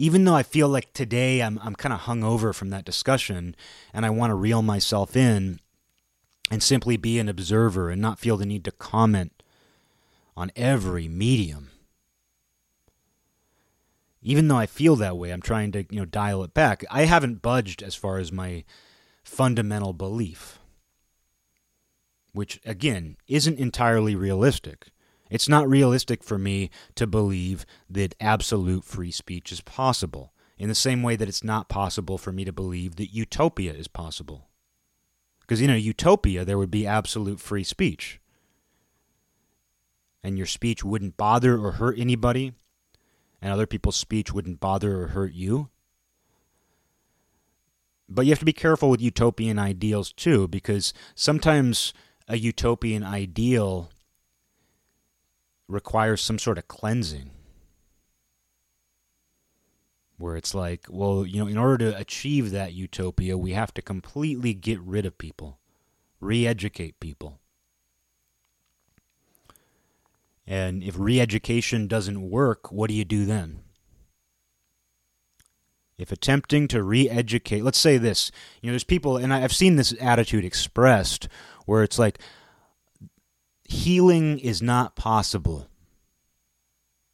Even 0.00 0.24
though 0.24 0.34
I 0.34 0.42
feel 0.42 0.66
like 0.66 0.94
today 0.94 1.42
I'm, 1.42 1.60
I'm 1.62 1.74
kind 1.74 1.92
of 1.92 2.00
hung 2.00 2.24
over 2.24 2.54
from 2.54 2.70
that 2.70 2.86
discussion 2.86 3.54
and 3.92 4.06
I 4.06 4.08
want 4.08 4.30
to 4.30 4.34
reel 4.34 4.62
myself 4.62 5.14
in 5.14 5.60
and 6.50 6.62
simply 6.62 6.96
be 6.96 7.18
an 7.18 7.28
observer 7.28 7.90
and 7.90 8.00
not 8.00 8.18
feel 8.18 8.38
the 8.38 8.46
need 8.46 8.64
to 8.64 8.70
comment 8.70 9.42
on 10.38 10.52
every 10.56 11.06
medium. 11.06 11.68
Even 14.22 14.48
though 14.48 14.56
I 14.56 14.64
feel 14.64 14.96
that 14.96 15.18
way, 15.18 15.32
I'm 15.34 15.42
trying 15.42 15.70
to, 15.72 15.84
you 15.90 15.98
know, 15.98 16.06
dial 16.06 16.42
it 16.44 16.54
back. 16.54 16.82
I 16.90 17.04
haven't 17.04 17.42
budged 17.42 17.82
as 17.82 17.94
far 17.94 18.16
as 18.16 18.32
my 18.32 18.64
fundamental 19.22 19.92
belief, 19.92 20.58
which 22.32 22.58
again 22.64 23.18
isn't 23.28 23.58
entirely 23.58 24.16
realistic. 24.16 24.86
It's 25.30 25.48
not 25.48 25.68
realistic 25.68 26.24
for 26.24 26.38
me 26.38 26.70
to 26.96 27.06
believe 27.06 27.64
that 27.88 28.16
absolute 28.20 28.84
free 28.84 29.12
speech 29.12 29.52
is 29.52 29.60
possible, 29.60 30.32
in 30.58 30.68
the 30.68 30.74
same 30.74 31.02
way 31.02 31.16
that 31.16 31.28
it's 31.28 31.44
not 31.44 31.68
possible 31.68 32.18
for 32.18 32.32
me 32.32 32.44
to 32.44 32.52
believe 32.52 32.96
that 32.96 33.14
utopia 33.14 33.72
is 33.72 33.88
possible. 33.88 34.48
Because 35.40 35.60
in 35.60 35.70
a 35.70 35.76
utopia, 35.76 36.44
there 36.44 36.58
would 36.58 36.70
be 36.70 36.86
absolute 36.86 37.40
free 37.40 37.64
speech. 37.64 38.20
And 40.22 40.36
your 40.36 40.46
speech 40.46 40.84
wouldn't 40.84 41.16
bother 41.16 41.56
or 41.56 41.72
hurt 41.72 41.98
anybody, 41.98 42.52
and 43.40 43.52
other 43.52 43.66
people's 43.66 43.96
speech 43.96 44.32
wouldn't 44.34 44.60
bother 44.60 45.02
or 45.02 45.06
hurt 45.08 45.32
you. 45.32 45.70
But 48.08 48.26
you 48.26 48.32
have 48.32 48.40
to 48.40 48.44
be 48.44 48.52
careful 48.52 48.90
with 48.90 49.00
utopian 49.00 49.58
ideals 49.58 50.12
too, 50.12 50.48
because 50.48 50.92
sometimes 51.14 51.94
a 52.26 52.36
utopian 52.36 53.04
ideal 53.04 53.90
requires 55.70 56.20
some 56.20 56.38
sort 56.38 56.58
of 56.58 56.68
cleansing 56.68 57.30
where 60.20 60.36
it's 60.36 60.54
like, 60.54 60.84
well, 60.90 61.24
you 61.24 61.38
know, 61.38 61.46
in 61.46 61.56
order 61.56 61.78
to 61.78 61.96
achieve 61.96 62.50
that 62.50 62.74
utopia, 62.74 63.38
we 63.38 63.52
have 63.52 63.72
to 63.72 63.80
completely 63.80 64.52
get 64.52 64.78
rid 64.80 65.06
of 65.06 65.16
people, 65.16 65.58
re 66.20 66.46
educate 66.46 67.00
people. 67.00 67.40
And 70.46 70.82
if 70.82 70.98
re 70.98 71.20
education 71.20 71.86
doesn't 71.86 72.28
work, 72.28 72.70
what 72.70 72.88
do 72.88 72.94
you 72.94 73.04
do 73.04 73.24
then? 73.24 73.60
If 75.96 76.12
attempting 76.12 76.68
to 76.68 76.82
re 76.82 77.08
educate, 77.08 77.62
let's 77.62 77.78
say 77.78 77.96
this, 77.96 78.30
you 78.60 78.66
know, 78.66 78.72
there's 78.72 78.84
people, 78.84 79.16
and 79.16 79.32
I've 79.32 79.54
seen 79.54 79.76
this 79.76 79.94
attitude 80.00 80.44
expressed 80.44 81.28
where 81.64 81.82
it's 81.82 81.98
like, 81.98 82.18
healing 83.70 84.38
is 84.40 84.60
not 84.60 84.96
possible. 84.96 85.68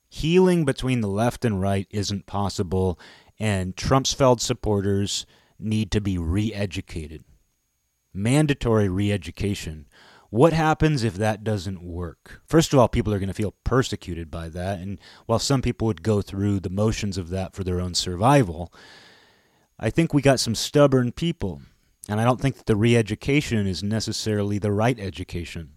Healing 0.08 0.64
between 0.64 1.02
the 1.02 1.08
left 1.08 1.44
and 1.44 1.60
right 1.60 1.86
isn't 1.90 2.26
possible, 2.26 2.98
and 3.38 3.76
Trumpsfeld 3.76 4.40
supporters 4.40 5.26
need 5.58 5.90
to 5.90 6.00
be 6.00 6.16
re 6.16 6.54
educated. 6.54 7.24
Mandatory 8.14 8.88
re 8.88 9.12
education. 9.12 9.86
What 10.30 10.54
happens 10.54 11.04
if 11.04 11.14
that 11.14 11.44
doesn't 11.44 11.82
work? 11.82 12.40
First 12.46 12.72
of 12.72 12.78
all, 12.78 12.88
people 12.88 13.12
are 13.12 13.18
going 13.18 13.28
to 13.28 13.34
feel 13.34 13.54
persecuted 13.62 14.30
by 14.30 14.48
that, 14.48 14.80
and 14.80 14.98
while 15.26 15.38
some 15.38 15.62
people 15.62 15.86
would 15.86 16.02
go 16.02 16.22
through 16.22 16.60
the 16.60 16.70
motions 16.70 17.18
of 17.18 17.28
that 17.28 17.54
for 17.54 17.64
their 17.64 17.80
own 17.80 17.94
survival, 17.94 18.72
I 19.78 19.90
think 19.90 20.14
we 20.14 20.22
got 20.22 20.40
some 20.40 20.54
stubborn 20.54 21.12
people, 21.12 21.60
and 22.08 22.18
I 22.18 22.24
don't 22.24 22.40
think 22.40 22.56
that 22.56 22.66
the 22.66 22.76
re 22.76 22.96
education 22.96 23.66
is 23.66 23.82
necessarily 23.82 24.58
the 24.58 24.72
right 24.72 24.98
education. 24.98 25.75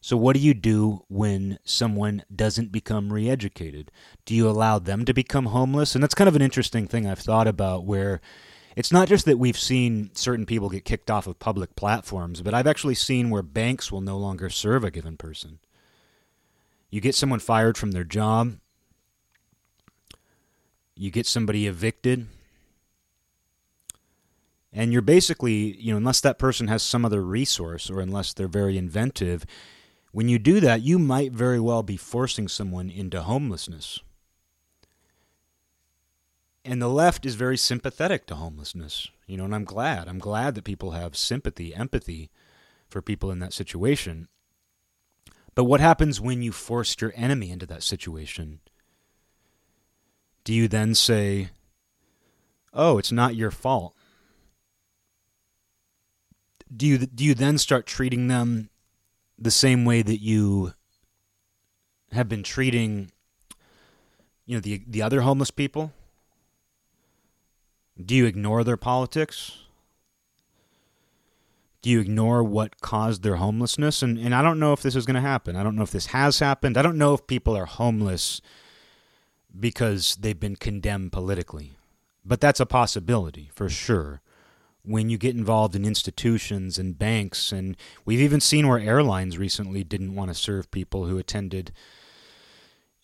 So, 0.00 0.16
what 0.16 0.34
do 0.34 0.40
you 0.40 0.54
do 0.54 1.04
when 1.08 1.58
someone 1.64 2.22
doesn't 2.34 2.70
become 2.70 3.12
re 3.12 3.28
educated? 3.28 3.90
Do 4.24 4.34
you 4.34 4.48
allow 4.48 4.78
them 4.78 5.04
to 5.04 5.12
become 5.12 5.46
homeless? 5.46 5.94
And 5.94 6.02
that's 6.02 6.14
kind 6.14 6.28
of 6.28 6.36
an 6.36 6.42
interesting 6.42 6.86
thing 6.86 7.06
I've 7.06 7.18
thought 7.18 7.48
about 7.48 7.84
where 7.84 8.20
it's 8.76 8.92
not 8.92 9.08
just 9.08 9.24
that 9.24 9.40
we've 9.40 9.58
seen 9.58 10.10
certain 10.14 10.46
people 10.46 10.68
get 10.68 10.84
kicked 10.84 11.10
off 11.10 11.26
of 11.26 11.40
public 11.40 11.74
platforms, 11.74 12.42
but 12.42 12.54
I've 12.54 12.68
actually 12.68 12.94
seen 12.94 13.28
where 13.28 13.42
banks 13.42 13.90
will 13.90 14.00
no 14.00 14.16
longer 14.16 14.48
serve 14.50 14.84
a 14.84 14.90
given 14.92 15.16
person. 15.16 15.58
You 16.88 17.00
get 17.00 17.16
someone 17.16 17.40
fired 17.40 17.76
from 17.76 17.90
their 17.90 18.04
job, 18.04 18.58
you 20.94 21.10
get 21.10 21.26
somebody 21.26 21.66
evicted, 21.66 22.28
and 24.72 24.92
you're 24.92 25.02
basically, 25.02 25.76
you 25.76 25.92
know, 25.92 25.96
unless 25.96 26.20
that 26.20 26.38
person 26.38 26.68
has 26.68 26.82
some 26.82 27.04
other 27.04 27.22
resource 27.22 27.90
or 27.90 28.00
unless 28.00 28.32
they're 28.32 28.46
very 28.46 28.78
inventive, 28.78 29.44
when 30.18 30.28
you 30.28 30.40
do 30.40 30.58
that, 30.58 30.82
you 30.82 30.98
might 30.98 31.30
very 31.30 31.60
well 31.60 31.84
be 31.84 31.96
forcing 31.96 32.48
someone 32.48 32.90
into 32.90 33.22
homelessness. 33.22 34.00
And 36.64 36.82
the 36.82 36.88
left 36.88 37.24
is 37.24 37.36
very 37.36 37.56
sympathetic 37.56 38.26
to 38.26 38.34
homelessness, 38.34 39.06
you 39.28 39.36
know, 39.36 39.44
and 39.44 39.54
I'm 39.54 39.62
glad. 39.62 40.08
I'm 40.08 40.18
glad 40.18 40.56
that 40.56 40.64
people 40.64 40.90
have 40.90 41.16
sympathy, 41.16 41.72
empathy 41.72 42.32
for 42.88 43.00
people 43.00 43.30
in 43.30 43.38
that 43.38 43.52
situation. 43.52 44.26
But 45.54 45.66
what 45.66 45.78
happens 45.78 46.20
when 46.20 46.42
you 46.42 46.50
force 46.50 46.96
your 47.00 47.12
enemy 47.14 47.52
into 47.52 47.66
that 47.66 47.84
situation? 47.84 48.58
Do 50.42 50.52
you 50.52 50.66
then 50.66 50.96
say, 50.96 51.50
oh, 52.74 52.98
it's 52.98 53.12
not 53.12 53.36
your 53.36 53.52
fault? 53.52 53.94
do 56.76 56.86
you 56.86 56.98
do 56.98 57.24
you 57.24 57.34
then 57.34 57.56
start 57.56 57.86
treating 57.86 58.28
them 58.28 58.68
the 59.38 59.50
same 59.50 59.84
way 59.84 60.02
that 60.02 60.20
you 60.20 60.72
have 62.12 62.28
been 62.28 62.42
treating 62.42 63.12
you 64.46 64.56
know 64.56 64.60
the 64.60 64.82
the 64.86 65.02
other 65.02 65.20
homeless 65.20 65.50
people? 65.50 65.92
Do 68.02 68.14
you 68.14 68.24
ignore 68.26 68.64
their 68.64 68.76
politics? 68.76 69.58
Do 71.82 71.90
you 71.90 72.00
ignore 72.00 72.42
what 72.42 72.80
caused 72.80 73.22
their 73.22 73.36
homelessness? 73.36 74.02
And 74.02 74.18
and 74.18 74.34
I 74.34 74.42
don't 74.42 74.58
know 74.58 74.72
if 74.72 74.82
this 74.82 74.96
is 74.96 75.04
going 75.04 75.16
to 75.16 75.20
happen. 75.20 75.54
I 75.54 75.62
don't 75.62 75.76
know 75.76 75.82
if 75.82 75.90
this 75.90 76.06
has 76.06 76.38
happened. 76.38 76.76
I 76.76 76.82
don't 76.82 76.98
know 76.98 77.14
if 77.14 77.26
people 77.26 77.54
are 77.56 77.66
homeless 77.66 78.40
because 79.58 80.16
they've 80.16 80.38
been 80.38 80.56
condemned 80.56 81.12
politically. 81.12 81.72
But 82.24 82.40
that's 82.40 82.60
a 82.60 82.66
possibility 82.66 83.50
for 83.54 83.68
sure. 83.68 84.20
When 84.84 85.10
you 85.10 85.18
get 85.18 85.36
involved 85.36 85.76
in 85.76 85.84
institutions 85.84 86.78
and 86.78 86.98
banks, 86.98 87.52
and 87.52 87.76
we've 88.04 88.20
even 88.20 88.40
seen 88.40 88.68
where 88.68 88.78
airlines 88.78 89.36
recently 89.36 89.84
didn't 89.84 90.14
want 90.14 90.30
to 90.30 90.34
serve 90.34 90.70
people 90.70 91.06
who 91.06 91.18
attended 91.18 91.72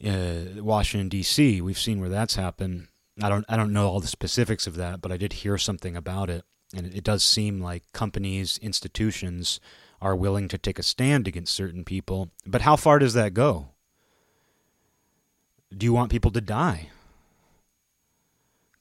uh, 0.04 0.62
Washington 0.62 1.08
D.C. 1.08 1.60
We've 1.60 1.78
seen 1.78 2.00
where 2.00 2.08
that's 2.08 2.36
happened. 2.36 2.88
I 3.22 3.28
don't 3.28 3.44
I 3.48 3.56
don't 3.56 3.72
know 3.72 3.88
all 3.88 4.00
the 4.00 4.06
specifics 4.06 4.66
of 4.66 4.76
that, 4.76 5.00
but 5.00 5.12
I 5.12 5.16
did 5.16 5.34
hear 5.34 5.58
something 5.58 5.96
about 5.96 6.30
it, 6.30 6.44
and 6.74 6.86
it, 6.86 6.96
it 6.96 7.04
does 7.04 7.22
seem 7.22 7.60
like 7.60 7.84
companies, 7.92 8.58
institutions 8.62 9.60
are 10.00 10.16
willing 10.16 10.48
to 10.48 10.58
take 10.58 10.78
a 10.78 10.82
stand 10.82 11.26
against 11.28 11.54
certain 11.54 11.84
people. 11.84 12.30
But 12.46 12.62
how 12.62 12.76
far 12.76 12.98
does 12.98 13.14
that 13.14 13.34
go? 13.34 13.68
Do 15.76 15.86
you 15.86 15.92
want 15.92 16.10
people 16.10 16.30
to 16.32 16.40
die? 16.40 16.90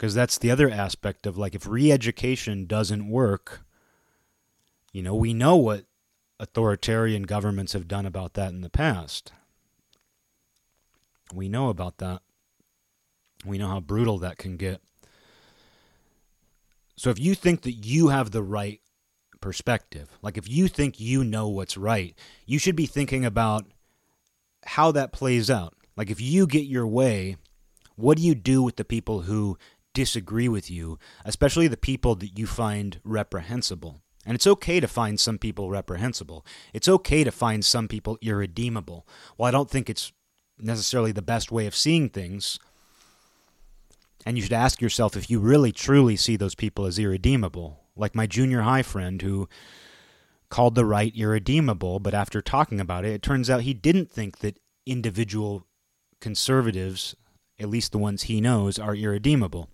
Because 0.03 0.15
that's 0.15 0.37
the 0.37 0.51
other 0.51 0.69
aspect 0.69 1.25
of 1.25 1.37
like 1.37 1.55
if 1.55 1.65
re-education 1.65 2.65
doesn't 2.65 3.07
work, 3.07 3.61
you 4.91 5.01
know, 5.01 5.15
we 5.15 5.33
know 5.33 5.55
what 5.55 5.85
authoritarian 6.41 7.23
governments 7.23 7.71
have 7.71 7.87
done 7.87 8.05
about 8.05 8.33
that 8.33 8.49
in 8.49 8.59
the 8.59 8.69
past. 8.69 9.31
We 11.33 11.47
know 11.47 11.69
about 11.69 11.99
that. 11.99 12.21
We 13.45 13.57
know 13.57 13.69
how 13.69 13.79
brutal 13.79 14.17
that 14.17 14.37
can 14.37 14.57
get. 14.57 14.81
So 16.97 17.09
if 17.09 17.17
you 17.17 17.33
think 17.33 17.61
that 17.61 17.71
you 17.71 18.09
have 18.09 18.31
the 18.31 18.43
right 18.43 18.81
perspective, 19.39 20.09
like 20.21 20.37
if 20.37 20.49
you 20.49 20.67
think 20.67 20.99
you 20.99 21.23
know 21.23 21.47
what's 21.47 21.77
right, 21.77 22.13
you 22.45 22.59
should 22.59 22.75
be 22.75 22.87
thinking 22.87 23.23
about 23.23 23.67
how 24.65 24.91
that 24.91 25.13
plays 25.13 25.49
out. 25.49 25.75
Like 25.95 26.09
if 26.09 26.19
you 26.19 26.45
get 26.45 26.65
your 26.65 26.85
way, 26.85 27.37
what 27.95 28.17
do 28.17 28.23
you 28.23 28.35
do 28.35 28.61
with 28.61 28.75
the 28.75 28.83
people 28.83 29.21
who 29.21 29.57
disagree 29.93 30.47
with 30.49 30.69
you, 30.69 30.99
especially 31.25 31.67
the 31.67 31.77
people 31.77 32.15
that 32.15 32.37
you 32.37 32.47
find 32.47 32.99
reprehensible? 33.03 34.01
And 34.25 34.35
it's 34.35 34.47
okay 34.47 34.79
to 34.79 34.87
find 34.87 35.19
some 35.19 35.37
people 35.37 35.69
reprehensible. 35.69 36.45
It's 36.73 36.87
okay 36.87 37.23
to 37.23 37.31
find 37.31 37.63
some 37.65 37.87
people 37.87 38.17
irredeemable. 38.21 39.05
Well, 39.37 39.47
I 39.47 39.51
don't 39.51 39.69
think 39.69 39.89
it's 39.89 40.13
necessarily 40.57 41.11
the 41.11 41.21
best 41.21 41.51
way 41.51 41.67
of 41.67 41.75
seeing 41.75 42.09
things. 42.09 42.57
And 44.25 44.37
you 44.37 44.43
should 44.43 44.53
ask 44.53 44.81
yourself 44.81 45.17
if 45.17 45.29
you 45.29 45.39
really 45.39 45.73
truly 45.73 46.15
see 46.15 46.37
those 46.37 46.55
people 46.55 46.85
as 46.85 46.97
irredeemable. 46.97 47.81
Like 47.95 48.15
my 48.15 48.25
junior 48.25 48.61
high 48.61 48.83
friend 48.83 49.21
who 49.21 49.49
called 50.49 50.75
the 50.75 50.85
right 50.85 51.13
irredeemable, 51.15 51.99
but 51.99 52.13
after 52.13 52.41
talking 52.41 52.79
about 52.79 53.03
it, 53.03 53.11
it 53.11 53.21
turns 53.21 53.49
out 53.49 53.61
he 53.61 53.73
didn't 53.73 54.09
think 54.09 54.39
that 54.39 54.59
individual 54.85 55.67
conservatives, 56.21 57.15
at 57.59 57.69
least 57.69 57.91
the 57.91 57.97
ones 57.97 58.23
he 58.23 58.39
knows, 58.39 58.79
are 58.79 58.95
irredeemable. 58.95 59.69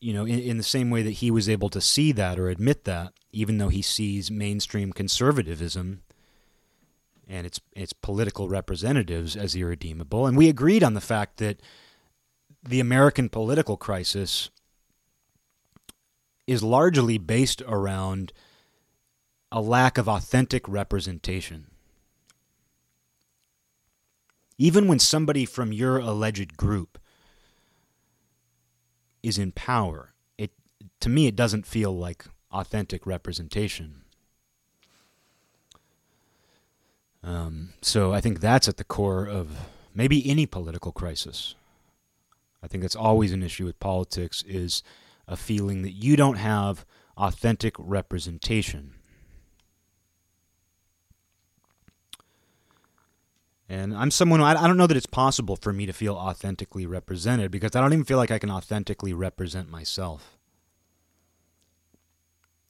You 0.00 0.14
know, 0.14 0.24
in, 0.24 0.38
in 0.38 0.56
the 0.56 0.62
same 0.62 0.90
way 0.90 1.02
that 1.02 1.10
he 1.10 1.30
was 1.30 1.48
able 1.48 1.68
to 1.70 1.80
see 1.80 2.12
that 2.12 2.38
or 2.38 2.48
admit 2.48 2.84
that, 2.84 3.12
even 3.32 3.58
though 3.58 3.68
he 3.68 3.82
sees 3.82 4.30
mainstream 4.30 4.92
conservatism 4.92 6.02
and 7.28 7.46
its 7.46 7.60
its 7.72 7.92
political 7.92 8.48
representatives 8.48 9.36
as 9.36 9.54
irredeemable. 9.54 10.26
And 10.26 10.36
we 10.36 10.48
agreed 10.48 10.82
on 10.82 10.94
the 10.94 11.00
fact 11.00 11.36
that 11.36 11.60
the 12.62 12.80
American 12.80 13.28
political 13.28 13.76
crisis 13.76 14.50
is 16.46 16.62
largely 16.62 17.16
based 17.16 17.62
around 17.62 18.32
a 19.52 19.60
lack 19.60 19.98
of 19.98 20.08
authentic 20.08 20.68
representation. 20.68 21.68
Even 24.58 24.88
when 24.88 24.98
somebody 24.98 25.44
from 25.44 25.72
your 25.72 25.98
alleged 25.98 26.56
group 26.56 26.98
is 29.22 29.38
in 29.38 29.52
power, 29.52 30.12
it 30.38 30.50
to 31.00 31.08
me 31.08 31.26
it 31.26 31.36
doesn't 31.36 31.66
feel 31.66 31.96
like 31.96 32.24
authentic 32.52 33.06
representation. 33.06 34.02
Um, 37.22 37.74
so 37.82 38.12
I 38.12 38.20
think 38.20 38.40
that's 38.40 38.68
at 38.68 38.78
the 38.78 38.84
core 38.84 39.26
of 39.26 39.68
maybe 39.94 40.28
any 40.28 40.46
political 40.46 40.92
crisis. 40.92 41.54
I 42.62 42.66
think 42.66 42.82
that's 42.82 42.96
always 42.96 43.32
an 43.32 43.42
issue 43.42 43.64
with 43.64 43.80
politics 43.80 44.42
is 44.46 44.82
a 45.28 45.36
feeling 45.36 45.82
that 45.82 45.92
you 45.92 46.16
don't 46.16 46.36
have 46.36 46.84
authentic 47.16 47.74
representation. 47.78 48.94
And 53.70 53.94
I'm 53.96 54.10
someone 54.10 54.40
I 54.40 54.66
don't 54.66 54.76
know 54.76 54.88
that 54.88 54.96
it's 54.96 55.06
possible 55.06 55.54
for 55.54 55.72
me 55.72 55.86
to 55.86 55.92
feel 55.92 56.16
authentically 56.16 56.86
represented 56.86 57.52
because 57.52 57.76
I 57.76 57.80
don't 57.80 57.92
even 57.92 58.04
feel 58.04 58.18
like 58.18 58.32
I 58.32 58.40
can 58.40 58.50
authentically 58.50 59.12
represent 59.12 59.70
myself. 59.70 60.36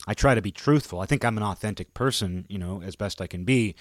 I 0.06 0.12
try 0.12 0.34
to 0.34 0.42
be 0.42 0.52
truthful. 0.52 1.00
I 1.00 1.06
think 1.06 1.24
I'm 1.24 1.38
an 1.38 1.42
authentic 1.42 1.94
person, 1.94 2.44
you 2.50 2.58
know, 2.58 2.82
as 2.82 2.96
best 2.96 3.22
I 3.22 3.26
can 3.26 3.44
be, 3.44 3.76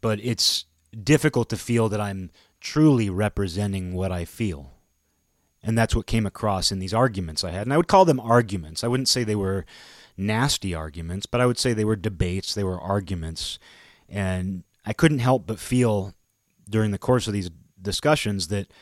but 0.00 0.18
it's 0.20 0.64
difficult 1.00 1.48
to 1.50 1.56
feel 1.56 1.88
that 1.90 2.00
I'm 2.00 2.32
truly 2.60 3.08
representing 3.08 3.94
what 3.94 4.10
I 4.10 4.24
feel. 4.24 4.72
And 5.62 5.78
that's 5.78 5.94
what 5.94 6.08
came 6.08 6.26
across 6.26 6.72
in 6.72 6.80
these 6.80 6.92
arguments 6.92 7.44
I 7.44 7.52
had. 7.52 7.62
And 7.62 7.72
I 7.72 7.76
would 7.76 7.86
call 7.86 8.04
them 8.04 8.18
arguments. 8.18 8.82
I 8.82 8.88
wouldn't 8.88 9.08
say 9.08 9.22
they 9.22 9.36
were 9.36 9.64
nasty 10.16 10.74
arguments, 10.74 11.26
but 11.26 11.40
I 11.40 11.46
would 11.46 11.58
say 11.58 11.72
they 11.72 11.84
were 11.84 11.94
debates, 11.94 12.52
they 12.52 12.64
were 12.64 12.80
arguments. 12.80 13.60
And 14.08 14.64
I 14.84 14.92
couldn't 14.92 15.20
help 15.20 15.46
but 15.46 15.60
feel 15.60 16.14
during 16.68 16.90
the 16.90 16.98
course 16.98 17.26
of 17.26 17.32
these 17.32 17.50
discussions 17.80 18.48
that 18.48 18.72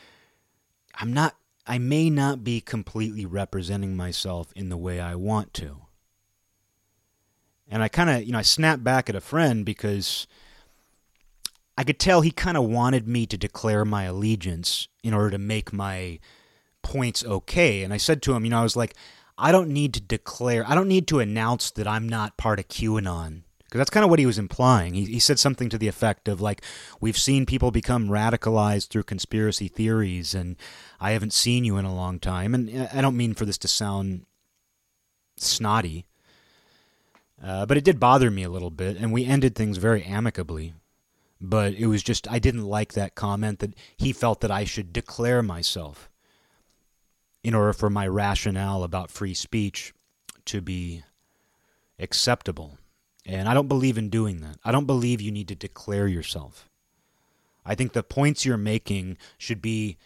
I'm 0.95 1.13
not 1.13 1.35
I 1.65 1.77
may 1.77 2.09
not 2.09 2.43
be 2.43 2.59
completely 2.59 3.25
representing 3.25 3.95
myself 3.95 4.51
in 4.53 4.69
the 4.69 4.77
way 4.77 4.99
I 4.99 5.15
want 5.15 5.53
to. 5.55 5.83
And 7.69 7.81
I 7.81 7.87
kind 7.87 8.09
of, 8.09 8.23
you 8.23 8.33
know, 8.33 8.39
I 8.39 8.43
snapped 8.43 8.83
back 8.83 9.09
at 9.09 9.15
a 9.15 9.21
friend 9.21 9.65
because 9.65 10.27
I 11.77 11.83
could 11.83 11.99
tell 11.99 12.21
he 12.21 12.31
kind 12.31 12.57
of 12.57 12.65
wanted 12.65 13.07
me 13.07 13.25
to 13.27 13.37
declare 13.37 13.85
my 13.85 14.03
allegiance 14.03 14.89
in 15.03 15.13
order 15.13 15.31
to 15.31 15.37
make 15.37 15.71
my 15.71 16.19
points 16.81 17.23
okay. 17.23 17.83
And 17.83 17.93
I 17.93 17.97
said 17.97 18.21
to 18.23 18.33
him, 18.33 18.43
you 18.43 18.51
know, 18.51 18.59
I 18.59 18.63
was 18.63 18.75
like, 18.75 18.93
I 19.37 19.51
don't 19.51 19.69
need 19.69 19.93
to 19.95 20.01
declare, 20.01 20.67
I 20.67 20.75
don't 20.75 20.89
need 20.89 21.07
to 21.07 21.19
announce 21.19 21.71
that 21.71 21.87
I'm 21.87 22.07
not 22.07 22.37
part 22.37 22.59
of 22.59 22.67
QAnon. 22.67 23.42
Because 23.73 23.79
that's 23.79 23.89
kind 23.89 24.03
of 24.03 24.11
what 24.11 24.19
he 24.19 24.27
was 24.27 24.37
implying. 24.37 24.93
He, 24.93 25.05
he 25.05 25.19
said 25.19 25.39
something 25.39 25.67
to 25.69 25.79
the 25.79 25.87
effect 25.87 26.27
of, 26.27 26.39
like, 26.39 26.61
we've 27.01 27.17
seen 27.17 27.47
people 27.47 27.71
become 27.71 28.07
radicalized 28.07 28.89
through 28.89 29.01
conspiracy 29.01 29.67
theories, 29.67 30.35
and 30.35 30.57
I 30.99 31.13
haven't 31.13 31.33
seen 31.33 31.65
you 31.65 31.77
in 31.77 31.85
a 31.85 31.95
long 31.95 32.19
time. 32.19 32.53
And 32.53 32.87
I 32.93 33.01
don't 33.01 33.17
mean 33.17 33.33
for 33.33 33.45
this 33.45 33.57
to 33.57 33.67
sound 33.67 34.27
snotty, 35.37 36.05
uh, 37.43 37.65
but 37.65 37.75
it 37.75 37.83
did 37.83 37.99
bother 37.99 38.29
me 38.29 38.43
a 38.43 38.49
little 38.51 38.69
bit, 38.69 38.95
and 38.97 39.11
we 39.11 39.25
ended 39.25 39.55
things 39.55 39.77
very 39.77 40.03
amicably. 40.03 40.75
But 41.41 41.73
it 41.73 41.87
was 41.87 42.03
just, 42.03 42.29
I 42.29 42.37
didn't 42.37 42.65
like 42.65 42.93
that 42.93 43.15
comment 43.15 43.57
that 43.57 43.73
he 43.97 44.13
felt 44.13 44.41
that 44.41 44.51
I 44.51 44.65
should 44.65 44.93
declare 44.93 45.41
myself 45.41 46.11
in 47.43 47.55
order 47.55 47.73
for 47.73 47.89
my 47.89 48.05
rationale 48.05 48.83
about 48.83 49.09
free 49.09 49.33
speech 49.33 49.95
to 50.45 50.61
be 50.61 51.01
acceptable. 51.97 52.77
And 53.25 53.47
I 53.47 53.53
don't 53.53 53.67
believe 53.67 53.97
in 53.97 54.09
doing 54.09 54.41
that. 54.41 54.57
I 54.63 54.71
don't 54.71 54.85
believe 54.85 55.21
you 55.21 55.31
need 55.31 55.47
to 55.47 55.55
declare 55.55 56.07
yourself. 56.07 56.69
I 57.65 57.75
think 57.75 57.93
the 57.93 58.03
points 58.03 58.45
you're 58.45 58.57
making 58.57 59.17
should 59.37 59.61
be 59.61 59.97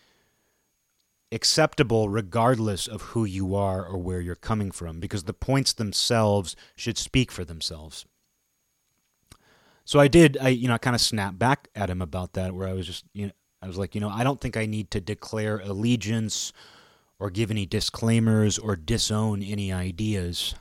acceptable 1.32 2.10
regardless 2.10 2.88
of 2.88 3.02
who 3.02 3.26
you 3.26 3.56
are 3.56 3.86
or 3.86 3.98
where 3.98 4.22
you're 4.22 4.36
coming 4.36 4.72
from 4.72 5.00
because 5.00 5.24
the 5.24 5.34
points 5.34 5.74
themselves 5.74 6.56
should 6.76 6.98
speak 6.98 7.32
for 7.32 7.44
themselves. 7.44 8.06
So 9.84 10.00
I 10.00 10.08
did 10.08 10.38
I 10.40 10.50
you 10.50 10.68
know 10.68 10.76
I 10.76 10.78
kind 10.78 10.96
of 10.96 11.02
snapped 11.02 11.40
back 11.40 11.68
at 11.76 11.90
him 11.90 12.02
about 12.02 12.34
that 12.34 12.54
where 12.54 12.68
I 12.68 12.74
was 12.74 12.86
just 12.86 13.04
you 13.14 13.28
know 13.28 13.32
I 13.62 13.68
was 13.68 13.78
like, 13.78 13.96
you 13.96 14.02
know, 14.02 14.10
I 14.10 14.24
don't 14.24 14.40
think 14.40 14.56
I 14.56 14.66
need 14.66 14.92
to 14.92 15.02
declare 15.02 15.60
allegiance 15.60 16.54
or 17.20 17.30
give 17.30 17.50
any 17.50 17.66
disclaimers 17.66 18.60
or 18.60 18.76
disown 18.76 19.42
any 19.42 19.74
ideas 19.74 20.54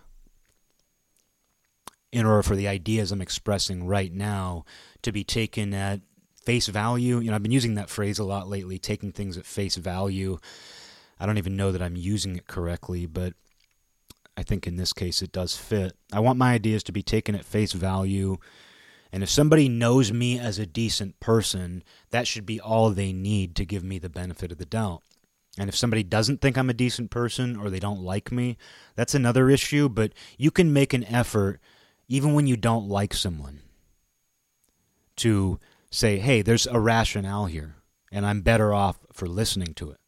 in 2.13 2.27
order 2.27 2.43
for 2.43 2.57
the 2.57 2.69
ideas 2.69 3.13
I'm 3.13 3.21
expressing 3.21 3.87
right 3.87 4.13
now 4.13 4.65
to 5.03 5.13
be 5.13 5.25
taken 5.25 5.75
at 5.75 6.01
face 6.45 6.69
value. 6.69 7.19
You 7.19 7.31
know, 7.31 7.35
I've 7.35 7.43
been 7.43 7.53
using 7.53 7.75
that 7.75 7.91
phrase 7.91 8.19
a 8.19 8.25
lot 8.25 8.49
lately, 8.49 8.79
taking 8.79 9.13
things 9.13 9.37
at 9.37 9.47
face 9.47 9.77
value. 9.77 10.39
I 11.19 11.27
don't 11.27 11.39
even 11.39 11.57
know 11.57 11.73
that 11.73 11.83
I'm 11.83 11.97
using 11.97 12.37
it 12.37 12.47
correctly, 12.47 13.07
but 13.07 13.35
I 14.37 14.43
think 14.43 14.67
in 14.67 14.77
this 14.77 14.93
case 14.93 15.23
it 15.23 15.33
does 15.33 15.57
fit. 15.57 15.97
I 16.13 16.21
want 16.21 16.39
my 16.39 16.53
ideas 16.53 16.83
to 16.85 16.93
be 16.93 17.03
taken 17.03 17.35
at 17.35 17.45
face 17.45 17.73
value. 17.73 18.37
And 19.13 19.23
if 19.23 19.31
somebody 19.31 19.69
knows 19.69 20.13
me 20.13 20.39
as 20.39 20.59
a 20.59 20.67
decent 20.67 21.19
person, 21.21 21.83
that 22.11 22.27
should 22.27 22.45
be 22.45 22.61
all 22.61 22.91
they 22.91 23.13
need 23.13 23.57
to 23.57 23.65
give 23.65 23.83
me 23.83 23.99
the 23.99 24.11
benefit 24.11 24.53
of 24.53 24.59
the 24.59 24.67
doubt. 24.67 25.03
And 25.59 25.71
if 25.71 25.77
somebody 25.77 26.03
doesn't 26.03 26.43
think 26.43 26.59
I'm 26.59 26.69
a 26.69 26.75
decent 26.75 27.11
person 27.11 27.57
or 27.57 27.71
they 27.71 27.81
don't 27.81 28.03
like 28.03 28.31
me, 28.31 28.59
that's 28.95 29.15
another 29.15 29.49
issue. 29.49 29.89
But 29.89 30.13
you 30.37 30.51
can 30.51 30.73
make 30.73 30.93
an 30.93 31.05
effort, 31.05 31.61
even 32.09 32.35
when 32.35 32.47
you 32.47 32.57
don't 32.57 32.89
like 32.89 33.15
someone, 33.15 33.61
to 35.17 35.59
say, 35.91 36.19
hey, 36.19 36.43
there's 36.43 36.67
a 36.67 36.79
rationale 36.79 37.47
here, 37.47 37.77
and 38.13 38.27
I'm 38.27 38.43
better 38.43 38.73
off 38.75 38.99
for 39.13 39.27
listening 39.27 39.75
to 39.75 39.91
it, 39.91 39.99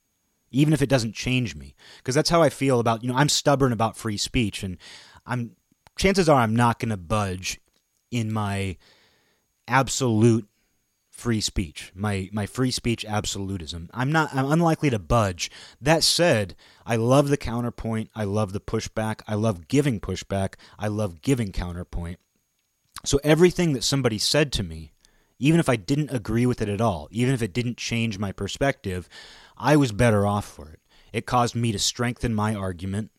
even 0.51 0.73
if 0.73 0.83
it 0.83 0.89
doesn't 0.89 1.15
change 1.15 1.57
me. 1.57 1.75
Because 1.97 2.15
that's 2.15 2.31
how 2.31 2.43
I 2.43 2.51
feel 2.51 2.79
about, 2.79 3.03
you 3.03 3.11
know, 3.11 3.17
I'm 3.17 3.29
stubborn 3.29 3.73
about 3.73 3.97
free 3.97 4.17
speech, 4.19 4.63
and 4.63 4.77
I'm 5.27 5.57
chances 5.97 6.29
are 6.29 6.41
I'm 6.41 6.55
not 6.55 6.79
going 6.79 6.91
to 6.91 6.97
budge 6.97 7.61
in 8.11 8.33
my 8.33 8.77
absolute 9.67 10.47
free 11.11 11.41
speech, 11.41 11.91
my 11.95 12.29
my 12.33 12.47
free 12.47 12.71
speech 12.71 13.05
absolutism. 13.05 13.91
I'm 13.93 14.13
not 14.13 14.35
I'm 14.35 14.51
unlikely 14.53 14.91
to 14.91 14.99
budge. 14.99 15.51
That 15.81 16.05
said, 16.05 16.55
I 16.91 16.97
love 16.97 17.29
the 17.29 17.37
counterpoint, 17.37 18.09
I 18.15 18.25
love 18.25 18.55
the 18.55 18.61
pushback, 18.61 19.21
I 19.29 19.35
love 19.35 19.69
giving 19.69 20.01
pushback, 20.01 20.55
I 20.79 20.89
love 20.89 21.21
giving 21.21 21.53
counterpoint. 21.53 22.19
So 23.05 23.21
everything 23.23 23.75
that 23.75 23.85
somebody 23.85 24.17
said 24.17 24.53
to 24.53 24.63
me, 24.63 24.95
even 25.39 25.61
if 25.61 25.69
I 25.69 25.77
didn't 25.77 26.15
agree 26.15 26.47
with 26.47 26.63
it 26.63 26.69
at 26.71 26.81
all, 26.81 27.07
even 27.11 27.35
if 27.35 27.43
it 27.43 27.53
didn't 27.53 27.77
change 27.77 28.19
my 28.19 28.33
perspective, 28.33 29.07
I 29.59 29.77
was 29.77 29.93
better 29.93 30.27
off 30.27 30.47
for 30.47 30.71
it. 30.71 30.81
It 31.13 31.27
caused 31.27 31.55
me 31.55 31.73
to 31.73 31.79
strengthen 31.79 32.35
my 32.35 32.55
argument. 32.55 33.11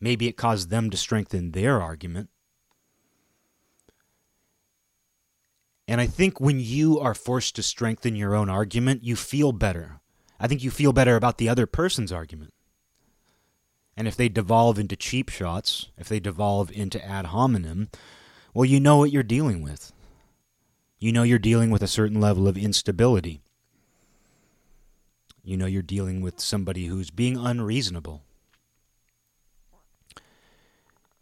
Maybe 0.00 0.28
it 0.28 0.36
caused 0.36 0.70
them 0.70 0.88
to 0.90 0.96
strengthen 0.96 1.50
their 1.50 1.82
argument. 1.82 2.30
And 5.88 6.00
I 6.00 6.06
think 6.06 6.40
when 6.40 6.60
you 6.60 7.00
are 7.00 7.14
forced 7.14 7.56
to 7.56 7.62
strengthen 7.64 8.14
your 8.14 8.36
own 8.36 8.48
argument, 8.48 9.02
you 9.02 9.16
feel 9.16 9.50
better. 9.50 9.98
I 10.38 10.46
think 10.46 10.62
you 10.62 10.70
feel 10.70 10.92
better 10.92 11.16
about 11.16 11.38
the 11.38 11.48
other 11.48 11.66
person's 11.66 12.12
argument. 12.12 12.52
And 13.98 14.06
if 14.06 14.14
they 14.14 14.28
devolve 14.28 14.78
into 14.78 14.94
cheap 14.94 15.28
shots, 15.28 15.88
if 15.98 16.08
they 16.08 16.20
devolve 16.20 16.70
into 16.70 17.04
ad 17.04 17.26
hominem, 17.26 17.88
well, 18.54 18.64
you 18.64 18.78
know 18.78 18.96
what 18.96 19.10
you're 19.10 19.24
dealing 19.24 19.60
with. 19.60 19.92
You 21.00 21.10
know 21.10 21.24
you're 21.24 21.40
dealing 21.40 21.72
with 21.72 21.82
a 21.82 21.88
certain 21.88 22.20
level 22.20 22.46
of 22.46 22.56
instability. 22.56 23.40
You 25.42 25.56
know 25.56 25.66
you're 25.66 25.82
dealing 25.82 26.20
with 26.20 26.38
somebody 26.38 26.86
who's 26.86 27.10
being 27.10 27.36
unreasonable. 27.36 28.22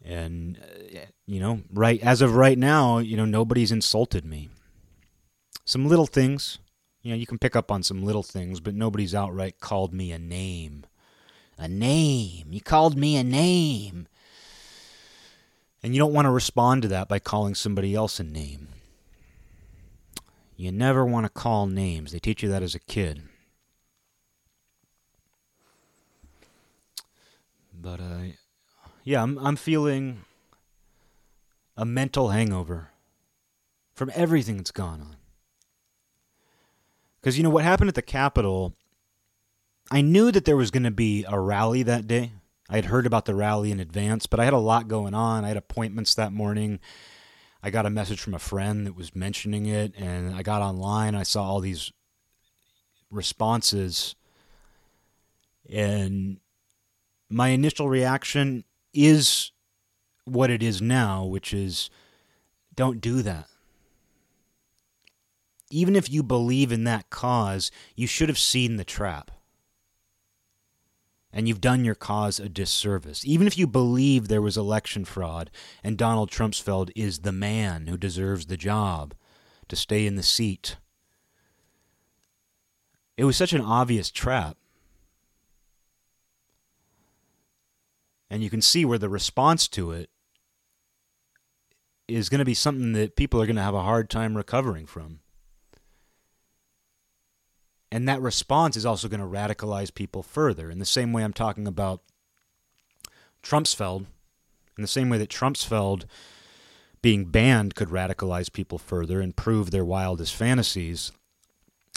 And, 0.05 0.59
uh, 0.61 0.99
you 1.25 1.39
know, 1.39 1.61
right 1.73 1.99
as 2.03 2.21
of 2.21 2.35
right 2.35 2.59
now, 2.59 2.99
you 2.99 3.17
know, 3.17 3.25
nobody's 3.25 3.71
insulted 3.71 4.23
me 4.23 4.49
some 5.65 5.87
little 5.87 6.05
things. 6.05 6.59
You 7.01 7.13
know, 7.13 7.17
you 7.17 7.25
can 7.25 7.39
pick 7.39 7.55
up 7.55 7.71
on 7.71 7.81
some 7.81 8.03
little 8.03 8.21
things, 8.21 8.59
but 8.59 8.75
nobody's 8.75 9.15
outright 9.15 9.59
called 9.59 9.95
me 9.95 10.11
a 10.11 10.19
name. 10.19 10.85
A 11.57 11.67
name. 11.67 12.47
You 12.51 12.61
called 12.61 12.97
me 12.97 13.15
a 13.17 13.23
name. 13.23 14.07
And 15.81 15.93
you 15.93 15.99
don't 15.99 16.13
want 16.13 16.25
to 16.25 16.31
respond 16.31 16.81
to 16.83 16.87
that 16.89 17.07
by 17.07 17.19
calling 17.19 17.55
somebody 17.55 17.95
else 17.95 18.19
a 18.19 18.23
name. 18.23 18.69
You 20.55 20.71
never 20.71 21.05
want 21.05 21.25
to 21.25 21.29
call 21.29 21.67
names. 21.67 22.11
They 22.11 22.19
teach 22.19 22.41
you 22.41 22.49
that 22.49 22.63
as 22.63 22.75
a 22.75 22.79
kid. 22.79 23.23
But 27.79 27.99
uh, 27.99 28.21
yeah, 29.03 29.21
I'm 29.21 29.37
I'm 29.37 29.55
feeling 29.55 30.25
a 31.77 31.85
mental 31.85 32.29
hangover 32.29 32.89
from 33.93 34.11
everything 34.15 34.57
that's 34.57 34.71
gone 34.71 34.99
on. 34.99 35.15
Because, 37.21 37.37
you 37.37 37.43
know, 37.43 37.49
what 37.49 37.63
happened 37.63 37.89
at 37.89 37.95
the 37.95 38.01
Capitol, 38.01 38.73
I 39.89 40.01
knew 40.01 40.31
that 40.31 40.45
there 40.45 40.57
was 40.57 40.71
going 40.71 40.83
to 40.83 40.91
be 40.91 41.25
a 41.27 41.39
rally 41.39 41.83
that 41.83 42.07
day. 42.07 42.31
I 42.69 42.75
had 42.75 42.85
heard 42.85 43.05
about 43.05 43.25
the 43.25 43.35
rally 43.35 43.71
in 43.71 43.79
advance, 43.79 44.25
but 44.25 44.39
I 44.39 44.45
had 44.45 44.53
a 44.53 44.59
lot 44.59 44.87
going 44.87 45.13
on. 45.13 45.45
I 45.45 45.49
had 45.49 45.57
appointments 45.57 46.15
that 46.15 46.33
morning. 46.33 46.79
I 47.63 47.69
got 47.69 47.85
a 47.85 47.89
message 47.89 48.19
from 48.19 48.33
a 48.33 48.39
friend 48.39 48.85
that 48.85 48.95
was 48.95 49.15
mentioning 49.15 49.65
it, 49.65 49.93
and 49.97 50.35
I 50.35 50.43
got 50.43 50.61
online. 50.61 51.15
I 51.15 51.23
saw 51.23 51.43
all 51.43 51.61
these 51.61 51.91
responses, 53.09 54.15
and 55.71 56.37
my 57.29 57.49
initial 57.49 57.87
reaction 57.87 58.65
is 58.93 59.51
what 60.25 60.49
it 60.49 60.61
is 60.61 60.81
now, 60.81 61.23
which 61.23 61.53
is 61.53 61.89
don't 62.75 62.99
do 62.99 63.21
that 63.21 63.47
even 65.69 65.95
if 65.95 66.09
you 66.09 66.23
believe 66.23 66.71
in 66.71 66.83
that 66.85 67.09
cause, 67.09 67.71
you 67.95 68.07
should 68.07 68.29
have 68.29 68.39
seen 68.39 68.77
the 68.77 68.85
trap. 68.85 69.31
And 71.31 71.47
you've 71.47 71.61
done 71.61 71.85
your 71.85 71.95
cause 71.95 72.39
a 72.39 72.49
disservice. 72.49 73.25
Even 73.25 73.47
if 73.47 73.57
you 73.57 73.67
believe 73.67 74.27
there 74.27 74.41
was 74.41 74.57
election 74.57 75.05
fraud 75.05 75.51
and 75.83 75.97
Donald 75.97 76.31
Trumpsfeld 76.31 76.89
is 76.95 77.19
the 77.19 77.31
man 77.31 77.87
who 77.87 77.97
deserves 77.97 78.45
the 78.45 78.57
job 78.57 79.13
to 79.67 79.75
stay 79.75 80.07
in 80.07 80.15
the 80.15 80.23
seat, 80.23 80.77
it 83.17 83.25
was 83.25 83.35
such 83.35 83.53
an 83.53 83.61
obvious 83.61 84.09
trap. 84.09 84.57
And 88.29 88.43
you 88.43 88.49
can 88.49 88.61
see 88.61 88.85
where 88.85 88.97
the 88.97 89.09
response 89.09 89.67
to 89.69 89.91
it 89.91 90.09
is 92.07 92.29
going 92.29 92.39
to 92.39 92.45
be 92.45 92.53
something 92.53 92.93
that 92.93 93.15
people 93.15 93.41
are 93.41 93.45
going 93.45 93.55
to 93.57 93.61
have 93.61 93.73
a 93.73 93.83
hard 93.83 94.09
time 94.09 94.37
recovering 94.37 94.85
from. 94.85 95.19
And 97.91 98.07
that 98.07 98.21
response 98.21 98.75
is 98.75 98.85
also 98.85 99.07
going 99.07 99.21
to 99.21 99.25
radicalize 99.25 99.93
people 99.93 100.21
further. 100.21 100.69
In 100.69 100.79
the 100.79 100.85
same 100.85 101.13
way 101.13 101.23
I'm 101.23 101.33
talking 101.33 101.67
about 101.67 102.01
Trumpsfeld, 103.41 104.05
in 104.77 104.81
the 104.81 104.87
same 104.87 105.09
way 105.09 105.17
that 105.17 105.29
Trumpsfeld 105.29 106.05
being 107.01 107.25
banned 107.25 107.75
could 107.75 107.89
radicalize 107.89 108.51
people 108.51 108.77
further 108.77 109.21
and 109.21 109.35
prove 109.35 109.71
their 109.71 109.85
wildest 109.85 110.35
fantasies, 110.35 111.11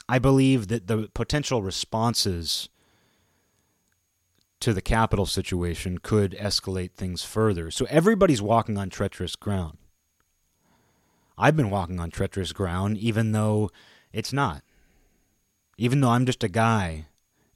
I 0.09 0.19
believe 0.19 0.69
that 0.69 0.87
the 0.87 1.09
potential 1.15 1.63
responses 1.63 2.69
to 4.61 4.73
the 4.75 4.83
Capitol 4.83 5.27
situation 5.27 5.99
could 5.99 6.33
escalate 6.33 6.93
things 6.93 7.23
further. 7.23 7.71
So 7.71 7.87
everybody's 7.89 8.43
walking 8.43 8.77
on 8.77 8.91
treacherous 8.91 9.35
ground. 9.35 9.79
I've 11.39 11.57
been 11.57 11.71
walking 11.71 11.99
on 11.99 12.11
treacherous 12.11 12.53
ground, 12.53 12.99
even 12.99 13.33
though 13.33 13.71
it's 14.13 14.33
not 14.33 14.63
even 15.81 16.03
though 16.03 16.11
I'm 16.11 16.27
just 16.27 16.45
a 16.45 16.49
guy 16.49 17.07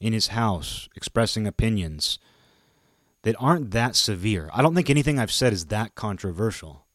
in 0.01 0.15
his 0.15 0.29
house 0.29 0.89
expressing 0.97 1.47
opinions 1.47 2.19
that 3.21 3.37
aren't 3.39 3.71
that 3.73 3.95
severe. 3.95 4.49
I 4.55 4.63
don't 4.63 4.75
think 4.75 4.89
anything 4.89 5.19
I've 5.19 5.31
said 5.31 5.53
is 5.53 5.67
that 5.67 5.95
controversial. 5.95 6.87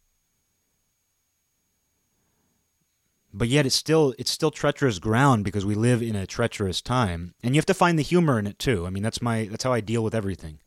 But 3.32 3.48
yet 3.48 3.68
it's 3.68 3.76
still 3.76 4.16
it's 4.18 4.32
still 4.32 4.50
treacherous 4.50 4.98
ground 4.98 5.44
because 5.46 5.68
we 5.68 5.76
live 5.76 6.02
in 6.02 6.16
a 6.16 6.26
treacherous 6.26 6.82
time 6.82 7.36
and 7.44 7.54
you 7.54 7.60
have 7.60 7.66
to 7.68 7.76
find 7.76 8.00
the 8.00 8.04
humor 8.04 8.40
in 8.40 8.48
it 8.48 8.58
too. 8.58 8.88
I 8.88 8.90
mean 8.90 9.04
that's 9.04 9.22
my 9.22 9.48
that's 9.52 9.64
how 9.64 9.72
I 9.72 9.82
deal 9.82 10.04
with 10.04 10.16
everything. 10.16 10.58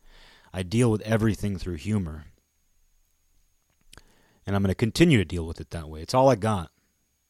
I 0.53 0.63
deal 0.63 0.93
with 0.93 1.03
everything 1.03 1.59
through 1.59 1.79
humor. 1.79 2.27
And 4.47 4.55
I'm 4.55 4.63
going 4.63 4.69
to 4.69 4.77
continue 4.77 5.19
to 5.19 5.25
deal 5.25 5.47
with 5.47 5.61
it 5.61 5.71
that 5.71 5.89
way. 5.89 6.03
It's 6.03 6.15
all 6.15 6.29
I 6.29 6.37
got. 6.37 6.71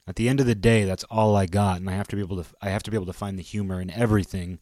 At 0.07 0.17
the 0.17 0.29
end 0.29 0.41
of 0.41 0.47
the 0.47 0.55
day, 0.55 0.85
that's 0.85 1.05
all 1.05 1.37
I 1.37 1.47
got, 1.47 1.79
and 1.79 1.89
I 1.89 1.93
have 1.93 2.09
to 2.09 2.17
be 2.17 2.23
able 2.23 2.43
to 2.43 2.49
I 2.61 2.71
have 2.71 2.83
to 2.85 2.91
be 2.91 2.97
able 2.97 3.07
to 3.07 3.13
find 3.13 3.39
the 3.39 3.43
humor 3.43 3.81
in 3.81 3.91
everything, 3.91 4.59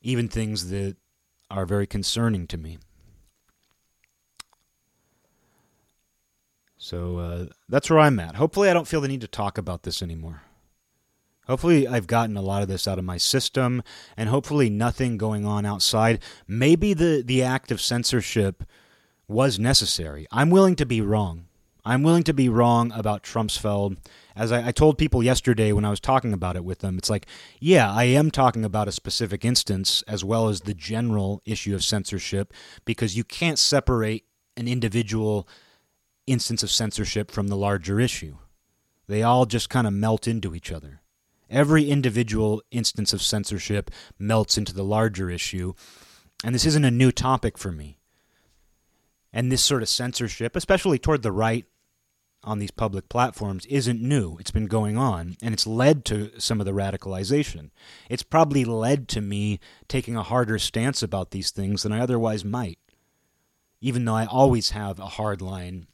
even 0.00 0.28
things 0.28 0.70
that 0.70 0.96
are 1.50 1.66
very 1.66 1.86
concerning 1.86 2.46
to 2.48 2.56
me. 2.56 2.78
So 6.76 7.18
uh, 7.18 7.46
that's 7.68 7.88
where 7.88 7.98
I'm 7.98 8.20
at. 8.20 8.36
Hopefully, 8.36 8.68
I 8.68 8.74
don't 8.74 8.86
feel 8.86 9.00
the 9.00 9.08
need 9.08 9.22
to 9.22 9.28
talk 9.28 9.58
about 9.58 9.82
this 9.82 10.02
anymore. 10.02 10.42
Hopefully, 11.46 11.88
I've 11.88 12.06
gotten 12.06 12.36
a 12.36 12.42
lot 12.42 12.62
of 12.62 12.68
this 12.68 12.86
out 12.86 12.98
of 12.98 13.04
my 13.04 13.16
system, 13.16 13.82
and 14.16 14.28
hopefully, 14.28 14.70
nothing 14.70 15.16
going 15.16 15.44
on 15.44 15.66
outside. 15.66 16.20
Maybe 16.46 16.94
the, 16.94 17.22
the 17.24 17.42
act 17.42 17.70
of 17.70 17.80
censorship 17.80 18.64
was 19.26 19.58
necessary. 19.58 20.26
I'm 20.30 20.50
willing 20.50 20.76
to 20.76 20.86
be 20.86 21.00
wrong. 21.00 21.46
I'm 21.84 22.02
willing 22.02 22.22
to 22.24 22.32
be 22.32 22.48
wrong 22.48 22.92
about 22.92 23.22
Trumpsfeld. 23.22 23.98
As 24.34 24.50
I, 24.50 24.68
I, 24.68 24.72
told 24.72 24.96
people 24.96 25.22
yesterday 25.22 25.70
when 25.70 25.84
I 25.84 25.90
was 25.90 26.00
talking 26.00 26.32
about 26.32 26.56
it 26.56 26.64
with 26.64 26.78
them, 26.78 26.96
it's 26.96 27.10
like, 27.10 27.26
yeah, 27.60 27.92
I 27.92 28.04
am 28.04 28.30
talking 28.30 28.64
about 28.64 28.88
a 28.88 28.92
specific 28.92 29.44
instance 29.44 30.02
as 30.08 30.24
well 30.24 30.48
as 30.48 30.62
the 30.62 30.74
general 30.74 31.42
issue 31.44 31.74
of 31.74 31.84
censorship 31.84 32.54
because 32.86 33.16
you 33.16 33.22
can't 33.22 33.58
separate 33.58 34.24
an 34.56 34.66
individual 34.66 35.46
instance 36.26 36.62
of 36.62 36.70
censorship 36.70 37.30
from 37.30 37.48
the 37.48 37.56
larger 37.56 38.00
issue. 38.00 38.38
They 39.06 39.22
all 39.22 39.44
just 39.44 39.68
kind 39.68 39.86
of 39.86 39.92
melt 39.92 40.26
into 40.26 40.54
each 40.54 40.72
other. 40.72 41.02
Every 41.50 41.90
individual 41.90 42.62
instance 42.70 43.12
of 43.12 43.20
censorship 43.20 43.90
melts 44.18 44.56
into 44.56 44.72
the 44.72 44.84
larger 44.84 45.28
issue. 45.28 45.74
And 46.42 46.54
this 46.54 46.64
isn't 46.64 46.84
a 46.84 46.90
new 46.90 47.12
topic 47.12 47.58
for 47.58 47.70
me. 47.70 47.98
And 49.32 49.52
this 49.52 49.62
sort 49.62 49.82
of 49.82 49.88
censorship, 49.88 50.56
especially 50.56 50.98
toward 50.98 51.22
the 51.22 51.32
right 51.32 51.66
on 52.44 52.58
these 52.58 52.70
public 52.70 53.08
platforms, 53.08 53.66
isn't 53.66 54.00
new. 54.00 54.36
It's 54.38 54.50
been 54.50 54.66
going 54.66 54.96
on, 54.96 55.36
and 55.42 55.52
it's 55.52 55.66
led 55.66 56.04
to 56.06 56.30
some 56.38 56.60
of 56.60 56.66
the 56.66 56.72
radicalization. 56.72 57.70
It's 58.08 58.22
probably 58.22 58.64
led 58.64 59.08
to 59.08 59.20
me 59.20 59.60
taking 59.88 60.16
a 60.16 60.22
harder 60.22 60.58
stance 60.58 61.02
about 61.02 61.30
these 61.30 61.50
things 61.50 61.82
than 61.82 61.92
I 61.92 62.00
otherwise 62.00 62.44
might, 62.44 62.78
even 63.80 64.04
though 64.04 64.14
I 64.14 64.26
always 64.26 64.70
have 64.70 64.98
a 64.98 65.06
hardline 65.06 65.86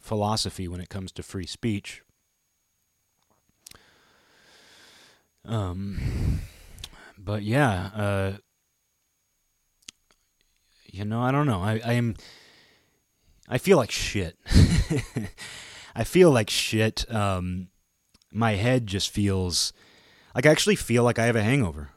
philosophy 0.00 0.68
when 0.68 0.80
it 0.80 0.88
comes 0.88 1.12
to 1.12 1.22
free 1.22 1.46
speech. 1.46 2.02
Um, 5.44 6.40
but 7.18 7.42
yeah, 7.42 7.90
uh, 7.94 8.32
you 10.86 11.04
know, 11.04 11.20
I 11.20 11.32
don't 11.32 11.46
know. 11.46 11.60
I, 11.60 11.80
I 11.84 11.92
am. 11.94 12.16
I 13.48 13.58
feel 13.58 13.76
like 13.76 13.90
shit. 13.90 14.36
I 15.94 16.04
feel 16.04 16.30
like 16.30 16.50
shit. 16.50 17.10
Um, 17.12 17.68
my 18.32 18.52
head 18.52 18.86
just 18.86 19.10
feels 19.10 19.72
like 20.34 20.46
I 20.46 20.50
actually 20.50 20.76
feel 20.76 21.02
like 21.04 21.18
I 21.18 21.26
have 21.26 21.36
a 21.36 21.42
hangover. 21.42 21.90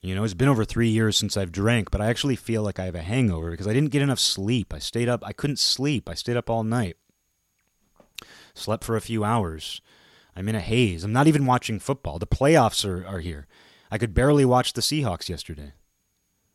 You 0.00 0.14
know, 0.14 0.24
it's 0.24 0.34
been 0.34 0.48
over 0.48 0.66
three 0.66 0.88
years 0.88 1.16
since 1.16 1.36
I've 1.36 1.52
drank, 1.52 1.90
but 1.90 2.00
I 2.00 2.08
actually 2.08 2.36
feel 2.36 2.62
like 2.62 2.78
I 2.78 2.84
have 2.84 2.94
a 2.94 3.02
hangover 3.02 3.50
because 3.50 3.66
I 3.66 3.72
didn't 3.72 3.90
get 3.90 4.02
enough 4.02 4.18
sleep. 4.18 4.74
I 4.74 4.78
stayed 4.78 5.08
up. 5.08 5.24
I 5.24 5.32
couldn't 5.32 5.58
sleep. 5.58 6.10
I 6.10 6.14
stayed 6.14 6.36
up 6.36 6.50
all 6.50 6.62
night. 6.62 6.96
Slept 8.54 8.84
for 8.84 8.96
a 8.96 9.00
few 9.00 9.24
hours. 9.24 9.80
I'm 10.36 10.48
in 10.48 10.54
a 10.54 10.60
haze. 10.60 11.04
I'm 11.04 11.12
not 11.12 11.26
even 11.26 11.46
watching 11.46 11.78
football. 11.78 12.18
The 12.18 12.26
playoffs 12.26 12.84
are, 12.84 13.06
are 13.06 13.20
here. 13.20 13.46
I 13.90 13.98
could 13.98 14.12
barely 14.12 14.44
watch 14.44 14.74
the 14.74 14.82
Seahawks 14.82 15.28
yesterday. 15.28 15.72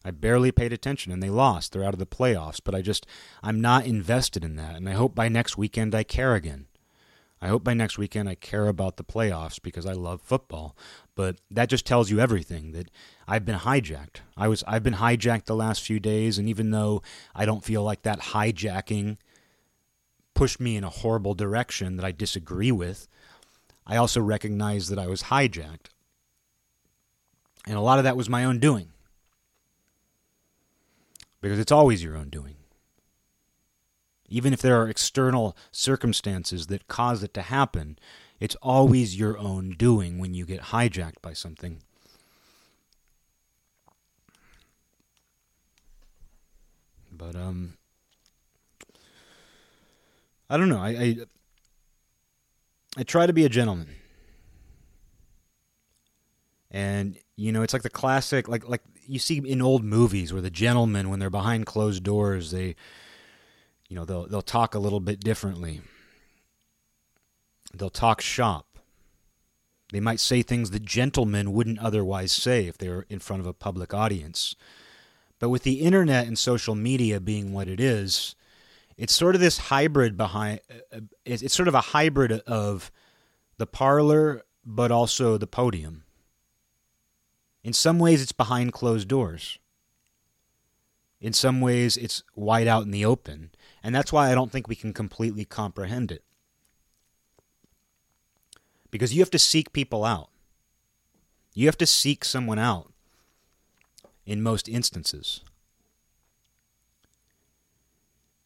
I 0.04 0.12
barely 0.12 0.52
paid 0.52 0.72
attention 0.72 1.12
and 1.12 1.22
they 1.22 1.30
lost. 1.30 1.72
They're 1.72 1.84
out 1.84 1.94
of 1.94 2.00
the 2.00 2.06
playoffs, 2.06 2.62
but 2.64 2.74
I 2.74 2.82
just, 2.82 3.06
I'm 3.44 3.60
not 3.60 3.86
invested 3.86 4.44
in 4.44 4.56
that. 4.56 4.76
And 4.76 4.88
I 4.88 4.94
hope 4.94 5.14
by 5.14 5.28
next 5.28 5.58
weekend 5.58 5.94
I 5.94 6.04
care 6.04 6.36
again. 6.36 6.68
I 7.42 7.48
hope 7.48 7.64
by 7.64 7.74
next 7.74 7.98
weekend 7.98 8.28
I 8.28 8.36
care 8.36 8.68
about 8.68 8.98
the 8.98 9.04
playoffs 9.04 9.62
because 9.62 9.86
I 9.86 9.94
love 9.94 10.22
football. 10.22 10.76
But 11.16 11.38
that 11.50 11.70
just 11.70 11.86
tells 11.86 12.10
you 12.10 12.20
everything 12.20 12.72
that 12.74 12.90
I've 13.28 13.46
been 13.46 13.60
hijacked. 13.60 14.18
I 14.36 14.48
was 14.48 14.64
I've 14.68 14.84
been 14.84 14.96
hijacked 14.96 15.46
the 15.46 15.56
last 15.56 15.82
few 15.82 16.00
days 16.00 16.38
and 16.38 16.50
even 16.50 16.72
though 16.72 17.02
I 17.34 17.46
don't 17.46 17.64
feel 17.64 17.84
like 17.84 18.02
that 18.04 18.20
hijacking 18.20 19.18
pushed 20.34 20.60
me 20.60 20.76
in 20.78 20.84
a 20.84 20.90
horrible 20.90 21.34
direction 21.34 21.96
that 21.98 22.06
I 22.06 22.12
disagree 22.12 22.72
with, 22.72 23.08
I 23.86 23.98
also 23.98 24.22
recognize 24.22 24.88
that 24.90 25.00
I 25.00 25.08
was 25.08 25.24
hijacked. 25.24 25.88
And 27.66 27.76
a 27.76 27.82
lot 27.82 28.00
of 28.00 28.04
that 28.04 28.18
was 28.18 28.30
my 28.30 28.46
own 28.46 28.60
doing. 28.60 28.92
Because 31.42 31.60
it's 31.60 31.72
always 31.72 32.04
your 32.04 32.18
own 32.18 32.30
doing. 32.30 32.56
Even 34.28 34.54
if 34.54 34.62
there 34.62 34.80
are 34.80 34.88
external 34.88 35.58
circumstances 35.72 36.68
that 36.68 36.88
cause 36.88 37.24
it 37.24 37.34
to 37.34 37.42
happen, 37.42 37.98
it's 38.40 38.56
always 38.62 39.18
your 39.20 39.38
own 39.38 39.72
doing 39.72 40.20
when 40.20 40.34
you 40.34 40.46
get 40.46 40.62
hijacked 40.62 41.22
by 41.22 41.34
something. 41.34 41.82
But 47.12 47.36
um 47.36 47.74
I 50.50 50.58
don't 50.58 50.70
know. 50.70 50.80
I, 50.80 50.90
I 50.90 51.16
I 52.98 53.04
try 53.04 53.28
to 53.28 53.34
be 53.34 53.46
a 53.46 53.50
gentleman. 53.50 53.96
And 56.72 57.18
you 57.36 57.52
know, 57.52 57.62
it's 57.62 57.74
like 57.74 57.84
the 57.84 57.90
classic 57.90 58.48
like 58.48 58.68
like 58.68 58.82
you 59.10 59.20
see 59.20 59.38
in 59.38 59.62
old 59.62 59.84
movies 59.84 60.32
where 60.32 60.42
the 60.42 60.50
gentlemen 60.50 61.10
when 61.10 61.20
they're 61.20 61.30
behind 61.30 61.66
closed 61.66 62.04
doors, 62.04 62.52
they 62.52 62.76
you 63.90 63.96
know, 63.96 64.06
they'll 64.06 64.28
they'll 64.28 64.42
talk 64.42 64.76
a 64.76 64.80
little 64.80 65.00
bit 65.00 65.20
differently. 65.20 65.82
They'll 67.74 67.90
talk 67.90 68.22
shop. 68.22 68.66
They 69.92 70.00
might 70.00 70.20
say 70.20 70.44
things 70.44 70.70
that 70.72 70.86
gentlemen 70.86 71.52
wouldn't 71.52 71.80
otherwise 71.80 72.32
say 72.32 72.68
if 72.68 72.78
they 72.78 72.90
were 72.90 73.08
in 73.10 73.20
front 73.20 73.42
of 73.42 73.48
a 73.48 73.54
public 73.54 73.94
audience. 73.94 74.56
But 75.40 75.50
with 75.50 75.64
the 75.64 75.82
internet 75.82 76.28
and 76.28 76.38
social 76.38 76.76
media 76.76 77.20
being 77.20 77.54
what 77.54 77.68
it 77.68 77.80
is, 77.80 78.36
it's 78.98 79.14
sort 79.14 79.34
of 79.34 79.42
this 79.42 79.58
hybrid 79.58 80.18
behind 80.18 80.60
uh, 80.70 80.98
uh, 80.98 81.00
it's 81.26 81.56
sort 81.56 81.68
of 81.68 81.74
a 81.74 81.82
hybrid 81.82 82.32
of 82.32 82.92
the 83.58 83.66
parlor 83.66 84.44
but 84.66 84.92
also 84.92 85.38
the 85.38 85.48
podium 85.48 86.04
in 87.70 87.74
some 87.74 88.00
ways 88.00 88.20
it's 88.24 88.32
behind 88.32 88.74
closed 88.74 89.08
doors. 89.08 89.60
In 91.22 91.34
some 91.34 91.62
ways 91.62 91.98
it's 91.98 92.24
wide 92.36 92.66
out 92.66 92.82
in 92.82 92.90
the 92.90 93.06
open. 93.06 93.52
And 93.84 93.94
that's 93.94 94.12
why 94.12 94.32
i 94.32 94.34
don't 94.34 94.52
think 94.52 94.68
we 94.68 94.76
can 94.76 94.92
completely 94.92 95.46
comprehend 95.46 96.12
it. 96.12 96.24
Because 98.90 99.14
you 99.14 99.20
have 99.20 99.30
to 99.30 99.38
seek 99.38 99.72
people 99.72 100.04
out. 100.04 100.32
You 101.54 101.68
have 101.68 101.78
to 101.78 101.86
seek 101.86 102.26
someone 102.26 102.58
out 102.58 102.92
in 104.26 104.42
most 104.42 104.68
instances. 104.68 105.42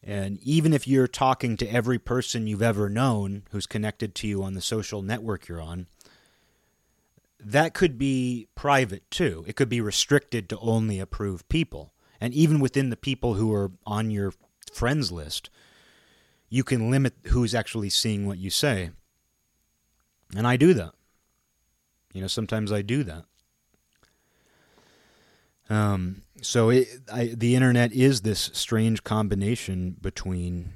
And 0.02 0.38
even 0.42 0.74
if 0.74 0.86
you're 0.86 1.08
talking 1.08 1.56
to 1.56 1.66
every 1.66 1.98
person 1.98 2.46
you've 2.46 2.60
ever 2.60 2.90
known 2.90 3.44
who's 3.52 3.66
connected 3.66 4.14
to 4.16 4.26
you 4.26 4.42
on 4.42 4.52
the 4.52 4.60
social 4.60 5.00
network 5.00 5.48
you're 5.48 5.62
on, 5.62 5.86
that 7.40 7.74
could 7.74 7.98
be 7.98 8.48
private 8.54 9.10
too. 9.10 9.44
It 9.46 9.56
could 9.56 9.68
be 9.68 9.80
restricted 9.80 10.48
to 10.48 10.58
only 10.58 11.00
approved 11.00 11.48
people. 11.48 11.92
And 12.20 12.32
even 12.32 12.60
within 12.60 12.90
the 12.90 12.96
people 12.96 13.34
who 13.34 13.52
are 13.52 13.72
on 13.86 14.10
your 14.10 14.32
friends 14.72 15.12
list, 15.12 15.50
you 16.48 16.64
can 16.64 16.90
limit 16.90 17.14
who's 17.26 17.54
actually 17.54 17.90
seeing 17.90 18.26
what 18.26 18.38
you 18.38 18.50
say. 18.50 18.90
And 20.34 20.46
I 20.46 20.56
do 20.56 20.74
that. 20.74 20.94
You 22.12 22.20
know, 22.20 22.28
sometimes 22.28 22.72
I 22.72 22.82
do 22.82 23.02
that. 23.04 23.24
Um, 25.68 26.22
so 26.42 26.70
it, 26.70 26.88
I, 27.12 27.26
the 27.36 27.54
internet 27.54 27.92
is 27.92 28.20
this 28.20 28.50
strange 28.52 29.02
combination 29.02 29.96
between 30.00 30.74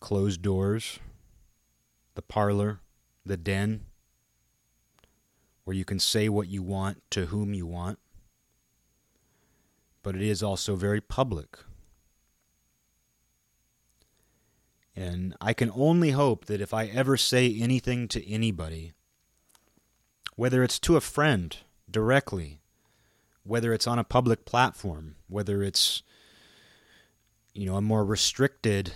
closed 0.00 0.42
doors, 0.42 0.98
the 2.14 2.22
parlor, 2.22 2.80
the 3.24 3.36
den, 3.36 3.86
where 5.64 5.76
you 5.76 5.84
can 5.84 5.98
say 5.98 6.28
what 6.28 6.48
you 6.48 6.62
want 6.62 7.02
to 7.10 7.26
whom 7.26 7.54
you 7.54 7.66
want, 7.66 7.98
but 10.02 10.14
it 10.14 10.22
is 10.22 10.42
also 10.42 10.76
very 10.76 11.00
public. 11.00 11.58
And 14.96 15.34
I 15.40 15.52
can 15.52 15.72
only 15.74 16.10
hope 16.10 16.44
that 16.44 16.60
if 16.60 16.72
I 16.72 16.86
ever 16.86 17.16
say 17.16 17.52
anything 17.58 18.06
to 18.08 18.30
anybody, 18.30 18.92
whether 20.36 20.62
it's 20.62 20.78
to 20.80 20.96
a 20.96 21.00
friend 21.00 21.56
directly, 21.90 22.60
whether 23.42 23.72
it's 23.72 23.86
on 23.86 23.98
a 23.98 24.04
public 24.04 24.44
platform, 24.44 25.16
whether 25.28 25.62
it's 25.62 26.02
you 27.52 27.66
know 27.66 27.76
a 27.76 27.82
more 27.82 28.04
restricted 28.04 28.92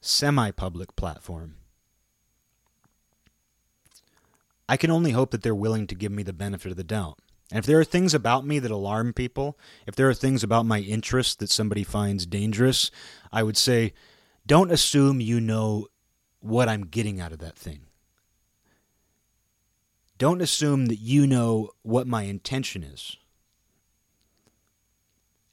semi-public 0.00 0.96
platform. 0.96 1.56
I 4.68 4.76
can 4.76 4.90
only 4.90 5.12
hope 5.12 5.30
that 5.30 5.42
they're 5.42 5.54
willing 5.54 5.86
to 5.88 5.94
give 5.94 6.12
me 6.12 6.22
the 6.22 6.32
benefit 6.32 6.70
of 6.70 6.76
the 6.76 6.84
doubt. 6.84 7.18
And 7.50 7.58
if 7.58 7.66
there 7.66 7.78
are 7.78 7.84
things 7.84 8.14
about 8.14 8.46
me 8.46 8.58
that 8.58 8.70
alarm 8.70 9.12
people, 9.12 9.58
if 9.86 9.94
there 9.94 10.08
are 10.08 10.14
things 10.14 10.42
about 10.42 10.66
my 10.66 10.80
interests 10.80 11.34
that 11.36 11.50
somebody 11.50 11.84
finds 11.84 12.26
dangerous, 12.26 12.90
I 13.32 13.42
would 13.42 13.56
say, 13.56 13.92
don't 14.46 14.72
assume 14.72 15.20
you 15.20 15.40
know 15.40 15.88
what 16.40 16.68
I'm 16.68 16.86
getting 16.86 17.20
out 17.20 17.32
of 17.32 17.38
that 17.38 17.56
thing. 17.56 17.82
Don't 20.16 20.40
assume 20.40 20.86
that 20.86 20.98
you 20.98 21.26
know 21.26 21.70
what 21.82 22.06
my 22.06 22.22
intention 22.22 22.82
is. 22.82 23.16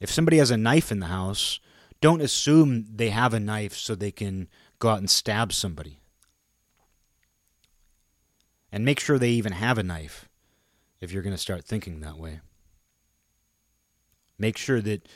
If 0.00 0.10
somebody 0.10 0.38
has 0.38 0.50
a 0.50 0.56
knife 0.56 0.90
in 0.90 1.00
the 1.00 1.06
house, 1.06 1.60
don't 2.00 2.20
assume 2.20 2.86
they 2.92 3.10
have 3.10 3.32
a 3.32 3.40
knife 3.40 3.74
so 3.74 3.94
they 3.94 4.10
can 4.10 4.48
go 4.78 4.88
out 4.88 4.98
and 4.98 5.08
stab 5.08 5.52
somebody. 5.52 6.01
And 8.72 8.84
make 8.84 8.98
sure 8.98 9.18
they 9.18 9.30
even 9.30 9.52
have 9.52 9.76
a 9.76 9.82
knife 9.82 10.28
if 11.00 11.12
you're 11.12 11.22
going 11.22 11.34
to 11.34 11.38
start 11.38 11.64
thinking 11.64 12.00
that 12.00 12.16
way. 12.16 12.40
Make 14.38 14.56
sure 14.56 14.80
that 14.80 15.06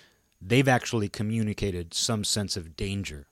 they've 0.41 0.69
actually 0.69 1.09
communicated 1.09 1.95
some 1.95 2.23
sense 2.23 2.57
of 2.57 2.77
danger. 2.77 3.27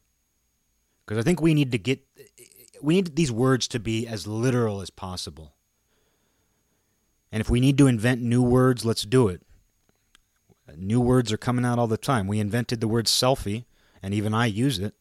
Because 1.04 1.18
I 1.18 1.22
think 1.22 1.42
we 1.42 1.52
need 1.52 1.70
to 1.72 1.78
get 1.78 2.00
we 2.82 2.94
need 2.94 3.16
these 3.16 3.32
words 3.32 3.68
to 3.68 3.78
be 3.78 4.06
as 4.06 4.26
literal 4.26 4.80
as 4.80 4.90
possible. 4.90 5.54
And 7.30 7.40
if 7.40 7.50
we 7.50 7.60
need 7.60 7.78
to 7.78 7.86
invent 7.86 8.22
new 8.22 8.42
words, 8.42 8.84
let's 8.84 9.02
do 9.02 9.28
it. 9.28 9.42
New 10.76 11.00
words 11.00 11.32
are 11.32 11.36
coming 11.36 11.64
out 11.64 11.78
all 11.78 11.86
the 11.86 11.96
time. 11.96 12.26
We 12.26 12.40
invented 12.40 12.80
the 12.80 12.88
word 12.88 13.06
selfie, 13.06 13.64
and 14.02 14.14
even 14.14 14.32
I 14.32 14.46
use 14.46 14.78
it. 14.78 14.94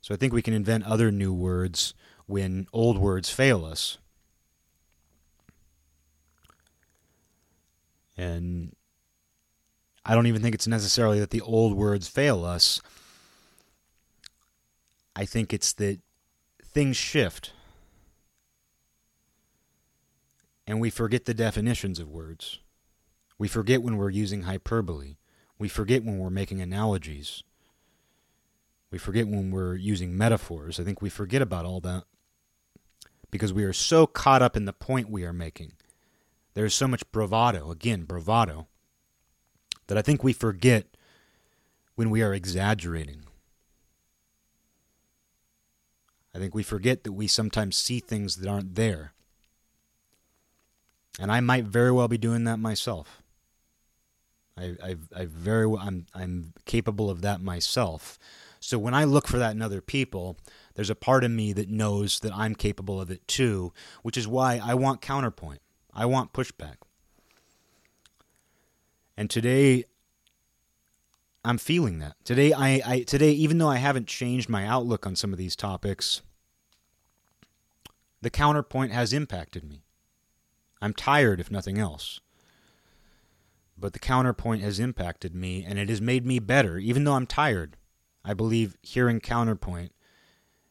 So 0.00 0.14
I 0.14 0.16
think 0.16 0.32
we 0.32 0.42
can 0.42 0.54
invent 0.54 0.84
other 0.84 1.10
new 1.10 1.32
words 1.32 1.94
when 2.26 2.66
old 2.72 2.98
words 2.98 3.30
fail 3.30 3.64
us. 3.64 3.98
And 8.16 8.74
I 10.04 10.14
don't 10.14 10.26
even 10.26 10.42
think 10.42 10.54
it's 10.54 10.66
necessarily 10.66 11.20
that 11.20 11.30
the 11.30 11.40
old 11.40 11.76
words 11.76 12.08
fail 12.08 12.44
us. 12.44 12.80
I 15.14 15.24
think 15.24 15.52
it's 15.52 15.72
that 15.74 16.00
things 16.64 16.96
shift. 16.96 17.52
And 20.66 20.80
we 20.80 20.90
forget 20.90 21.24
the 21.24 21.34
definitions 21.34 21.98
of 21.98 22.08
words. 22.08 22.60
We 23.38 23.48
forget 23.48 23.82
when 23.82 23.96
we're 23.96 24.10
using 24.10 24.42
hyperbole. 24.42 25.16
We 25.58 25.68
forget 25.68 26.04
when 26.04 26.18
we're 26.18 26.30
making 26.30 26.60
analogies. 26.60 27.42
We 28.90 28.98
forget 28.98 29.26
when 29.26 29.50
we're 29.50 29.74
using 29.74 30.16
metaphors. 30.16 30.78
I 30.78 30.84
think 30.84 31.00
we 31.00 31.08
forget 31.08 31.42
about 31.42 31.64
all 31.64 31.80
that 31.80 32.04
because 33.30 33.52
we 33.52 33.64
are 33.64 33.72
so 33.72 34.06
caught 34.06 34.42
up 34.42 34.56
in 34.56 34.66
the 34.66 34.72
point 34.72 35.10
we 35.10 35.24
are 35.24 35.32
making. 35.32 35.72
There's 36.54 36.74
so 36.74 36.86
much 36.86 37.10
bravado, 37.12 37.70
again, 37.70 38.04
bravado, 38.04 38.68
that 39.86 39.96
I 39.96 40.02
think 40.02 40.22
we 40.22 40.32
forget 40.32 40.86
when 41.94 42.10
we 42.10 42.22
are 42.22 42.34
exaggerating. 42.34 43.22
I 46.34 46.38
think 46.38 46.54
we 46.54 46.62
forget 46.62 47.04
that 47.04 47.12
we 47.12 47.26
sometimes 47.26 47.76
see 47.76 48.00
things 48.00 48.36
that 48.36 48.48
aren't 48.48 48.74
there. 48.74 49.12
And 51.18 51.30
I 51.30 51.40
might 51.40 51.64
very 51.64 51.92
well 51.92 52.08
be 52.08 52.18
doing 52.18 52.44
that 52.44 52.58
myself. 52.58 53.22
I, 54.56 54.76
I, 54.82 54.96
I 55.14 55.24
very 55.26 55.66
well, 55.66 55.82
I'm, 55.82 56.06
I'm 56.14 56.52
capable 56.66 57.10
of 57.10 57.22
that 57.22 57.40
myself. 57.40 58.18
So 58.60 58.78
when 58.78 58.94
I 58.94 59.04
look 59.04 59.26
for 59.26 59.38
that 59.38 59.52
in 59.52 59.62
other 59.62 59.80
people, 59.80 60.36
there's 60.74 60.90
a 60.90 60.94
part 60.94 61.24
of 61.24 61.30
me 61.30 61.52
that 61.54 61.68
knows 61.68 62.20
that 62.20 62.32
I'm 62.34 62.54
capable 62.54 63.00
of 63.00 63.10
it 63.10 63.26
too, 63.26 63.72
which 64.02 64.16
is 64.16 64.28
why 64.28 64.60
I 64.62 64.74
want 64.74 65.00
counterpoint. 65.00 65.61
I 65.94 66.06
want 66.06 66.32
pushback. 66.32 66.76
And 69.16 69.28
today 69.28 69.84
I'm 71.44 71.58
feeling 71.58 71.98
that. 71.98 72.16
Today 72.24 72.52
I, 72.52 72.80
I 72.84 73.02
today 73.02 73.32
even 73.32 73.58
though 73.58 73.68
I 73.68 73.76
haven't 73.76 74.06
changed 74.06 74.48
my 74.48 74.66
outlook 74.66 75.06
on 75.06 75.16
some 75.16 75.32
of 75.32 75.38
these 75.38 75.56
topics, 75.56 76.22
the 78.20 78.30
counterpoint 78.30 78.92
has 78.92 79.12
impacted 79.12 79.64
me. 79.64 79.82
I'm 80.80 80.94
tired 80.94 81.40
if 81.40 81.50
nothing 81.50 81.78
else. 81.78 82.20
But 83.76 83.92
the 83.92 83.98
counterpoint 83.98 84.62
has 84.62 84.78
impacted 84.78 85.34
me 85.34 85.64
and 85.64 85.78
it 85.78 85.88
has 85.88 86.00
made 86.00 86.24
me 86.24 86.38
better 86.38 86.78
even 86.78 87.04
though 87.04 87.14
I'm 87.14 87.26
tired. 87.26 87.76
I 88.24 88.34
believe 88.34 88.76
hearing 88.82 89.20
counterpoint 89.20 89.92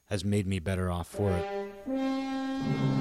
has 0.06 0.24
made 0.24 0.48
me 0.48 0.60
better 0.60 0.90
off 0.90 1.08
for 1.08 1.32
it. 1.32 3.01